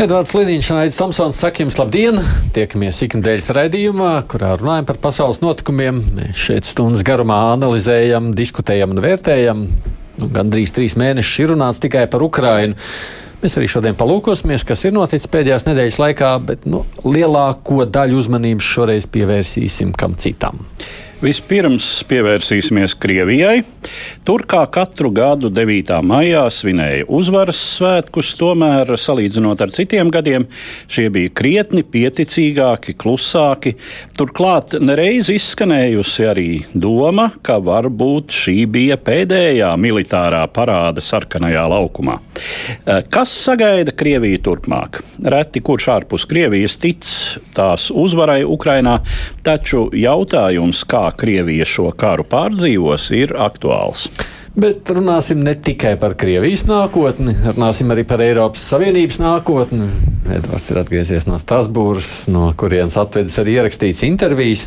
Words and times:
Edvards 0.00 0.32
Liniņš 0.32 0.68
un 0.72 0.78
Aits 0.80 0.96
Tomsons 0.96 1.38
saka 1.42 1.60
jums 1.60 1.76
labdien! 1.76 2.22
Tiekamies 2.56 3.02
ikdienas 3.04 3.50
raidījumā, 3.52 4.14
kurā 4.32 4.54
runājam 4.56 4.86
par 4.88 4.96
pasaules 5.02 5.42
notikumiem. 5.42 5.98
Mēs 6.16 6.40
šeit 6.40 6.68
stundas 6.70 7.02
garumā 7.04 7.36
analizējam, 7.50 8.30
diskutējam 8.38 8.94
un 8.94 9.02
vērtējam. 9.04 9.60
Nu, 10.22 10.28
Gan 10.32 10.48
drīz 10.54 10.72
trīs 10.72 10.96
mēnešus 10.96 11.42
ir 11.42 11.52
runāts 11.52 11.82
tikai 11.84 12.06
par 12.08 12.24
Ukrajinu. 12.24 12.78
Mēs 13.42 13.58
arī 13.60 13.68
šodien 13.68 13.98
palūkosimies, 14.00 14.64
kas 14.64 14.86
ir 14.88 14.96
noticis 14.96 15.28
pēdējās 15.34 15.68
nedēļas 15.68 16.00
laikā, 16.00 16.32
bet 16.48 16.64
nu, 16.64 16.86
lielāko 17.04 17.84
daļu 17.84 18.22
uzmanības 18.22 18.72
šoreiz 18.72 19.10
pievērsīsim 19.12 19.92
kam 20.00 20.16
citam. 20.16 20.64
Vispirms 21.20 21.84
pievērsīsimies 22.08 22.94
Krievijai. 22.96 23.58
Tur 24.24 24.46
kā 24.48 24.62
katru 24.72 25.10
gadu 25.12 25.50
9. 25.52 25.98
maijā 26.00 26.46
svinēja 26.48 27.04
uzvaras 27.12 27.58
svētkus, 27.74 28.30
tomēr, 28.40 28.88
salīdzinot 28.96 29.60
ar 29.60 29.74
citiem 29.76 30.08
gadiem, 30.08 30.46
šie 30.88 31.10
bija 31.12 31.32
krietni 31.36 31.84
pieticīgāki, 31.84 32.94
klusāki. 32.96 33.74
Turklāt 34.16 34.78
nereiz 34.80 35.28
izskanējusi 35.34 36.28
arī 36.30 36.46
doma, 36.72 37.28
ka 37.44 37.58
varbūt 37.68 38.32
šī 38.40 38.56
bija 38.72 38.96
pēdējā 38.96 39.74
militārā 39.76 40.46
parāde 40.48 41.04
sarkanajā 41.04 41.66
laukumā. 41.74 42.16
Eh, 42.16 43.04
kas 43.12 43.36
sagaida 43.44 43.92
Krieviju 43.92 44.40
turpmāk? 44.48 45.02
Reti 45.20 45.60
kurš 45.60 45.90
ārpus 45.98 46.24
Krievijas 46.24 46.80
tic 46.80 47.04
tās 47.52 47.90
uzvarai 47.92 48.40
Ukrainā, 48.48 49.02
taču 49.44 49.90
jautājums, 49.92 50.80
kā 50.88 51.09
Krievija 51.16 51.66
šo 51.68 51.90
karu 51.96 52.26
pārdzīvos, 52.28 53.10
ir 53.16 53.34
aktuāls. 53.38 54.08
Bet 54.50 54.88
runāsim 54.90 55.44
ne 55.46 55.52
tikai 55.54 55.92
par 56.00 56.16
Krievijas 56.18 56.64
nākotni, 56.66 57.36
runāsim 57.44 57.92
arī 57.94 58.02
par 58.08 58.22
Eiropas 58.24 58.64
Savienības 58.72 59.20
nākotni. 59.22 59.86
Edvards 60.26 60.72
ir 60.72 60.80
atgriezies 60.80 61.28
no 61.28 61.38
Strasbūras, 61.38 62.26
no 62.34 62.48
kurienes 62.58 62.98
atvedis 62.98 63.38
arī 63.38 63.60
ierakstīts 63.60 64.02
intervijas. 64.08 64.66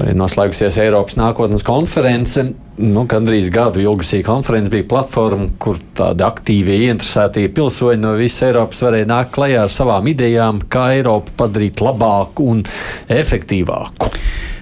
Arī 0.00 0.14
noslēgusies 0.14 0.78
Eiropas 0.80 1.18
nākotnes 1.18 1.64
konference. 1.66 2.44
Nu, 2.80 3.02
gandrīz 3.10 3.50
gadu 3.52 3.82
ilgusī 3.82 4.22
konference 4.24 4.70
bija 4.72 4.86
platforma, 4.88 5.50
kur 5.60 5.80
tādi 5.98 6.24
aktīvi 6.24 6.78
ieinteresētie 6.86 7.48
pilsoņi 7.56 8.00
no 8.00 8.14
visas 8.16 8.46
Eiropas 8.46 8.84
varēja 8.86 9.10
nākt 9.10 9.34
klajā 9.34 9.66
ar 9.66 9.74
savām 9.74 10.06
idejām, 10.14 10.62
kā 10.70 10.86
Eiropu 11.00 11.34
padarīt 11.42 11.82
labāku 11.82 12.46
un 12.54 12.62
efektīvāku. 13.10 14.14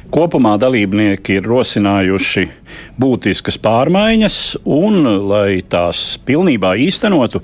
Kopumā 0.09 0.55
dalībnieki 0.57 1.35
ir 1.37 1.45
rosinājuši 1.45 2.47
būtiskas 2.97 3.59
pārmaiņas, 3.61 4.37
un, 4.65 5.03
lai 5.29 5.59
tās 5.69 6.01
pilnībā 6.25 6.71
īstenotu, 6.81 7.43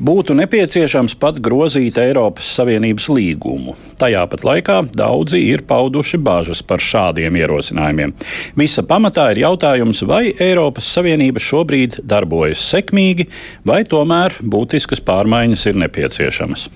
būtu 0.00 0.36
nepieciešams 0.38 1.16
pat 1.20 1.40
grozīt 1.44 1.98
Eiropas 2.00 2.48
Savienības 2.56 3.10
līgumu. 3.12 3.76
Tajā 4.00 4.22
pat 4.32 4.46
laikā 4.48 4.78
daudzi 4.96 5.42
ir 5.44 5.66
pauduši 5.68 6.16
bažas 6.16 6.64
par 6.64 6.80
šādiem 6.80 7.36
ierosinājumiem. 7.42 8.16
Visa 8.56 8.86
pamatā 8.86 9.28
ir 9.34 9.42
jautājums, 9.44 10.00
vai 10.08 10.30
Eiropas 10.32 10.88
Savienība 10.96 11.42
šobrīd 11.42 12.00
darbojas 12.00 12.64
sekmīgi, 12.72 13.28
vai 13.68 13.82
tomēr 13.84 14.40
būtiskas 14.40 15.04
pārmaiņas 15.04 15.68
ir 15.68 15.84
nepieciešamas. 15.84 16.70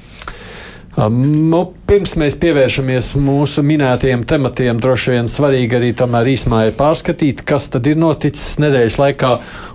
Nu, 0.99 1.61
pirms 1.87 2.17
mēs 2.19 2.35
pievēršamies 2.43 3.13
mūsu 3.23 3.63
minētajiem 3.63 4.25
tematiem, 4.27 4.79
droši 4.83 5.13
vien 5.15 5.29
svarīgi 5.31 5.77
arī 5.79 5.91
tomēr 5.95 6.33
īsumā 6.33 6.65
ir 6.67 6.75
pārskatīt, 6.75 7.45
kas 7.47 7.69
tad 7.71 7.87
ir 7.87 7.99
noticis 8.01 8.57
nedēļas 8.59 8.97
laikā 8.99 9.31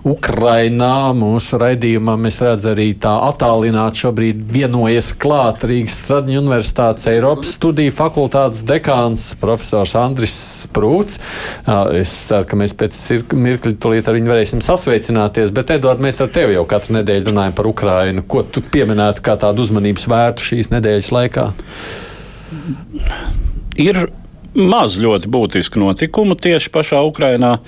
Ukrainā. 0.06 1.14
Mūsu 1.16 1.56
raidījumā 1.62 2.18
mēs 2.20 2.42
redzam 2.44 2.76
arī 2.76 2.90
tā 3.00 3.14
attālināt 3.30 3.96
šobrīd 4.02 4.42
vienojas 4.52 5.14
klāt 5.16 5.64
Rīgas 5.66 5.96
Stradņu 6.02 6.42
Universitātes 6.42 7.08
Eiropas 7.10 7.56
studiju 7.56 7.96
fakultātes 7.96 8.66
dekāns 8.68 9.30
profesors 9.40 9.96
Andris 9.96 10.36
Sprūts. 10.66 11.22
Es 11.96 12.12
ceru, 12.28 12.50
ka 12.52 12.60
mēs 12.60 12.76
pēc 12.76 13.00
mirkļa 13.32 13.74
tulīt 13.80 14.12
ar 14.12 14.20
viņu 14.20 14.34
varēsim 14.34 14.66
sasveicināties, 14.66 15.56
bet 15.56 15.74
Edvard, 15.80 16.04
mēs 16.04 16.20
ar 16.22 16.30
tevi 16.36 16.60
jau 16.60 16.68
katru 16.70 17.00
nedēļu 17.00 17.32
runājam 17.32 17.56
par 17.56 17.72
Ukrainu. 17.72 18.28
Ko 18.28 18.44
tu 18.44 18.62
pieminētu 18.62 19.24
kā 19.26 19.40
tādu 19.40 19.64
uzmanības 19.64 20.10
vērtu 20.12 20.52
šīs 20.52 20.74
nedēļas? 20.76 21.05
Nedēļas 21.06 21.12
laikā? 21.12 21.52
Ir 23.78 24.08
maz 24.56 24.98
ļoti 24.98 25.30
būtisku 25.30 25.80
notikumu 25.80 26.36
tieši 26.36 26.72
pašā 26.72 27.02
Ukrainā. 27.06 27.60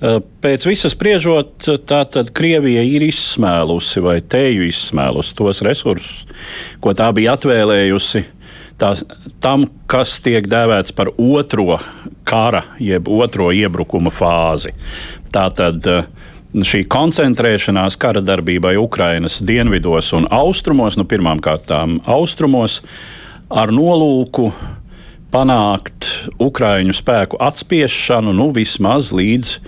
Eh, 0.00 0.20
pēc 0.40 0.66
visas 0.66 0.94
spriežot, 0.94 1.58
tātad 1.86 2.32
Krievija 2.32 2.82
ir 2.82 3.02
izsmēlusi 3.02 4.02
vai 4.02 4.20
teju 4.20 4.66
izsmēlusi 4.68 5.34
tos 5.34 5.62
resursus, 5.62 6.26
ko 6.80 6.92
tā 6.92 7.12
bija 7.12 7.34
atvēlējusi 7.36 8.24
tā, 8.78 8.92
tam, 9.40 9.66
kas 9.88 10.20
tiek 10.20 10.46
dēvēts 10.46 10.94
par 10.94 11.10
otro 11.16 11.78
kara, 12.24 12.62
jeb 12.78 13.08
otro 13.08 13.50
iebrukuma 13.50 14.12
fāzi. 14.12 14.74
Tātad 15.32 15.86
uh, 15.88 16.04
šī 16.64 16.86
koncentrēšanās 16.88 17.98
kara 18.00 18.22
darbībai 18.24 18.76
Ukrainas 18.80 19.40
dienvidos 19.44 20.12
un 20.16 20.28
austrumos, 20.32 20.96
nu 20.96 21.04
pirmām 21.08 21.40
kārtām 21.44 21.98
austrumos, 22.08 22.80
ar 23.52 23.72
nolūku 23.74 24.48
panākt 25.34 26.08
Ukraiņu 26.40 26.94
spēku 26.96 27.40
atspiešanu 27.42 28.32
nu, 28.36 28.48
vismaz 28.56 29.12
līdz 29.16 29.58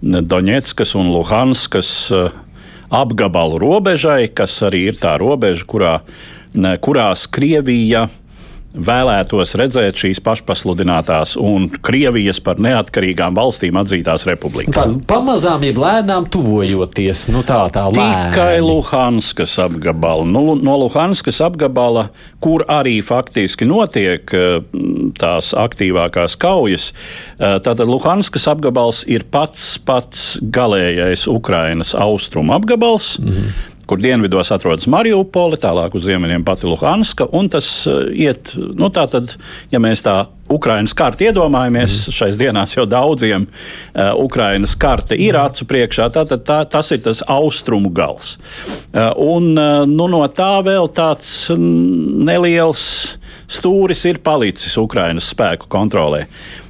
Doņetskas 0.00 0.94
un 0.96 1.10
Luhanskas 1.12 1.90
eh, 2.14 2.30
apgabalu 2.88 3.58
robežai, 3.60 4.30
kas 4.30 4.54
arī 4.64 4.86
ir 4.92 5.00
tā 5.00 5.16
robeža, 5.20 5.66
kurā, 5.68 5.94
kurās 6.80 7.26
Krievija 7.28 8.06
vēlētos 8.76 9.54
redzēt 9.58 9.96
šīs 9.98 10.20
pašpasludinātās 10.24 11.34
un 11.40 11.68
Krievijas 11.84 12.40
par 12.44 12.60
neatkarīgām 12.62 13.36
valstīm 13.36 13.78
atzītās 13.80 14.26
republikas. 14.28 14.76
Tā 14.76 15.00
pamazām 15.08 15.64
ir 15.66 15.78
lēnām 15.80 16.28
tuvojoties. 16.32 17.26
Nu, 17.32 17.42
tā 17.48 17.62
tā 17.74 17.86
lēni. 17.88 18.28
Tikai 18.32 18.60
Luhanskas 18.64 19.56
apgabala. 19.64 20.26
Nu, 20.28 20.52
no 20.60 20.76
Luhanskas 20.84 21.40
apgabala, 21.44 22.08
kur 22.44 22.66
arī 22.68 22.98
faktiski 23.04 23.68
notiek 23.68 24.36
eh, 24.36 24.60
tās 25.18 25.54
aktīvākās 25.56 26.36
kaujas, 26.40 26.90
eh, 27.38 27.56
tātad 27.64 27.88
Luhanskas 27.88 28.48
apgabals 28.52 29.04
ir 29.08 29.26
pats 29.32 29.78
pats 29.88 30.36
galējais 30.42 31.26
Ukrainas 31.30 31.96
austrumu 31.96 32.56
apgabals. 32.58 33.16
-hmm 33.18 33.76
kur 33.88 34.00
dienvidos 34.02 34.52
atrodas 34.54 34.88
Mariupoli, 34.90 35.58
tālāk 35.60 35.96
uz 35.96 36.06
ziemeļiem 36.08 36.44
pati 36.46 36.68
Luhanska. 36.68 37.28
Tas 37.52 37.70
uh, 37.88 38.08
iet, 38.12 38.52
nu 38.56 38.90
tā 38.94 39.06
tad, 39.10 39.34
ja 39.72 39.80
mēs 39.82 40.04
tā 40.04 40.18
Ukraiņas 40.52 40.94
karti 40.96 41.28
iedomājamies, 41.28 41.94
mm. 41.94 42.16
šais 42.18 42.38
dienās 42.40 42.76
jau 42.76 42.86
daudziem 42.88 43.46
uh, 43.48 44.12
Ukraiņas 44.20 44.76
karte 44.80 45.16
ir 45.16 45.36
mm. 45.36 45.48
acu 45.48 45.68
priekšā, 45.68 46.08
tātad 46.16 46.44
tā, 46.48 46.60
tas 46.70 46.92
ir 46.94 47.02
tas 47.04 47.24
austrumu 47.28 47.92
gals. 47.94 48.36
Uh, 48.92 49.12
un 49.16 49.52
uh, 49.56 49.82
nu, 49.88 50.08
no 50.12 50.22
tā 50.32 50.58
vēl 50.64 50.90
tāds 50.92 51.50
neliels 51.56 52.84
stūris 53.48 54.04
ir 54.08 54.20
palicis 54.24 54.76
Ukraiņas 54.80 55.32
spēku 55.32 55.68
kontrolē. 55.72 56.26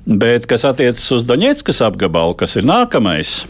Bet, 0.08 0.46
kas 0.48 0.64
attiecas 0.64 1.04
uz 1.12 1.26
Doņetskas 1.28 1.82
apgabalu, 1.84 2.36
kas 2.38 2.56
ir 2.56 2.64
nākamais, 2.68 3.42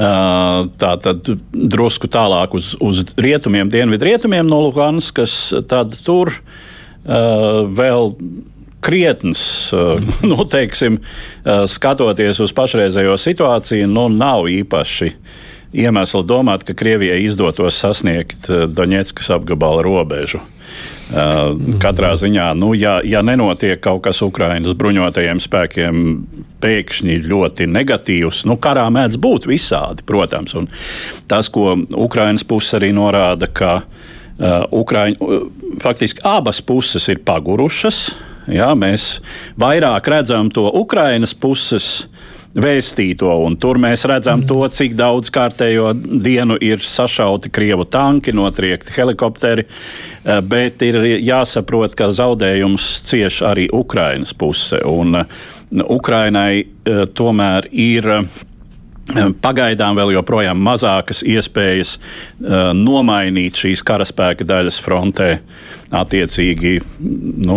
tā 0.00 0.92
tad 1.02 1.28
drusku 1.52 2.08
tālāk 2.08 2.54
uz, 2.56 2.72
uz 2.80 3.02
rietumiem, 3.20 3.68
dienvidu 3.72 4.08
rietumiem 4.08 4.48
no 4.48 4.62
Luhanskas, 4.64 5.34
tad 5.68 5.96
tur 6.06 6.32
uh, 6.32 7.66
vēl 7.68 8.14
krietns, 8.80 9.42
uh, 9.76 10.00
nu, 10.30 10.44
teiksim, 10.48 11.00
uh, 11.00 11.66
skatoties 11.68 12.40
uz 12.40 12.54
pašreizējo 12.56 13.18
situāciju, 13.20 13.90
nu, 13.90 14.08
nav 14.14 14.48
īpaši 14.48 15.12
iemesli 15.72 16.22
domāt, 16.26 16.64
ka 16.66 16.74
Krievijai 16.76 17.22
izdotos 17.24 17.78
sasniegt 17.80 18.48
Doņetskas 18.48 19.30
apgabala 19.36 19.84
robežu. 19.86 20.42
Uh, 21.10 21.56
katrā 21.82 22.12
ziņā, 22.14 22.52
nu, 22.54 22.68
ja, 22.78 23.00
ja 23.02 23.18
nenotiek 23.26 23.80
kaut 23.82 24.04
kas 24.04 24.20
Ukraiņas 24.22 24.76
bruņotajiem 24.78 25.40
spēkiem 25.42 26.04
pēkšņi 26.62 27.16
ļoti 27.24 27.66
negatīvs, 27.66 28.44
nu, 28.46 28.54
karā 28.62 28.84
mēdz 28.94 29.18
būt 29.18 29.48
visādi, 29.50 30.06
protams. 30.06 30.54
Un 30.54 30.68
tas, 31.26 31.50
ko 31.50 31.74
Ukraiņas 31.74 32.46
puse 32.46 32.78
arī 32.78 32.92
norāda, 32.94 33.50
ka 33.50 33.72
uh, 33.82 34.70
Ukraiņ, 34.70 35.18
uh, 35.18 35.48
faktiski 35.82 36.22
abas 36.30 36.62
puses 36.62 37.10
ir 37.10 37.24
pagurušas. 37.26 38.04
Jā, 38.50 38.70
mēs 38.78 39.16
vairāk 39.58 40.06
redzam 40.14 40.54
to 40.54 40.68
Ukraiņas 40.84 41.34
puses 41.42 41.90
vēstīto. 42.54 43.30
Tur 43.60 43.78
mēs 43.82 44.04
redzam 44.10 44.42
mm. 44.42 44.48
to, 44.50 44.60
cik 44.74 44.96
daudz 44.98 45.30
kārtējo 45.34 45.92
dienu 45.94 46.58
ir 46.60 46.82
sašauti 46.82 47.52
krievu 47.54 47.86
tanki, 47.90 48.34
notriekti 48.36 48.94
helikopteri, 48.96 49.66
eh, 49.66 50.40
bet 50.42 50.82
ir 50.86 51.00
jāsaprot, 51.22 51.94
ka 51.98 52.10
zaudējums 52.14 52.90
cieš 53.06 53.42
arī 53.46 53.68
Ukrainas 53.72 54.34
puse. 54.34 54.82
Un 54.86 55.22
eh, 55.22 55.40
Ukrainai 55.86 56.52
eh, 56.60 57.04
tomēr 57.14 57.70
ir 57.70 58.14
Pagaidām 59.10 59.96
vēl 59.98 60.12
joprojām 60.14 60.60
mazākas 60.62 61.24
iespējas 61.26 61.96
uh, 61.96 62.70
nomainīt 62.76 63.58
šīs 63.58 63.82
karaspēka 63.82 64.46
daļas 64.46 64.78
frontē. 64.84 65.30
Attiecīgi, 65.90 66.76
nu, 67.42 67.56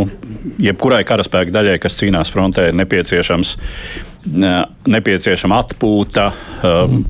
jebkurai 0.64 1.04
karaspēka 1.06 1.54
daļai, 1.54 1.76
kas 1.84 2.00
cīnās 2.00 2.34
frontē, 2.34 2.72
ir 2.72 2.80
nepieciešams 2.80 3.54
uh, 3.60 4.13
nepieciešama 4.24 5.58
atpūta, 5.64 6.28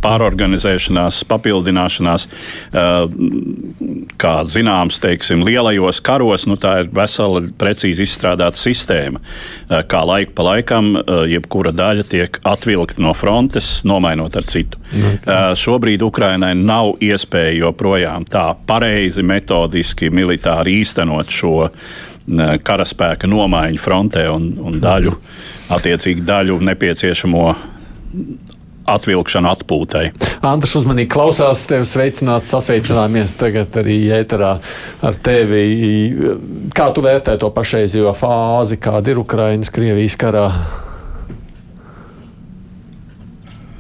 pārorganizēšanās, 0.04 1.22
papildināšanās. 1.30 2.26
Kā 4.24 4.34
zināms, 4.50 5.00
teiksim, 5.04 5.44
lielajos 5.46 6.02
karos 6.06 6.48
nu, 6.50 6.58
tā 6.62 6.76
ir 6.84 6.92
vesela, 6.96 7.44
precīzi 7.60 8.08
izstrādāta 8.08 8.60
sistēma. 8.60 9.22
Kā 9.90 10.04
laiku 10.10 10.36
pa 10.38 10.48
laikam, 10.50 10.94
jebkura 11.30 11.74
daļa 11.76 12.08
tiek 12.10 12.40
atvilkta 12.50 13.04
no 13.04 13.14
frontes, 13.18 13.70
nomainot 13.88 14.38
ar 14.40 14.50
citu. 14.50 14.82
Okay. 14.94 15.58
Šobrīd 15.60 16.06
Ukrainai 16.06 16.54
nav 16.58 16.96
iespēja 17.04 17.60
joprojām 17.62 18.26
tā 18.30 18.50
pareizi, 18.68 19.26
metodiski, 19.26 20.10
militāri 20.14 20.80
īstenot 20.82 21.34
šo 21.34 21.58
karaspēka 22.64 23.28
nomaiņu 23.28 23.82
frontē 23.84 24.30
un, 24.32 24.54
un 24.64 24.80
daļu. 24.82 25.14
Mm 25.14 25.53
attiecīgi 25.72 26.26
daļu 26.28 26.60
nepieciešamo 26.64 27.46
atvilkšanu 28.94 29.48
atpūtai. 29.48 30.04
Andris 30.44 30.76
uzmanīgi 30.76 31.12
klausās, 31.14 31.64
tevi 31.70 31.88
sveicināts, 31.88 32.52
sasveicināmies 32.52 33.36
tagad 33.40 33.76
arī 33.80 33.98
ēterā 34.20 34.54
ar 35.08 35.20
tevi. 35.24 35.64
Kā 36.76 36.90
tu 36.96 37.04
vērtē 37.06 37.38
to 37.40 37.52
pašreizējo 37.56 38.12
fāzi, 38.18 38.80
kāda 38.84 39.14
ir 39.14 39.22
Ukrainas, 39.24 39.72
Krievijas 39.74 40.18
karā? 40.20 40.48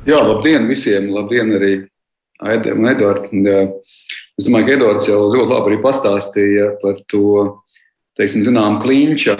Jā, 0.08 0.20
labdien 0.20 0.68
visiem, 0.68 1.12
labdien 1.16 1.52
arī 1.56 1.74
Aidam 2.44 2.84
un 2.84 2.92
Edvardam. 2.92 3.76
Es 4.40 4.48
domāju, 4.48 4.66
ka 4.68 4.74
Edvards 4.78 5.08
jau 5.08 5.20
ļoti 5.32 5.52
labi 5.52 5.78
pastāstīja 5.84 6.72
par 6.82 6.98
to, 7.12 7.28
teiksim, 8.20 8.44
zinām, 8.46 8.80
kliņča 8.84 9.38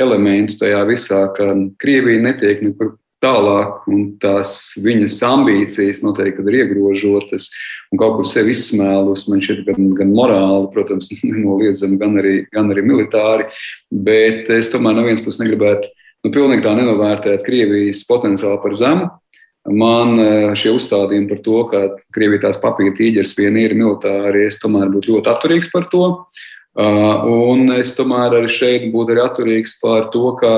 elementu 0.00 0.56
tajā 0.62 0.80
visā, 0.88 1.26
ka 1.36 1.52
Krievija 1.80 2.24
netiek 2.24 2.62
nekur 2.64 2.96
tālāk, 3.22 3.82
un 3.90 4.04
tās 4.22 4.78
viņas 4.78 5.18
ambīcijas 5.26 6.02
noteikti 6.04 6.44
ir 6.46 6.58
iegrožotas 6.62 7.48
un 7.90 8.00
kaut 8.00 8.18
kur 8.18 8.28
sevi 8.30 8.54
izsmēlus. 8.54 9.26
Man 9.30 9.42
šķiet, 9.42 9.64
gan, 9.66 9.92
gan 9.98 10.12
morāli, 10.14 10.68
protams, 10.74 11.10
nenoliedzami, 11.26 11.98
gan 12.00 12.18
arī, 12.22 12.34
gan 12.54 12.70
arī 12.74 12.84
militāri. 12.86 13.48
Bet 13.90 14.50
es 14.54 14.70
tomēr 14.72 14.96
no 14.96 15.06
vienas 15.06 15.24
puses 15.24 15.42
negribētu 15.42 15.90
nu, 15.90 16.32
pilnīgi 16.34 16.64
tā 16.66 16.76
nenovērtēt 16.78 17.46
Krievijas 17.46 18.04
potenciālu 18.08 18.60
par 18.62 18.76
zemu. 18.78 19.08
Man 19.68 20.14
šie 20.56 20.70
uzstādījumi 20.72 21.28
par 21.28 21.40
to, 21.44 21.56
ka 21.68 21.80
Krievija 22.14 22.46
tās 22.46 22.60
papīra 22.62 22.94
tīģeris 22.96 23.34
vien 23.36 23.58
ir 23.60 23.74
militāri, 23.76 24.46
es 24.48 24.62
tomēr 24.62 24.88
būtu 24.94 25.12
ļoti 25.12 25.28
atturīgs 25.34 25.68
par 25.74 25.90
to. 25.92 26.06
Uh, 26.06 26.46
un 26.78 27.72
es 27.78 27.96
tomēr 27.98 28.38
arī 28.38 28.50
šeit 28.52 28.88
būtu 28.94 29.14
arī 29.14 29.24
atturīgs 29.24 29.78
par 29.82 30.10
to, 30.14 30.32
ka 30.38 30.52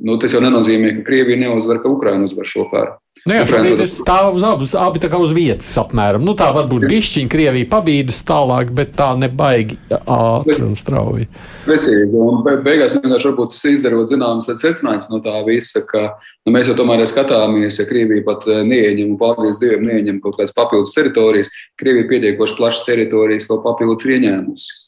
nu, 0.00 0.18
tas 0.20 0.34
jau 0.34 0.42
nenozīmē, 0.44 0.98
ka 0.98 1.06
Krievija 1.08 1.40
neuzvar, 1.44 1.82
ka 1.82 1.90
Ukraina 1.90 2.28
uzvar 2.28 2.48
šo 2.48 2.68
karu. 2.70 2.98
Nu 3.22 3.36
jā, 3.36 3.42
šobrīd 3.46 3.78
tas 3.78 3.92
stāv 4.00 4.34
uz 4.34 4.42
abas, 4.42 4.72
abi 4.74 4.98
tā 4.98 5.06
kā 5.12 5.18
uz 5.22 5.30
vietas 5.36 5.68
apmēram. 5.78 6.24
Nu, 6.26 6.32
tā 6.34 6.48
varbūt 6.56 6.88
bišķiņa 6.90 7.30
Krievija 7.30 7.68
pabīdas 7.70 8.18
tālāk, 8.26 8.72
bet 8.74 8.96
tā 8.98 9.12
nebaigi 9.14 9.76
ātri 9.94 10.58
un 10.64 10.74
strauji. 10.78 11.28
Precīzi, 11.62 12.08
un 12.18 12.42
beigās 12.42 12.96
vienkārši 12.96 13.30
varbūt 13.30 13.54
izdarot 13.70 14.10
zināmas 14.10 14.50
secinājums 14.50 15.06
no 15.12 15.22
tā 15.22 15.38
visa, 15.46 15.84
ka 15.86 16.08
nu, 16.18 16.56
mēs 16.56 16.72
jau 16.72 16.74
tomēr 16.80 17.04
skatāmies, 17.06 17.78
ja 17.78 17.86
Krievija 17.86 18.26
pat 18.26 18.48
neieņem, 18.50 19.14
un 19.14 19.20
paldies 19.20 19.62
Dievam, 19.62 19.86
neieņem 19.86 20.18
kaut 20.24 20.40
kādas 20.40 20.56
papildus 20.58 20.96
teritorijas, 20.98 21.54
Krievija 21.78 22.10
pietiekoši 22.10 22.58
plašas 22.58 22.88
teritorijas 22.90 23.46
vēl 23.52 23.62
papildus 23.62 24.16
ieņēmusi. 24.18 24.80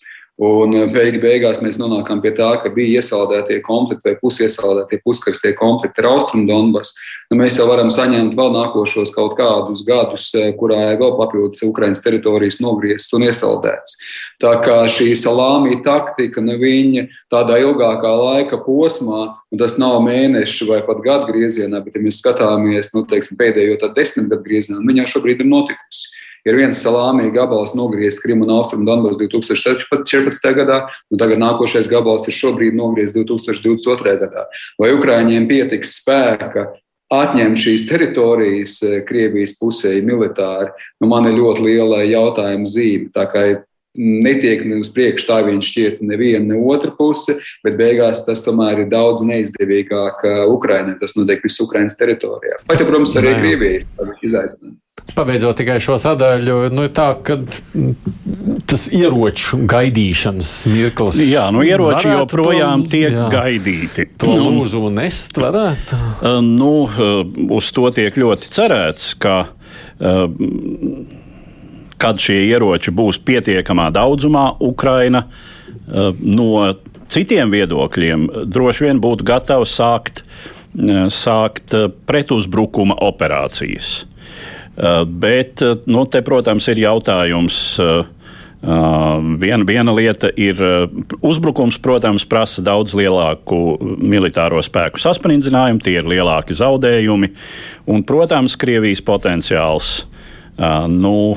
Un 0.42 0.72
eh, 0.74 0.88
beig 0.90 1.20
beigās 1.22 1.60
mēs 1.62 1.76
nonākam 1.78 2.18
pie 2.22 2.32
tā, 2.34 2.48
ka 2.58 2.72
bija 2.74 2.98
iesaldētie 2.98 3.60
konflikti 3.62 4.08
vai 4.08 4.16
pusiesaldētie 4.18 4.98
puskarstie 5.06 5.52
konflikti 5.54 6.02
ar 6.02 6.08
Austrumu 6.10 6.48
Donbass. 6.48 6.96
Nu, 7.30 7.38
mēs 7.38 7.60
jau 7.60 7.68
varam 7.68 7.92
saņemt 7.94 8.34
vēl 8.34 8.50
nākošos 8.56 9.12
kaut 9.14 9.36
kādus 9.38 9.84
gadus, 9.86 10.32
eh, 10.34 10.50
kurā 10.58 10.96
vēl 10.98 11.14
papildus 11.20 11.62
Ukraiņas 11.62 12.02
teritorijas 12.02 12.58
nogrieztas 12.58 13.14
un 13.14 13.28
iesaldētas. 13.28 13.94
Tā 14.42 14.56
kā 14.64 14.80
šī 14.90 15.12
salāmī 15.14 15.78
taktika, 15.86 16.42
nu, 16.42 16.58
viņa 16.58 17.06
tādā 17.30 17.60
ilgākā 17.62 18.10
laika 18.10 18.58
posmā, 18.58 19.38
un 19.54 19.62
tas 19.62 19.78
nav 19.78 20.00
mēnešu 20.02 20.66
vai 20.66 20.82
pat 20.82 20.98
gadu 21.06 21.30
griezienā, 21.30 21.78
bet, 21.84 21.94
ja 21.94 22.02
mēs 22.02 22.18
skatāmies 22.18 22.90
nu, 22.90 23.06
teiksim, 23.06 23.38
pēdējo 23.38 23.78
desmit 23.94 24.34
gadu 24.34 24.42
griezienā, 24.42 24.82
viņa 24.82 25.06
šobrīd 25.14 25.46
ir 25.46 25.52
notikusi 25.54 26.10
ir 26.44 26.58
viens 26.58 26.80
salāmī 26.84 27.30
gabals 27.34 27.74
nogriezts 27.76 28.22
Krimu 28.22 28.46
un 28.46 28.54
Austrumu 28.58 28.86
Donbass 28.88 29.18
2014. 29.20 30.54
gadā, 30.58 30.84
un 31.10 31.20
tagad 31.20 31.42
nākošais 31.42 31.90
gabals 31.90 32.28
ir 32.28 32.36
šobrīd 32.36 32.76
nogriezts 32.78 33.16
2022. 33.16 34.16
gadā. 34.22 34.46
Vai 34.80 34.94
Ukraiņiem 34.96 35.48
pietiks 35.50 35.98
spēka 36.00 36.68
atņemt 37.12 37.60
šīs 37.60 37.86
teritorijas 37.88 38.80
eh, 38.86 38.98
Krievijas 39.06 39.56
pusē 39.60 39.94
militāri, 40.04 40.72
nu, 41.00 41.10
man 41.10 41.28
ir 41.30 41.38
ļoti 41.38 41.68
liela 41.68 42.02
jautājuma 42.06 42.68
zīme. 42.68 43.10
Tā 43.14 43.26
kā 43.30 43.46
netiek 43.94 44.64
ne 44.66 44.80
uz 44.82 44.88
priekšu 44.90 45.28
tā 45.28 45.38
viņš 45.46 45.66
šķiet 45.70 46.00
neviena, 46.02 46.48
ne 46.48 46.62
otra 46.72 46.90
puse, 46.96 47.36
bet 47.62 47.76
beigās 47.78 48.24
tas 48.26 48.42
tomēr 48.42 48.82
ir 48.82 48.88
daudz 48.92 49.22
neizdevīgāk 49.26 50.24
eh, 50.28 50.40
Ukraiņai. 50.54 50.98
Tas 51.02 51.16
notiek 51.18 51.44
visu 51.44 51.68
Ukraiņas 51.68 52.00
teritorijā. 52.00 52.62
Pat, 52.64 52.80
ja, 52.80 52.88
protams, 52.88 53.14
arī 53.20 53.36
Krievija 53.38 53.84
ir 53.84 54.16
izaicinājums. 54.24 54.83
Pabeidzot 55.12 55.58
tikai 55.60 55.76
šo 55.82 55.94
sadaļu, 56.00 56.54
nu, 56.74 56.86
tā, 56.90 57.10
tas 58.66 58.86
ieroču 58.88 59.60
gaidīšanas 59.70 60.52
mirklis. 60.72 61.20
Jā, 61.28 61.44
nu, 61.54 61.60
ieroči 61.66 62.08
joprojām 62.10 62.86
to, 62.86 62.90
tiek 62.96 63.14
jā, 63.14 63.26
gaidīti. 63.30 64.08
To 64.22 64.32
nu, 64.32 64.48
lūdzu 64.56 64.88
nest 64.96 65.38
varētu? 65.38 65.98
Uh, 66.00 66.40
nu, 66.42 66.72
uh, 66.88 67.20
uz 67.54 67.68
to 67.76 67.86
tiek 67.94 68.16
ļoti 68.18 68.50
cerēts, 68.56 69.12
ka. 69.20 69.36
Uh, 70.00 70.24
kad 72.04 72.18
šie 72.20 72.40
ieroči 72.50 72.92
būs 72.92 73.20
pietiekamā 73.24 73.86
daudzumā, 73.94 74.48
Ukraina 74.60 75.22
no 75.86 76.48
citiem 77.08 77.52
viedokļiem 77.54 78.26
droši 78.50 78.88
vien 78.88 79.00
būtu 79.00 79.24
gatava 79.24 79.64
sākt, 79.68 80.24
sākt 80.74 81.76
pretuzbrukuma 82.08 82.98
operācijas. 83.06 84.02
Eh, 84.76 85.04
bet, 85.04 85.62
eh, 85.62 85.78
nu, 85.86 86.04
te, 86.06 86.22
protams, 86.22 86.68
ir 86.72 86.82
jautājums. 86.82 87.62
Uh, 87.82 88.04
viena, 89.36 89.60
viena 89.68 89.92
lieta 89.92 90.30
ir 90.40 90.56
uzbrukums, 91.20 91.76
protams, 91.84 92.22
prasa 92.24 92.62
daudz 92.64 92.94
lielāku 92.96 93.58
militāro 94.00 94.62
spēku 94.64 95.02
sasprinddzinājumu, 95.02 95.82
tie 95.84 95.98
ir 95.98 96.08
lielāki 96.08 96.56
zaudējumi. 96.56 97.28
Un, 97.92 98.06
protams, 98.08 98.54
Krievijas 98.56 99.02
potenciāls 99.04 99.90
nu, 100.88 101.36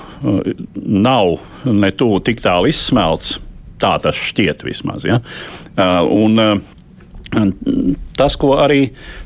nav 0.74 1.34
ne 1.68 1.90
tuvu 2.00 2.22
tik 2.24 2.40
tālu 2.46 2.72
izsmelts. 2.72 3.42
Tā 3.84 3.98
tas 4.06 4.16
šķiet 4.16 4.64
vismaz. 4.64 5.04
Ja? 5.04 5.20
Un, 6.08 6.64
tas, 8.16 8.40
ko 8.40 8.56
arī 8.56 8.86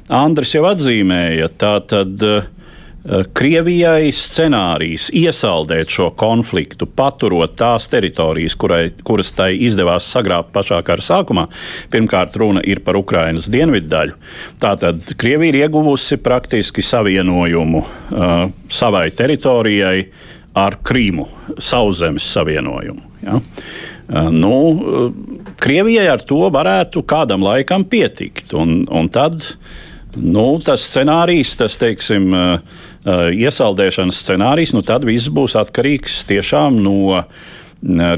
Andris 0.10 0.56
jau 0.58 0.65
atzīmēja, 0.72 1.51
tā 1.62 1.75
tad 1.86 2.25
uh, 2.25 2.41
Eh, 2.41 2.60
Krievijai 3.01 4.12
scenārijs 4.13 5.08
iesaldēt 5.17 5.89
šo 5.89 6.12
konfliktu, 6.13 6.86
paturot 6.86 7.55
tās 7.58 7.88
teritorijas, 7.89 8.53
kurai, 8.62 8.91
kuras 9.05 9.31
tai 9.34 9.55
izdevās 9.65 10.05
sagrābt 10.13 10.51
pašā 10.53 10.77
kara 10.86 11.01
sākumā. 11.01 11.48
Pirmkārt, 11.89 12.38
runa 12.38 12.62
ir 12.62 12.84
par 12.86 13.00
Ukrainas 13.00 13.50
dienvidu 13.50 13.89
daļu. 13.89 14.20
Tātad 14.62 15.15
Krievija 15.17 15.50
ir 15.50 15.58
ieguvusi 15.63 16.20
praktiski 16.22 16.86
savienojumu 16.86 17.81
uh, 17.81 18.43
savai 18.70 19.08
teritorijai 19.17 19.96
ar 20.62 20.77
Krīmu, 20.86 21.25
sauszemes 21.58 22.27
savienojumu. 22.36 23.01
Ja? 23.25 23.39
Uh, 23.41 24.29
nu, 24.29 24.53
uh, 24.53 25.50
Krievijai 25.62 26.05
ar 26.13 26.22
to 26.22 26.43
varētu 26.53 27.01
kādam 27.10 27.41
laikam 27.50 27.88
pietikt. 27.89 28.53
Un, 28.53 28.84
un 28.86 29.10
tad 29.10 29.41
nu, 30.13 30.46
tas 30.62 30.86
scenārijs, 30.86 31.58
tas 31.58 31.81
teiksim, 31.81 32.29
Uh, 32.29 32.88
iesaldēšanas 33.08 34.22
scenārijs, 34.22 34.75
nu 34.77 34.84
tad 34.86 35.05
viss 35.08 35.31
būs 35.34 35.55
atkarīgs 35.58 36.22
tiešām 36.29 36.77
no 36.84 36.96
uh, 37.15 37.24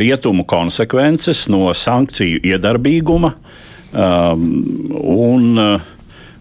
rietumu 0.01 0.43
konsekvences, 0.43 1.47
no 1.51 1.71
sankciju 1.73 2.41
iedarbīguma 2.43 3.33
um, 3.93 4.43
un 4.99 5.59
uh, 5.59 5.89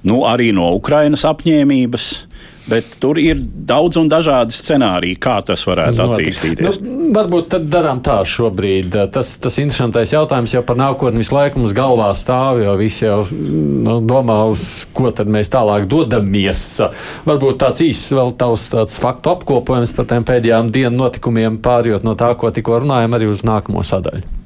nu, 0.02 0.22
arī 0.26 0.50
no 0.54 0.72
Ukrainas 0.74 1.24
apņēmības 1.28 2.08
bet 2.72 2.96
tur 3.02 3.20
ir 3.20 3.40
daudz 3.42 3.98
un 4.00 4.08
dažādi 4.10 4.54
scenāriji, 4.56 5.18
kā 5.22 5.36
tas 5.46 5.64
varētu 5.68 6.04
attīstīties. 6.06 6.80
Nu, 6.82 7.10
varbūt 7.14 7.50
tad 7.54 7.68
darām 7.72 8.02
tā 8.04 8.18
šobrīd. 8.28 8.96
Tas, 9.12 9.34
tas 9.42 9.58
interesantais 9.62 10.14
jautājums 10.14 10.54
jau 10.56 10.64
par 10.66 10.80
nākotni 10.80 11.22
visu 11.22 11.36
laiku 11.36 11.62
mums 11.62 11.76
galvā 11.76 12.10
stāv, 12.18 12.62
jo 12.64 12.74
visi 12.80 13.06
jau 13.06 13.20
nu, 13.30 14.00
domā, 14.08 14.42
uz 14.52 14.86
ko 14.96 15.12
tad 15.14 15.30
mēs 15.32 15.52
tālāk 15.52 15.88
dodamies. 15.90 16.64
Varbūt 17.28 17.60
tāds 17.62 17.84
īsts 17.84 18.14
vēl 18.16 18.34
tavs 18.40 18.68
tāds 18.72 19.00
faktu 19.02 19.36
apkopojums 19.36 19.96
par 19.96 20.08
tiem 20.10 20.28
pēdējām 20.28 20.72
dienu 20.74 21.04
notikumiem, 21.04 21.60
pārjot 21.64 22.06
no 22.06 22.16
tā, 22.18 22.32
ko 22.38 22.52
tikko 22.54 22.82
runājam, 22.84 23.18
arī 23.18 23.32
uz 23.32 23.44
nākamo 23.46 23.84
sadaļu. 23.86 24.41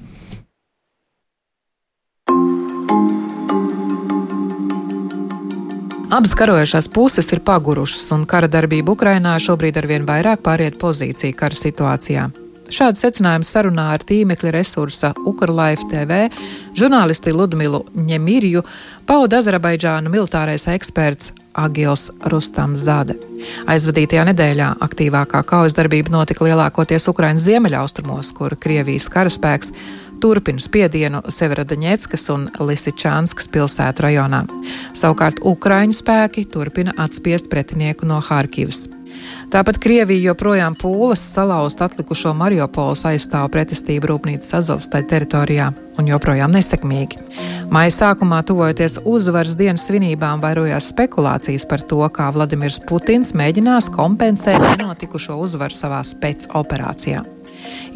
Abas 6.17 6.33
karojošās 6.33 6.87
puses 6.89 7.27
ir 7.35 7.43
pagurušas, 7.45 8.07
un 8.15 8.23
kara 8.25 8.49
darbība 8.49 8.95
Ukrainā 8.95 9.35
šobrīd 9.37 9.77
arvien 9.77 10.07
vairāk 10.09 10.41
pāriet 10.47 10.79
pozīciju 10.81 11.37
kara 11.37 11.59
situācijā. 11.59 12.23
Šāds 12.73 13.03
secinājums 13.05 13.51
sarunā 13.53 13.91
ar 13.93 14.05
tīmekļa 14.09 14.55
resursa 14.57 15.11
Ukrlaifa 15.29 15.85
TV 15.91 16.23
žurnālisti 16.79 17.35
Ludmilu 17.37 17.83
Ņemirju 17.93 18.65
pauda 19.05 19.43
Azerbaidžānu 19.43 20.15
militārais 20.15 20.65
eksperts 20.73 21.35
Agils 21.53 22.09
Rustams 22.33 22.87
Zade. 22.89 23.19
Aizvadītajā 23.69 24.25
nedēļā 24.31 24.73
aktīvākā 24.89 25.45
kaujas 25.45 25.77
darbība 25.77 26.17
notika 26.17 26.49
lielākoties 26.49 27.11
Ukrainas 27.13 27.45
ziemeļaustrumos, 27.45 28.33
kur 28.41 28.57
Krievijas 28.57 29.11
karaspēks 29.13 29.77
turpina 30.23 30.63
spiedienu 30.63 31.23
Severodaņetskas 31.29 32.29
un 32.35 32.49
Lisičānskas 32.61 33.51
pilsētu 33.53 34.07
rajonā. 34.07 34.45
Savukārt 34.97 35.43
Ukraiņu 35.45 35.99
spēki 36.01 36.47
turpina 36.53 36.95
atspiest 37.07 37.51
pretinieku 37.53 38.09
no 38.09 38.21
Harkivas. 38.25 38.87
Tāpat 39.51 39.79
Krievija 39.83 40.33
joprojām 40.33 40.75
pūlas 40.79 41.23
salauzt 41.35 41.81
atlikušo 41.85 42.33
Mariupoles 42.37 43.05
aizstāvu 43.09 43.51
pretestību 43.55 44.11
rūpnīcas 44.11 44.57
Azovstaļa 44.59 45.09
teritorijā 45.13 45.69
un 45.97 46.11
joprojām 46.11 46.53
nesekmīgi. 46.55 47.21
Maija 47.73 47.95
sākumā, 47.95 48.43
tuvojoties 48.47 48.99
uzvaras 49.07 49.57
dienas 49.59 49.87
svinībām, 49.89 50.43
vairojās 50.43 50.91
spekulācijas 50.93 51.67
par 51.71 51.87
to, 51.87 52.03
kā 52.11 52.29
Vladimirs 52.35 52.83
Putins 52.89 53.33
mēģinās 53.39 53.91
kompensēt 53.95 54.61
nenotikušo 54.67 55.39
uzvaru 55.47 55.75
savā 55.79 56.03
spēcoperācijā. 56.07 57.25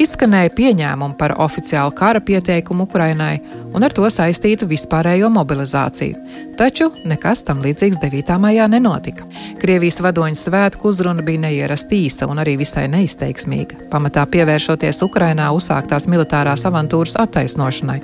Izskanēja 0.01 0.51
pieņēmumi 0.55 1.17
par 1.19 1.35
oficiālu 1.43 1.93
kara 1.95 2.21
pieteikumu 2.23 2.87
Ukrainai 2.87 3.39
un 3.75 3.83
ar 3.85 3.93
to 3.95 4.07
saistītu 4.09 4.67
vispārējo 4.69 5.29
mobilizāciju. 5.33 6.17
Taču 6.59 6.89
nekas 7.07 7.45
tam 7.47 7.61
līdzīgs 7.63 7.99
9. 8.01 8.35
maijā 8.41 8.67
nenotika. 8.71 9.25
Krievijas 9.61 10.01
vadoņa 10.03 10.39
svētku 10.39 10.91
uzruna 10.91 11.25
bija 11.25 11.45
neierasti 11.47 12.03
īsa 12.07 12.29
un 12.29 12.41
arī 12.43 12.57
visai 12.61 12.87
neizteiksmīga, 12.91 13.87
pamatā 13.91 14.25
pievēršoties 14.29 15.03
Ukrainā 15.07 15.49
uzsāktās 15.55 16.09
militārās 16.11 16.65
avantūras 16.69 17.17
attaisnošanai. 17.21 17.99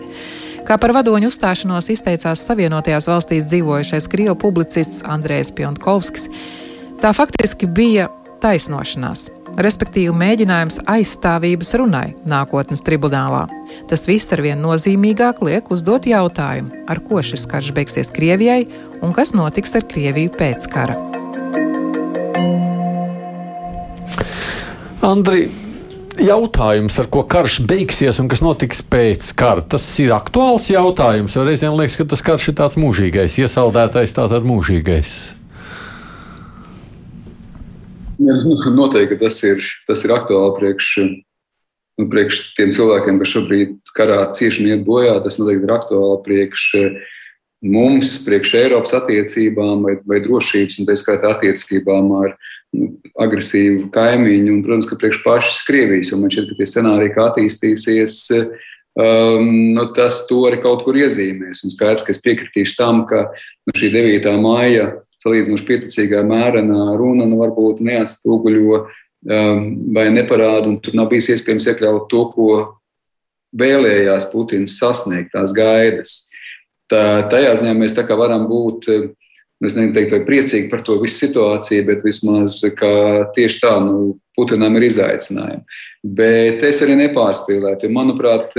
Kā 0.67 0.75
par 0.75 0.91
vadoņu 0.91 1.29
uzstāšanos 1.31 1.87
izteicās 1.93 2.41
Savienotajās 2.43 3.07
valstīs 3.07 3.47
dzīvojušais 3.47 4.09
krievu 4.11 4.35
publicists 4.41 5.05
Andrejs 5.07 5.53
Piontkovskis, 5.55 6.27
tā 6.99 7.13
faktiski 7.15 7.69
bija 7.71 8.09
taisnošanās 8.43 9.29
respektīvi 9.57 10.13
mēģinājums 10.13 10.81
aizstāvības 10.89 11.73
runai 11.81 12.07
nākotnes 12.29 12.83
tribunālā. 12.85 13.45
Tas 13.89 14.05
viss 14.09 14.33
arvien 14.35 14.61
nozīmīgāk 14.61 15.41
liek 15.45 15.71
uzdot 15.73 16.07
jautājumu, 16.09 16.85
ar 16.87 17.01
ko 17.03 17.21
šis 17.25 17.47
karš 17.49 17.73
beigsies 17.77 18.13
Krievijai 18.13 18.65
un 19.01 19.15
kas 19.17 19.33
notiks 19.37 19.75
ar 19.77 19.87
Krieviju 19.89 20.33
pēc 20.37 20.67
kara. 20.71 20.97
Andri, 25.07 25.47
jautājums, 26.19 26.97
ar 26.99 27.07
ko 27.13 27.23
karš 27.29 27.61
beigsies 27.69 28.19
un 28.21 28.29
kas 28.31 28.41
notiks 28.43 28.81
pēc 28.83 29.29
kara, 29.37 29.63
tas 29.63 29.85
ir 30.03 30.13
aktuāls 30.15 30.69
jautājums. 30.73 31.37
Reizēm 31.37 31.77
liekas, 31.79 31.97
ka 31.99 32.07
tas 32.13 32.25
karš 32.25 32.51
ir 32.51 32.59
tāds 32.59 32.79
mūžīgais, 32.81 33.39
iesaldētais, 33.45 34.17
tātad 34.17 34.47
mūžīgais. 34.47 35.36
Noteikti 38.17 39.19
tas 39.21 39.37
ir, 39.45 39.61
tas 39.87 40.03
ir 40.05 40.13
aktuāli 40.15 40.55
priekš, 40.57 40.93
nu, 42.01 42.07
priekš 42.09 42.41
tiem 42.57 42.73
cilvēkiem, 42.73 43.19
kas 43.21 43.33
šobrīd 43.35 43.77
karā 43.97 44.23
cieši 44.33 44.63
un 44.63 44.71
iet 44.71 44.87
bojā. 44.87 45.17
Tas 45.25 45.37
noteikti 45.41 45.67
ir 45.67 45.75
aktuāli 45.75 46.23
priekš 46.25 46.67
mums, 47.65 48.19
priekš 48.25 48.53
Eiropas 48.59 48.93
attiecībām 48.97 49.85
vai, 49.85 49.97
vai 50.05 50.21
drošības, 50.25 50.79
un 50.79 50.89
tā 50.89 50.97
skaitā 50.99 51.33
attiecībām 51.33 52.11
ar 52.19 52.35
nu, 52.77 52.91
agresīvu 53.23 53.89
kaimiņu, 53.93 54.53
un, 54.53 54.63
protams, 54.65 54.89
ka 54.89 54.97
priekš 54.99 55.21
pašas 55.25 55.63
Krievijas, 55.67 56.13
man 56.13 56.33
šķiet, 56.33 56.51
ka 56.51 56.59
tie 56.59 56.69
scenāriji, 56.69 57.13
kā 57.15 57.27
attīstīsies, 57.31 58.19
um, 58.99 59.49
nu, 59.77 59.87
tas 59.97 60.23
to 60.29 60.43
arī 60.49 60.61
kaut 60.61 60.85
kur 60.85 60.99
iezīmēs. 60.99 61.63
Un 61.65 61.73
skaidrs, 61.73 62.05
ka 62.05 62.13
es 62.13 62.21
piekritīšu 62.25 62.77
tam, 62.77 63.05
ka 63.09 63.25
nu, 63.31 63.77
šī 63.77 63.91
9. 63.95 64.29
māja 64.43 64.91
salīdzinoši 65.27 65.67
pieticīgā 65.67 66.23
mērenā 66.25 66.95
runa 66.97 67.27
nu, 67.27 67.37
varbūt 67.43 67.83
neatspoguļo 67.83 68.79
um, 68.79 69.61
vai 69.93 70.07
neparāda, 70.15 70.71
un 70.71 70.79
tur 70.81 70.95
nav 70.97 71.11
bijis 71.11 71.33
iespējams 71.35 71.67
iekļaut 71.73 72.07
to, 72.11 72.23
ko 72.33 72.49
vēlējās 73.57 74.29
Putins 74.31 74.79
sasniegt, 74.79 75.33
tās 75.35 75.53
gaidas. 75.55 76.23
Tā, 76.91 77.27
tajā 77.31 77.55
ziņā 77.59 77.73
mēs 77.75 77.97
varam 78.07 78.47
būt, 78.47 78.87
nu, 78.87 79.67
es 79.67 79.75
neteiktu, 79.75 80.15
vai 80.15 80.27
priecīgi 80.27 80.71
par 80.71 80.83
to 80.87 80.99
visu 81.01 81.25
situāciju, 81.25 81.85
bet 81.89 82.05
vismaz 82.05 82.61
tieši 83.35 83.61
tā, 83.63 83.75
nu, 83.83 84.15
Putinam 84.37 84.75
ir 84.77 84.83
izaicinājumi. 84.85 85.63
Bet 86.17 86.61
es 86.61 86.77
arī 86.85 86.93
nepārspīlētu, 86.99 87.87
jo, 87.87 87.93
manuprāt, 87.95 88.51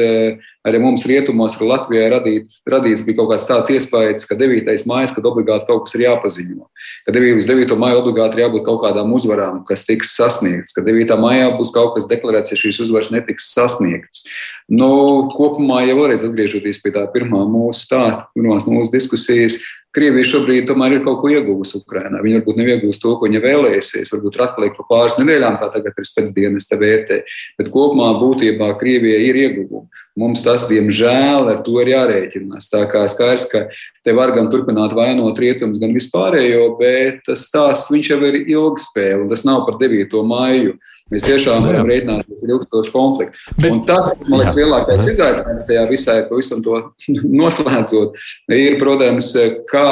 arī 0.69 0.81
mums 0.83 1.05
rietumos, 1.09 1.57
ka 1.59 1.67
Latvijā 1.67 2.09
radīt, 2.13 2.53
radīts 2.69 3.05
bija 3.07 3.19
kaut 3.21 3.33
kāds 3.33 3.49
tāds 3.49 3.73
iespējas, 3.75 4.27
ka 4.29 4.37
9. 4.39 4.69
maija, 4.91 5.11
kad 5.17 5.29
obligāti 5.29 5.69
kaut 5.69 5.87
kas 5.87 5.97
ir 5.97 6.05
jāpaziņo, 6.07 6.69
ka 7.09 7.15
9. 7.17 7.43
9. 7.49 7.75
maija 7.81 7.99
obligāti 8.03 8.39
ir 8.39 8.45
jābūt 8.47 8.67
kaut 8.69 8.83
kādām 8.85 9.15
uzvarām, 9.17 9.63
kas 9.69 9.87
tiks 9.89 10.15
sasniegts, 10.19 10.77
ka 10.77 10.85
9. 10.87 11.17
maijā 11.21 11.49
būs 11.57 11.75
kaut 11.75 11.97
kas 11.97 12.09
deklarēts, 12.11 12.55
ja 12.55 12.61
šīs 12.61 12.83
uzvaras 12.87 13.13
netiks 13.15 13.51
sasniegts. 13.57 14.29
Nu, 14.69 14.91
kopumā, 15.33 15.81
ja 15.89 15.97
vēlreiz 15.97 16.27
atgriežoties 16.29 16.83
pie 16.85 16.93
tā 16.93 17.07
pirmā 17.15 17.41
mūsu 17.49 17.87
stāsta, 17.87 18.27
pirmās 18.37 18.67
mūsu 18.69 18.93
diskusijas, 18.93 19.57
Krievija 19.99 20.31
šobrīd 20.31 20.69
tomēr 20.71 20.95
ir 20.95 21.01
kaut 21.03 21.19
ko 21.23 21.31
ieguvusi 21.33 21.81
Ukrajinā. 21.81 22.21
Viņa 22.23 22.41
varbūt 22.41 22.59
neviegūst 22.61 23.03
to, 23.03 23.17
ko 23.19 23.27
viņa 23.27 23.43
vēlēsies, 23.43 24.13
varbūt 24.15 24.39
atpaliek 24.45 24.77
pa 24.79 24.87
pāris 24.87 25.19
nedēļām, 25.19 25.59
kā 25.59 25.71
tagad 25.75 25.99
ir 25.99 26.11
pēcdienas 26.17 26.71
te 26.71 26.79
vērtē. 26.79 27.19
Bet 27.59 27.73
kopumā 27.75 28.13
būtībā 28.21 28.71
Krievija 28.79 29.19
ir 29.27 29.41
ieguvumi. 29.43 30.05
Mums 30.19 30.43
tas, 30.43 30.65
diemžēl, 30.71 31.51
ar 31.51 31.61
to 31.67 31.77
ir 31.83 31.93
jārēķinās. 31.93 32.71
Tā 32.73 32.85
kā 32.91 33.05
skaidrs, 33.11 33.47
ka 33.51 33.67
te 34.07 34.15
var 34.15 34.33
gan 34.35 34.51
turpināt 34.51 34.95
vainot 34.95 35.39
rietumus, 35.39 35.79
gan 35.83 35.95
vispārējo, 35.95 36.73
bet 36.81 37.25
tas 37.27 37.47
stāsts 37.51 37.93
jau 38.09 38.19
ir 38.27 38.41
ilgspēle, 38.45 39.25
un 39.25 39.31
tas 39.31 39.47
nav 39.47 39.65
par 39.67 39.79
9. 39.83 40.23
maiju. 40.27 40.79
Mēs 41.09 41.25
tiešām 41.25 41.65
varam 41.65 41.89
rēķināties 41.89 42.43
ar 42.45 42.51
ilgstošu 42.53 42.93
konfliktu. 42.93 43.45
Bet, 43.57 43.71
un 43.73 43.79
tas, 43.89 44.11
kas 44.13 44.27
man 44.29 44.43
liekas 44.43 44.59
lielākais 44.59 45.07
izaicinājums 45.15 45.69
tajā 45.69 45.85
visā, 45.89 46.17
pavisam 46.29 46.65
to 46.65 46.81
noslēdzot, 47.41 48.19
ir, 48.53 48.77
protams, 48.83 49.31
kā 49.71 49.89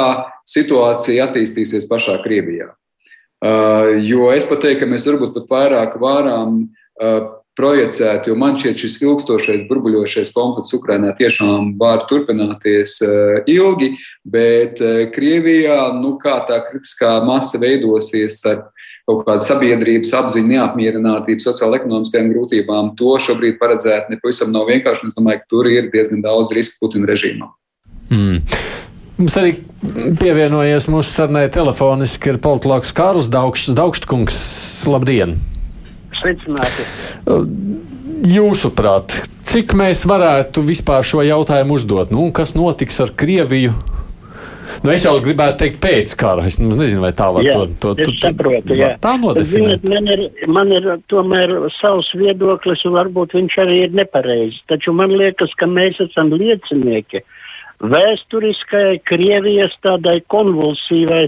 situācija 0.49 1.29
attīstīsies 1.29 1.89
pašā 1.89 2.19
Krievijā. 2.25 2.69
Uh, 3.37 3.97
jo 4.01 4.31
es 4.33 4.47
pat 4.49 4.63
teiktu, 4.63 4.81
ka 4.81 4.89
mēs 4.89 5.05
varbūt 5.05 5.35
pat 5.35 5.51
vairāk 5.51 5.97
varam 6.01 6.63
uh, 6.65 7.17
projicēt, 7.57 8.29
jo 8.29 8.37
man 8.37 8.57
šķiet, 8.57 8.77
šis 8.81 8.95
ilgstošais, 9.01 9.65
burbuļošais 9.69 10.31
konflikts 10.33 10.73
Ukrajinā 10.77 11.15
tiešām 11.17 11.73
var 11.81 12.05
turpināties 12.09 12.97
uh, 13.05 13.39
ilgi, 13.49 13.95
bet 14.25 14.81
uh, 14.81 15.05
Krievijā, 15.13 15.79
nu, 15.97 16.15
kā 16.21 16.39
tā 16.49 16.61
kritiskā 16.65 17.17
masa 17.25 17.61
veidosies 17.61 18.37
starp 18.41 18.69
kaut 19.07 19.23
kāda 19.27 19.43
sabiedrības 19.45 20.11
apziņa, 20.19 20.49
neapmierinātība, 20.51 21.39
sociāla-ekonomiskajām 21.39 22.31
grūtībām, 22.33 22.91
to 22.99 23.13
šobrīd 23.23 23.55
paredzēt 23.61 24.11
nepavisam 24.11 24.51
nav 24.51 24.67
vienkārši. 24.67 25.07
Es 25.07 25.15
domāju, 25.15 25.43
ka 25.43 25.51
tur 25.53 25.69
ir 25.71 25.87
diezgan 25.93 26.23
daudz 26.25 26.51
risku 26.55 26.81
Putina 26.83 27.07
režīmam. 27.07 27.53
Mm. 28.11 28.41
Mums 29.17 29.37
arī 29.39 29.55
pievienojies 30.19 30.89
mūsu 30.91 31.15
sarunai 31.15 31.47
telefoniski 31.49 32.33
ir 32.33 32.41
politologs 32.43 32.91
Kārls 32.95 33.31
Daugšs. 33.33 33.71
Daugštkungs, 33.77 34.37
labdien! 34.91 35.37
Sveicināti! 36.19 36.85
Jūsuprāt, 38.27 39.15
cik 39.47 39.73
mēs 39.77 40.03
varētu 40.09 40.61
vispār 40.67 41.05
šo 41.07 41.23
jautājumu 41.25 41.79
uzdot? 41.79 42.11
Nu, 42.11 42.27
kas 42.35 42.55
notiks 42.57 42.99
ar 43.01 43.13
Krieviju? 43.15 43.73
Nu, 44.83 44.91
es 44.93 45.05
jau 45.05 45.15
gribētu 45.23 45.61
teikt, 45.63 45.79
pēc 45.83 46.13
kara. 46.19 46.45
Es 46.49 46.59
nezinu, 46.61 47.01
vai 47.03 47.13
tā 47.17 47.29
var 47.33 47.45
jā, 47.45 47.55
to, 47.55 47.65
to, 47.81 47.93
to 47.99 48.13
saprotu. 48.21 48.75
Jā. 48.77 48.93
Tā 49.03 49.15
nodefinēt. 49.21 49.87
Man 49.89 50.11
ir, 50.13 50.23
man 50.51 50.73
ir 50.75 50.87
tomēr 51.11 51.53
savs 51.79 52.11
viedoklis, 52.17 52.83
un 52.87 52.97
varbūt 52.97 53.35
viņš 53.37 53.57
arī 53.63 53.81
ir 53.87 53.97
nepareizs. 53.97 54.61
Taču 54.71 54.93
man 54.95 55.15
liekas, 55.17 55.53
ka 55.59 55.69
mēs 55.71 55.99
esam 56.03 56.31
liecinieki 56.35 57.23
vēsturiskai 57.83 59.01
Krievijas 59.05 59.75
tādai 59.85 60.19
konvulsīvai 60.33 61.27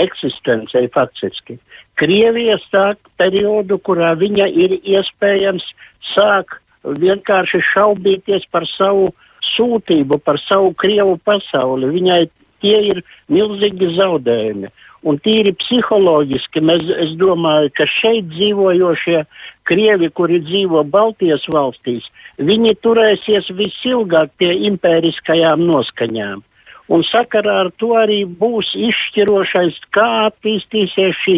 eksistencei 0.00 0.88
faktiski. 0.94 1.58
Krievija 2.00 2.56
sāk 2.70 3.00
periodu, 3.20 3.76
kurā 3.84 4.14
viņa 4.16 4.46
ir 4.48 4.76
iespējams 4.78 5.66
sāk 6.14 6.56
vienkārši 6.84 7.60
šaubīties 7.74 8.46
par 8.52 8.64
savu 8.70 9.10
sūtību, 9.50 10.20
par 10.24 10.40
savu 10.46 10.72
Krievu 10.80 11.18
pasauli. 11.26 11.90
Viņai 11.92 12.22
tie 12.62 12.78
ir 12.92 13.02
milzīgi 13.32 13.92
zaudējumi. 13.96 14.70
Un 15.08 15.16
tīri 15.24 15.54
psiholoģiski 15.56 16.60
mēs, 16.60 16.84
es 17.04 17.14
domāju, 17.20 17.70
ka 17.78 17.86
šeit 17.88 18.28
dzīvojošie 18.34 19.22
Krievi, 19.68 20.10
kuri 20.12 20.42
dzīvo 20.44 20.82
Baltijas 20.92 21.46
valstīs, 21.52 22.04
viņi 22.36 22.74
turēsies 22.84 23.48
visilgāk 23.56 24.32
pie 24.40 24.52
impēriskajām 24.68 25.64
noskaņām. 25.64 26.44
Un 26.90 27.04
sakarā 27.06 27.56
ar 27.64 27.68
to 27.78 27.94
arī 27.94 28.24
būs 28.26 28.72
izšķirošais, 28.74 29.76
kā 29.94 30.08
attīstīsies 30.26 31.18
šī 31.22 31.36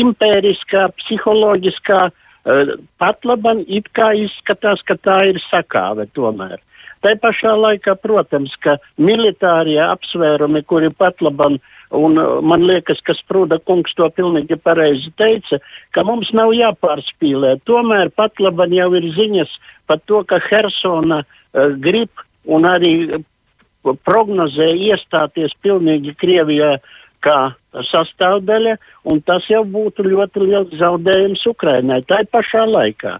impēriskā, 0.00 0.86
psiholoģiskā 1.02 1.98
uh, 2.08 2.72
patlaban, 3.02 3.62
it 3.68 3.90
kā 3.98 4.14
izskatās, 4.16 4.80
ka 4.88 4.96
tā 5.04 5.18
ir 5.34 5.42
sakāve 5.50 6.08
tomēr. 6.16 6.56
Tā 7.04 7.12
pašā 7.20 7.52
laikā, 7.60 7.98
protams, 8.00 8.54
ka 8.64 8.78
militārie 8.96 9.80
apsvērumi, 9.84 10.64
kuri 10.64 10.88
pat 10.96 11.20
labam 11.20 11.60
Un 11.94 12.18
uh, 12.18 12.40
man 12.42 12.64
liekas, 12.66 13.00
ka 13.06 13.14
Sprūda 13.14 13.60
kungs 13.68 13.94
to 13.98 14.08
pilnīgi 14.16 14.56
pareizi 14.58 15.12
teica, 15.20 15.60
ka 15.94 16.04
mums 16.06 16.32
nav 16.34 16.54
jāpārspīlē. 16.56 17.58
Tomēr 17.68 18.10
pat 18.16 18.40
laban 18.42 18.74
jau 18.74 18.90
ir 18.98 19.06
ziņas 19.14 19.52
par 19.90 20.00
to, 20.08 20.24
ka 20.26 20.40
Hersona 20.48 21.22
uh, 21.22 21.70
grib 21.84 22.10
un 22.44 22.66
arī 22.68 22.94
prognozē 23.84 24.72
iestāties 24.88 25.54
pilnīgi 25.62 26.16
Krievijā 26.18 26.78
kā 27.24 27.38
sastāvdaļa, 27.90 28.74
un 29.12 29.20
tas 29.28 29.46
jau 29.48 29.62
būtu 29.68 30.04
ļoti 30.08 30.42
liels 30.44 30.74
zaudējums 30.80 31.46
Ukrainai. 31.48 32.02
Tā 32.08 32.24
ir 32.24 32.28
pašā 32.32 32.64
laikā. 32.68 33.18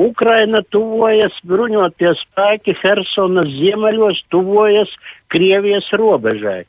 Ukraina 0.00 0.62
tuvojas, 0.72 1.34
bruņoties 1.44 2.22
spēki 2.28 2.74
Hersonas 2.80 3.48
ziemeļos, 3.58 4.22
tuvojas 4.32 4.88
Krievijas 5.28 5.90
robežai. 5.92 6.62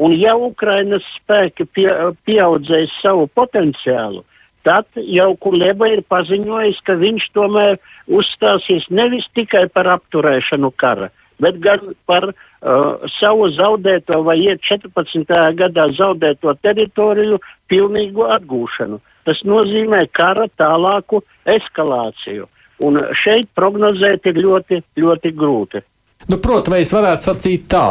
Un 0.00 0.14
ja 0.16 0.32
Ukrainas 0.36 1.04
spēki 1.18 1.66
pie, 1.76 1.88
pieaudzēs 2.24 2.92
savu 3.02 3.26
potenciālu, 3.36 4.22
tad 4.64 4.86
jau 4.96 5.34
Kuleba 5.44 5.90
ir 5.92 6.00
paziņojis, 6.08 6.80
ka 6.86 6.96
viņš 7.00 7.26
tomēr 7.36 7.76
uzstāsies 8.08 8.86
nevis 8.88 9.26
tikai 9.36 9.66
par 9.68 9.90
apturēšanu 9.98 10.70
kara, 10.80 11.10
bet 11.40 11.58
gan 11.60 11.92
par 12.08 12.30
uh, 12.32 12.96
savu 13.18 13.50
zaudēto 13.56 14.22
vai 14.24 14.38
iet 14.46 14.64
14. 14.64 15.36
gadā 15.60 15.90
zaudēto 15.98 16.56
teritoriju 16.64 17.40
pilnīgu 17.68 18.24
atgūšanu. 18.38 19.00
Tas 19.28 19.44
nozīmē 19.44 20.06
kara 20.16 20.48
tālāku 20.56 21.20
eskalāciju. 21.44 22.48
Un 22.86 22.96
šeit 23.22 23.48
prognozēt 23.56 24.26
ir 24.30 24.40
ļoti, 24.40 24.80
ļoti 25.00 25.32
grūti. 25.36 25.82
Nu, 26.28 26.36
Protams, 26.36 26.68
vai 26.72 26.80
es 26.84 26.92
varētu 26.92 27.26
sacīt 27.26 27.68
tā, 27.72 27.84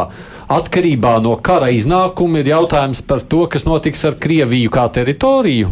atkarībā 0.54 1.16
no 1.22 1.34
kara 1.42 1.70
iznākuma 1.74 2.42
ir 2.42 2.52
jautājums 2.52 3.02
par 3.02 3.24
to, 3.26 3.46
kas 3.50 3.66
notiks 3.66 4.04
ar 4.06 4.18
Krieviju 4.22 4.70
kā 4.70 4.86
teritoriju. 4.94 5.70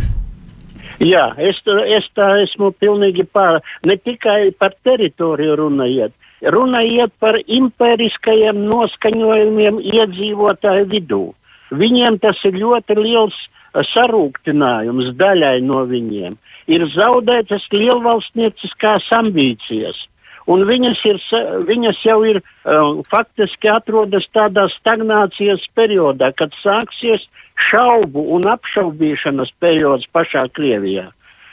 Jā, 0.99 1.29
es, 1.39 1.61
es 1.95 2.07
tā 2.19 2.27
esmu 2.43 2.73
pilnīgi 2.75 3.23
pār. 3.31 3.61
Ne 3.87 3.95
tikai 4.03 4.51
par 4.59 4.75
teritoriju 4.83 5.55
runājiet, 5.61 6.15
runājiet 6.43 7.15
par 7.23 7.39
impēriskajiem 7.39 8.65
noskaņojumiem 8.67 9.79
iedzīvotāju 9.79 10.89
vidū. 10.91 11.23
Viņiem 11.71 12.19
tas 12.19 12.43
ir 12.49 12.59
ļoti 12.59 12.99
liels 12.99 13.39
sarūktinājums 13.95 15.15
daļai 15.19 15.59
no 15.67 15.85
viņiem. 15.89 16.37
Ir 16.69 16.85
zaudētas 16.93 17.65
lielvalstnieciskās 17.73 19.09
ambīcijas 19.17 20.07
un 20.49 20.65
viņas, 20.69 21.03
ir, 21.09 21.21
viņas 21.69 22.01
jau 22.07 22.19
ir 22.29 22.41
uh, 22.41 23.03
faktiski 23.13 23.71
atrodas 23.73 24.27
tādā 24.37 24.67
stagnācijas 24.79 25.65
periodā, 25.77 26.33
kad 26.37 26.55
sāksies 26.63 27.27
šaubu 27.69 28.25
un 28.37 28.49
apšaubīšanas 28.49 29.53
periods 29.61 30.09
pašā 30.15 30.47
Krievijā. 30.57 31.09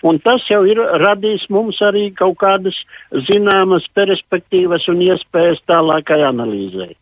Un 0.06 0.20
tas 0.22 0.44
jau 0.52 0.62
ir 0.70 0.78
radījis 1.02 1.48
mums 1.50 1.80
arī 1.82 2.12
kaut 2.14 2.38
kādas 2.44 2.78
zināmas 3.26 3.88
perspektīvas 3.98 4.86
un 4.92 5.02
iespējas 5.02 5.64
tālākai 5.72 6.20
analīzei. 6.28 6.94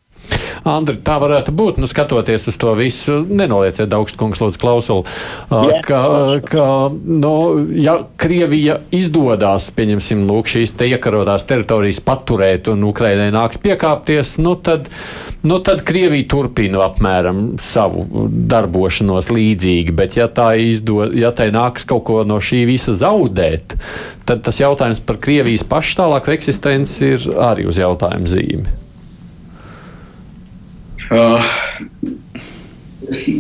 Andri, 0.64 0.96
tā 1.04 1.18
varētu 1.20 1.52
būt, 1.56 1.80
nu, 1.82 1.88
skatoties 1.90 2.48
uz 2.48 2.58
to 2.60 2.72
visu, 2.78 3.18
nenolieciet 3.28 3.92
augstkungs 3.94 4.40
lūdzu 4.40 4.62
klausulu, 4.62 5.04
yeah. 5.52 5.82
ka, 5.84 6.00
ka, 6.48 6.68
nu, 6.94 7.34
ja 7.76 7.98
Krievija 8.20 8.80
izdodās, 8.96 9.68
pieņemsim, 9.76 10.24
lūk, 10.30 10.48
šīs 10.54 10.76
te 10.80 10.88
iekarotās 10.88 11.44
teritorijas 11.50 12.00
paturēt 12.06 12.70
un 12.72 12.86
Ukrainai 12.88 13.28
nāks 13.36 13.60
piekāpties, 13.64 14.38
nu, 14.44 14.56
tad, 14.56 14.88
nu, 15.44 15.60
tad 15.66 15.84
Krievija 15.88 16.30
turpina 16.32 16.86
apmēram 16.88 17.44
savu 17.64 18.30
darbošanos 18.54 19.34
līdzīgi, 19.34 19.96
bet 20.00 20.16
ja 20.20 20.30
tā 20.32 20.54
izdod, 20.64 21.12
ja 21.20 21.34
tai 21.36 21.50
nāks 21.56 21.84
kaut 21.90 22.06
ko 22.08 22.22
no 22.28 22.40
šī 22.44 22.64
visa 22.70 22.96
zaudēt, 22.96 23.76
tad 24.30 24.46
tas 24.48 24.64
jautājums 24.64 25.04
par 25.04 25.20
Krievijas 25.24 25.68
pašu 25.68 26.00
tālāku 26.00 26.38
eksistenci 26.38 27.14
ir 27.18 27.28
arī 27.52 27.68
uz 27.68 27.84
jautājumu 27.84 28.32
zīmi. 28.32 28.83
Uh, 31.12 31.44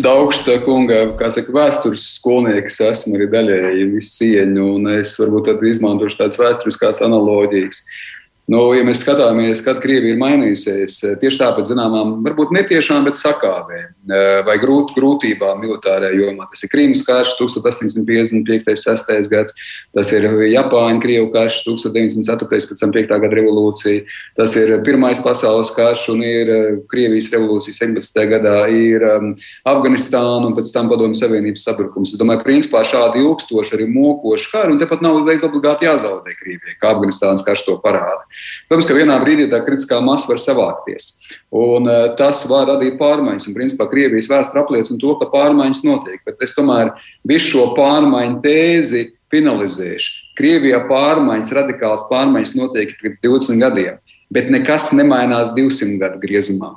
Daugsta 0.03 0.57
kunga, 0.65 1.05
kā 1.15 1.29
saka, 1.31 1.53
vēstures 1.55 2.03
skolnieks 2.17 2.81
esmu 2.83 3.15
arī 3.15 3.29
daļēji 3.31 3.85
cieņu, 4.17 4.65
un 4.75 4.89
es 4.97 5.15
varbūt 5.21 5.63
izmantošu 5.71 6.19
tādas 6.19 6.41
vēsturiskās 6.41 6.99
analoģijas. 7.05 7.79
Uh, 7.79 8.12
Nu, 8.51 8.59
ja 8.75 8.83
mēs 8.83 8.99
skatāmies, 8.99 9.61
kad 9.63 9.77
Krievija 9.79 10.11
ir 10.11 10.19
mainījusies, 10.19 10.97
eh, 11.07 11.13
tieši 11.21 11.39
tāpat 11.39 11.69
zināmām, 11.69 12.17
varbūt 12.25 12.49
netiešām, 12.51 13.05
bet 13.07 13.15
sakāvēm 13.15 14.11
eh, 14.11 14.41
vai 14.43 14.57
grūt, 14.59 14.91
grūtībām 14.97 15.61
militārajā 15.63 16.11
jomā. 16.17 16.49
Tas 16.51 16.65
ir 16.65 16.71
Krīmas 16.73 17.05
karš 17.07 17.37
1855. 17.39 19.29
gads, 19.31 19.55
tas 19.95 20.11
ir 20.11 20.27
Japāņu 20.51 20.99
Krievu 21.05 21.29
karš 21.31 21.61
1904. 21.69 22.49
pēc 22.51 22.81
tam 22.81 22.91
5. 22.91 23.13
gada 23.23 23.39
revolūcija, 23.39 24.03
tas 24.35 24.57
ir 24.59 24.75
Pirmais 24.83 25.23
pasaules 25.23 25.71
karš 25.71 26.09
un 26.11 26.25
ir 26.27 26.51
eh, 26.51 26.67
Krievijas 26.91 27.31
revolūcija 27.31 27.79
17. 27.79 28.27
gadā, 28.27 28.67
ir 28.67 29.07
um, 29.07 29.31
Afganistāna 29.63 30.51
un 30.51 30.57
pēc 30.59 30.75
tam 30.75 30.91
Padomju 30.91 31.15
Savienības 31.21 31.63
sabrukums. 31.63 32.11
Es 32.11 32.19
domāju, 32.19 32.43
principā 32.43 32.83
šādi 32.83 33.23
ilgstoši 33.23 33.79
arī 33.79 33.87
mokoši 33.87 34.51
kari, 34.51 34.75
un 34.75 34.83
tepat 34.83 34.99
nav 34.99 35.23
obligāti 35.23 35.87
jāzaudē 35.87 36.35
Krievijai, 36.43 36.75
kā 36.75 36.91
Afganistānas 36.91 37.47
karš 37.47 37.69
to 37.71 37.79
parāda. 37.79 38.32
Protams, 38.69 38.87
ka 38.89 38.97
vienā 38.97 39.17
brīdī 39.21 39.47
tā 39.51 39.59
kritiskā 39.65 39.99
masa 40.03 40.31
var 40.31 40.41
savākties. 40.41 41.09
Un, 41.53 41.89
uh, 41.89 42.11
tas 42.19 42.43
var 42.49 42.69
radīt 42.71 42.99
pārmaiņas. 43.01 43.49
Un, 43.49 43.57
principā, 43.57 43.87
Krievijas 43.91 44.29
vēsture 44.31 44.63
apliecina 44.63 45.01
to, 45.01 45.15
ka 45.19 45.29
pārmaiņas 45.33 45.83
notiek. 45.87 46.21
Bet 46.27 46.41
es 46.45 46.55
tomēr 46.57 46.93
visu 47.27 47.53
šo 47.53 47.67
pārmaiņu 47.77 48.41
tēzi 48.45 49.05
finalizēšu. 49.33 50.11
Krievijā 50.37 50.83
pārmaiņas, 50.89 51.53
radikālas 51.57 52.05
pārmaiņas 52.09 52.55
notiek 52.57 52.93
pēc 53.01 53.21
20 53.23 53.61
gadiem, 53.61 54.01
bet 54.33 54.51
nekas 54.53 54.91
nemainās 54.97 55.53
200 55.57 55.99
gadu 56.01 56.21
griezumā. 56.23 56.75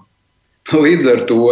Līdz 0.87 1.11
ar 1.13 1.27
to 1.29 1.43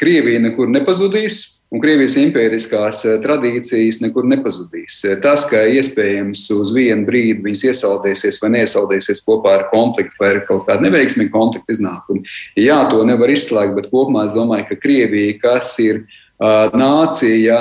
Krievija 0.00 0.40
nekur 0.40 0.70
nepazudīs, 0.72 1.59
un 1.70 1.82
Krievijas 1.82 2.16
impēriskās 2.18 3.04
eh, 3.06 3.18
tradīcijas 3.22 4.00
nekur 4.02 4.26
nepazudīs. 4.30 5.00
Eh, 5.06 5.16
tas, 5.22 5.46
ka 5.50 5.62
iespējams 5.70 6.46
uz 6.56 6.72
vienu 6.76 7.06
brīdi 7.08 7.44
viņas 7.46 7.66
iesaldēsies 7.70 8.40
vai 8.42 8.52
neiesaldēsies 8.56 9.22
kopā 9.26 9.56
ar 9.58 9.66
konfliktu 9.72 10.18
vai 10.20 10.34
ar 10.34 10.42
kaut 10.48 10.66
kādu 10.68 10.88
neveiksmīgu 10.88 11.32
konfliktu 11.34 11.76
iznākumu, 11.76 12.24
jā, 12.58 12.80
to 12.90 13.04
nevar 13.08 13.32
izslēgt, 13.32 13.76
bet 13.78 13.90
kopumā 13.92 14.26
es 14.28 14.34
domāju, 14.36 14.66
ka 14.70 14.80
Krievija, 14.82 15.38
kas 15.42 15.72
ir 15.82 16.02
uh, 16.04 16.70
nācija, 16.74 17.60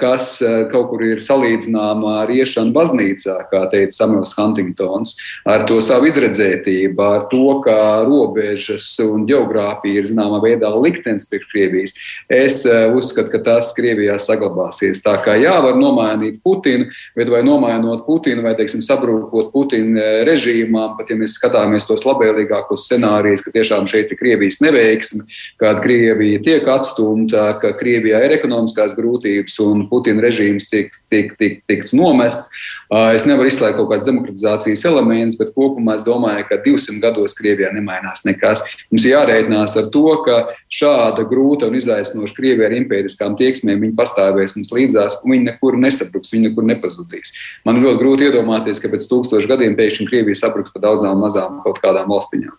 kas 0.00 0.40
eh, 0.40 0.64
kaut 0.72 0.88
kur 0.88 1.02
ir 1.04 1.20
salīdzināma 1.20 2.14
ar 2.22 2.30
iešanu 2.32 2.72
baznīcā, 2.72 3.36
kā 3.50 3.66
teica 3.72 3.92
Samuels 3.92 4.32
Huntingtons, 4.38 5.16
ar 5.44 5.66
to 5.68 5.80
savu 5.84 6.08
izredzētību, 6.08 6.96
ar 7.04 7.26
to, 7.32 7.58
ka 7.64 7.76
robežas 8.06 8.88
un 9.04 9.26
geogrāfija 9.28 10.00
ir 10.00 10.08
zināmā 10.08 10.40
veidā 10.44 10.70
liktenis 10.72 11.28
priekš 11.28 11.50
Krievijas. 11.52 11.94
Es 12.32 12.62
eh, 12.64 12.86
uzskatu, 12.96 13.34
ka 13.34 13.42
tas 13.50 13.74
Krievijā 13.76 14.16
saglabāsies. 14.20 15.02
Tā 15.04 15.18
kā 15.24 15.36
jā, 15.40 15.52
var 15.60 15.76
nomainīt 15.76 16.40
Putinu, 16.44 16.88
bet 17.18 17.28
vai 17.32 17.42
nomainot 17.44 18.06
Putinu 18.08 18.46
vai, 18.46 18.54
teiksim, 18.56 18.80
sabrūkot 18.86 19.52
Putina 19.52 20.24
režīmām, 20.28 20.96
pat 20.96 21.12
ja 21.12 21.18
mēs 21.20 21.36
skatāmies 21.36 21.88
tos 21.88 22.06
labvēlīgākos 22.08 22.86
scenārijus, 22.88 23.44
ka 23.44 23.52
tiešām 23.58 23.88
šeit 23.90 24.08
ir 24.08 24.20
Krievijas 24.20 24.62
neveiksme, 24.64 25.26
kad 25.60 25.84
Krievija 25.84 26.40
tiek 26.48 26.68
atstumta, 26.70 27.50
ka 27.60 27.74
Krievijā 27.76 28.24
ir 28.24 28.38
ekonomiskās 28.38 28.96
grūtības, 28.96 29.49
vardarbības 29.50 29.58
un 29.60 29.88
Putina 29.88 30.22
režīms 30.22 30.68
tiks, 30.70 31.02
tiek, 31.10 31.34
tiek, 31.38 31.62
tiks 31.66 31.92
nomests. 31.92 32.48
Es 32.90 33.24
nevaru 33.26 33.48
izslēgt 33.48 33.76
kaut 33.78 33.90
kādas 33.90 34.06
demokratizācijas 34.06 34.84
elementus, 34.84 35.38
bet 35.38 35.52
kopumā 35.54 35.94
es 35.96 36.02
domāju, 36.02 36.44
ka 36.48 36.58
200 36.64 37.00
gados 37.00 37.34
Krievijā 37.38 37.70
nemainās 37.72 38.24
nekas. 38.26 38.62
Mums 38.90 39.04
ir 39.04 39.14
jārēķinās 39.14 39.76
ar 39.78 39.90
to, 39.94 40.06
ka 40.24 40.38
šāda 40.68 41.24
grūta 41.30 41.68
un 41.70 41.78
izaicinoša 41.78 42.34
Krievija 42.34 42.66
ar 42.66 42.74
impēriskām 42.74 43.36
tieksmēm 43.38 43.94
pastāvēs 43.94 44.56
mums 44.56 44.72
līdzās, 44.74 45.20
un 45.22 45.36
viņi 45.36 45.52
nekur 45.52 45.78
nesabruks, 45.78 46.32
viņi 46.34 46.50
nekur 46.50 46.66
nepazudīs. 46.66 47.36
Man 47.64 47.78
ļoti 47.84 48.02
grūti 48.02 48.26
iedomāties, 48.26 48.82
ka 48.82 48.90
pēc 48.90 49.06
tūkstošiem 49.06 49.54
gadiem 49.54 49.78
pēkšņi 49.78 50.10
Krievija 50.10 50.42
sabruks 50.42 50.74
pa 50.74 50.82
daudzām 50.82 51.22
mazām 51.22 51.62
kaut 51.62 51.78
kādām 51.84 52.10
valstiņām. 52.10 52.58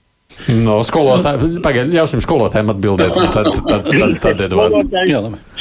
No 0.49 0.79
skolotāja, 0.85 1.37
pagaid, 1.63 1.91
ļausim 1.93 2.21
skolotājiem 2.23 2.71
atbildēt, 2.73 3.17
un 3.19 3.29
tad, 3.33 3.49
tad, 3.67 3.85
tad, 3.87 4.15
tad 4.23 4.41
Edvard. 4.47 4.95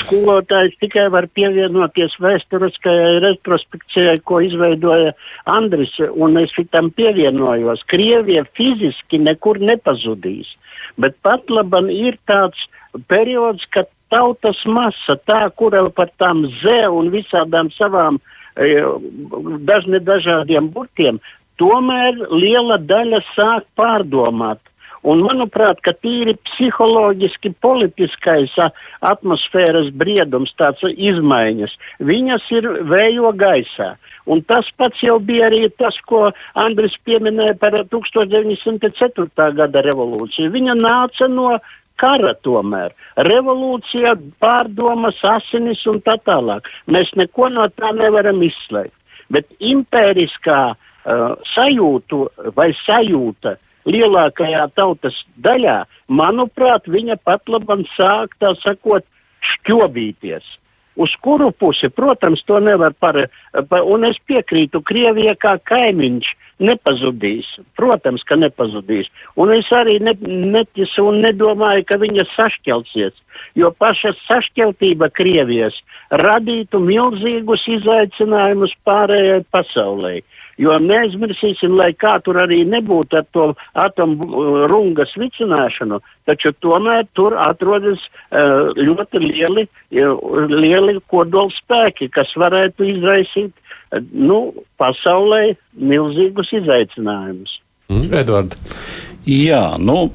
Skolotājs 0.01 0.77
tikai 0.81 1.07
var 1.13 1.29
pievienoties 1.37 2.17
vēsturiskajai 2.23 3.19
retrospekcijai, 3.27 4.17
ko 4.25 4.41
izveidoja 4.45 5.13
Andris, 5.51 5.93
un 6.15 6.41
es 6.41 6.55
tam 6.73 6.91
pievienojos. 6.97 7.85
Krievija 7.93 8.47
fiziski 8.57 9.21
nekur 9.21 9.61
nepazudīs, 9.61 10.49
bet 11.01 11.19
pat 11.27 11.53
laban 11.53 11.91
ir 11.93 12.17
tāds 12.31 12.65
periods, 13.11 13.67
kad 13.75 13.91
tautas 14.11 14.59
masa, 14.67 15.19
tā, 15.29 15.45
kura 15.57 15.85
par 15.95 16.11
tām 16.19 16.47
zē 16.63 16.87
un 16.91 17.13
visādām 17.13 17.71
savām 17.77 18.19
e, 18.57 18.81
dažne 19.69 20.01
dažādiem 20.03 20.73
burtiem, 20.75 21.21
tomēr 21.61 22.19
liela 22.33 22.81
daļa 22.81 23.21
sāk 23.37 23.69
pārdomāt 23.79 24.63
Un, 25.01 25.23
manuprāt, 25.25 25.79
ka 25.81 25.95
tīri 25.97 26.35
psiholoģiski 26.45 27.55
politiskais 27.65 28.53
atmosfēras 29.09 29.89
briedums, 29.97 30.53
tāds 30.61 30.85
izmaiņas, 30.93 31.73
viņas 32.05 32.49
ir 32.59 32.69
vējo 32.91 33.33
gaisā. 33.41 33.95
Un 34.29 34.43
tas 34.45 34.69
pats 34.77 35.01
jau 35.01 35.17
bija 35.25 35.49
arī 35.49 35.63
tas, 35.81 35.97
ko 36.05 36.29
Andris 36.61 36.99
pieminēja 37.09 37.57
par 37.63 37.79
1904. 37.95 39.49
gada 39.57 39.85
revolūciju. 39.89 40.53
Viņa 40.53 40.77
nāca 40.83 41.31
no 41.33 41.55
kara 42.01 42.35
tomēr. 42.45 42.93
Revolūcija, 43.31 44.15
pārdomas, 44.41 45.17
asinis 45.25 45.81
un 45.89 46.03
tā 46.05 46.19
tālāk. 46.29 46.69
Mēs 46.93 47.09
neko 47.17 47.49
no 47.57 47.67
tā 47.73 47.95
nevaram 47.97 48.45
izslēgt. 48.45 48.97
Bet 49.33 49.49
impēriskā 49.65 50.61
uh, 50.75 51.27
sajūtu 51.55 52.23
vai 52.57 52.73
sajūta 52.85 53.57
uh, 53.57 53.67
lielākajā 53.89 54.67
tautas 54.77 55.17
daļā, 55.45 55.85
manuprāt, 56.09 56.89
viņa 56.91 57.21
pat 57.25 57.49
labam 57.49 57.87
sāk 57.97 58.37
tā 58.43 58.55
sakot 58.65 59.07
šķobīties. 59.55 60.57
Uz 61.01 61.13
kuru 61.25 61.49
pusi, 61.55 61.89
protams, 61.89 62.43
to 62.45 62.59
nevar 62.61 62.93
par, 62.99 63.17
par 63.71 63.87
un 63.89 64.05
es 64.05 64.19
piekrītu, 64.29 64.83
Krievija 64.85 65.37
kā 65.39 65.55
kaimiņš 65.71 66.29
nepazudīs. 66.61 67.49
Protams, 67.79 68.25
ka 68.29 68.37
nepazudīs. 68.37 69.09
Un 69.41 69.53
es 69.55 69.69
arī 69.75 69.97
ne, 70.03 70.15
netisu 70.21 71.07
un 71.09 71.23
nedomāju, 71.25 71.87
ka 71.89 71.97
viņa 72.03 72.27
sašķelsies, 72.35 73.17
jo 73.59 73.73
paša 73.81 74.13
sašķeltība 74.27 75.11
Krievijas 75.17 75.79
radītu 76.23 76.83
milzīgus 76.85 77.65
izaicinājumus 77.79 78.77
pārējai 78.85 79.45
pasaulē. 79.55 80.19
Jo 80.61 80.77
neaizmirsīsim, 80.83 81.73
lai 81.79 81.93
kā 81.97 82.19
tur 82.25 82.37
arī 82.43 82.61
nebūtu 82.69 83.17
ar 83.21 83.27
to 83.33 83.47
atomu 83.81 84.27
uh, 84.29 84.51
rungas 84.69 85.15
vicināšanu, 85.17 86.03
taču 86.29 86.53
tomēr 86.61 87.07
tur 87.17 87.37
atrodas 87.41 88.03
uh, 88.05 88.69
ļoti 88.77 89.23
lieli, 89.25 89.65
lieli 89.91 90.99
kodolspēki, 91.13 92.11
kas 92.13 92.35
varētu 92.37 92.91
izraisīt 92.93 93.55
uh, 93.55 93.71
nu, 94.13 94.41
pasaulē 94.81 95.55
milzīgus 95.75 96.53
izaicinājumus. 96.61 97.57
Mm, 97.91 98.13
Edvard. 98.15 98.55
Jā, 99.27 99.65
nu, 99.83 100.11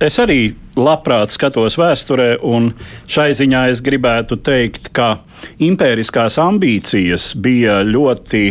es 0.00 0.18
arī 0.22 0.54
labprāt 0.76 1.32
skatos 1.34 1.78
vēsturē, 1.80 2.36
un 2.44 2.70
šai 3.10 3.32
ziņā 3.36 3.66
es 3.72 3.82
gribētu 3.84 4.38
teikt, 4.44 4.92
ka 4.96 5.16
impēriskās 5.62 6.38
ambīcijas 6.42 7.32
bija 7.42 7.80
ļoti 7.86 8.44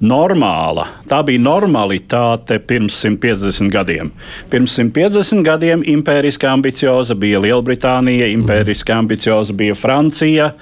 normāla. 0.00 0.86
Tā 1.08 1.20
bija 1.26 1.40
normalitāte 1.42 2.56
pirms 2.64 2.96
150 3.04 3.68
gadiem. 3.72 4.12
Pirms 4.52 4.76
150 4.78 5.44
gadiem 5.44 5.84
impēriski 5.92 6.48
ambicioza 6.48 7.16
bija 7.20 7.40
Lielbritānija, 7.44 8.30
impēriski 8.32 8.94
ambicioza 8.96 9.56
bija 9.56 9.76
Francija, 9.76 10.52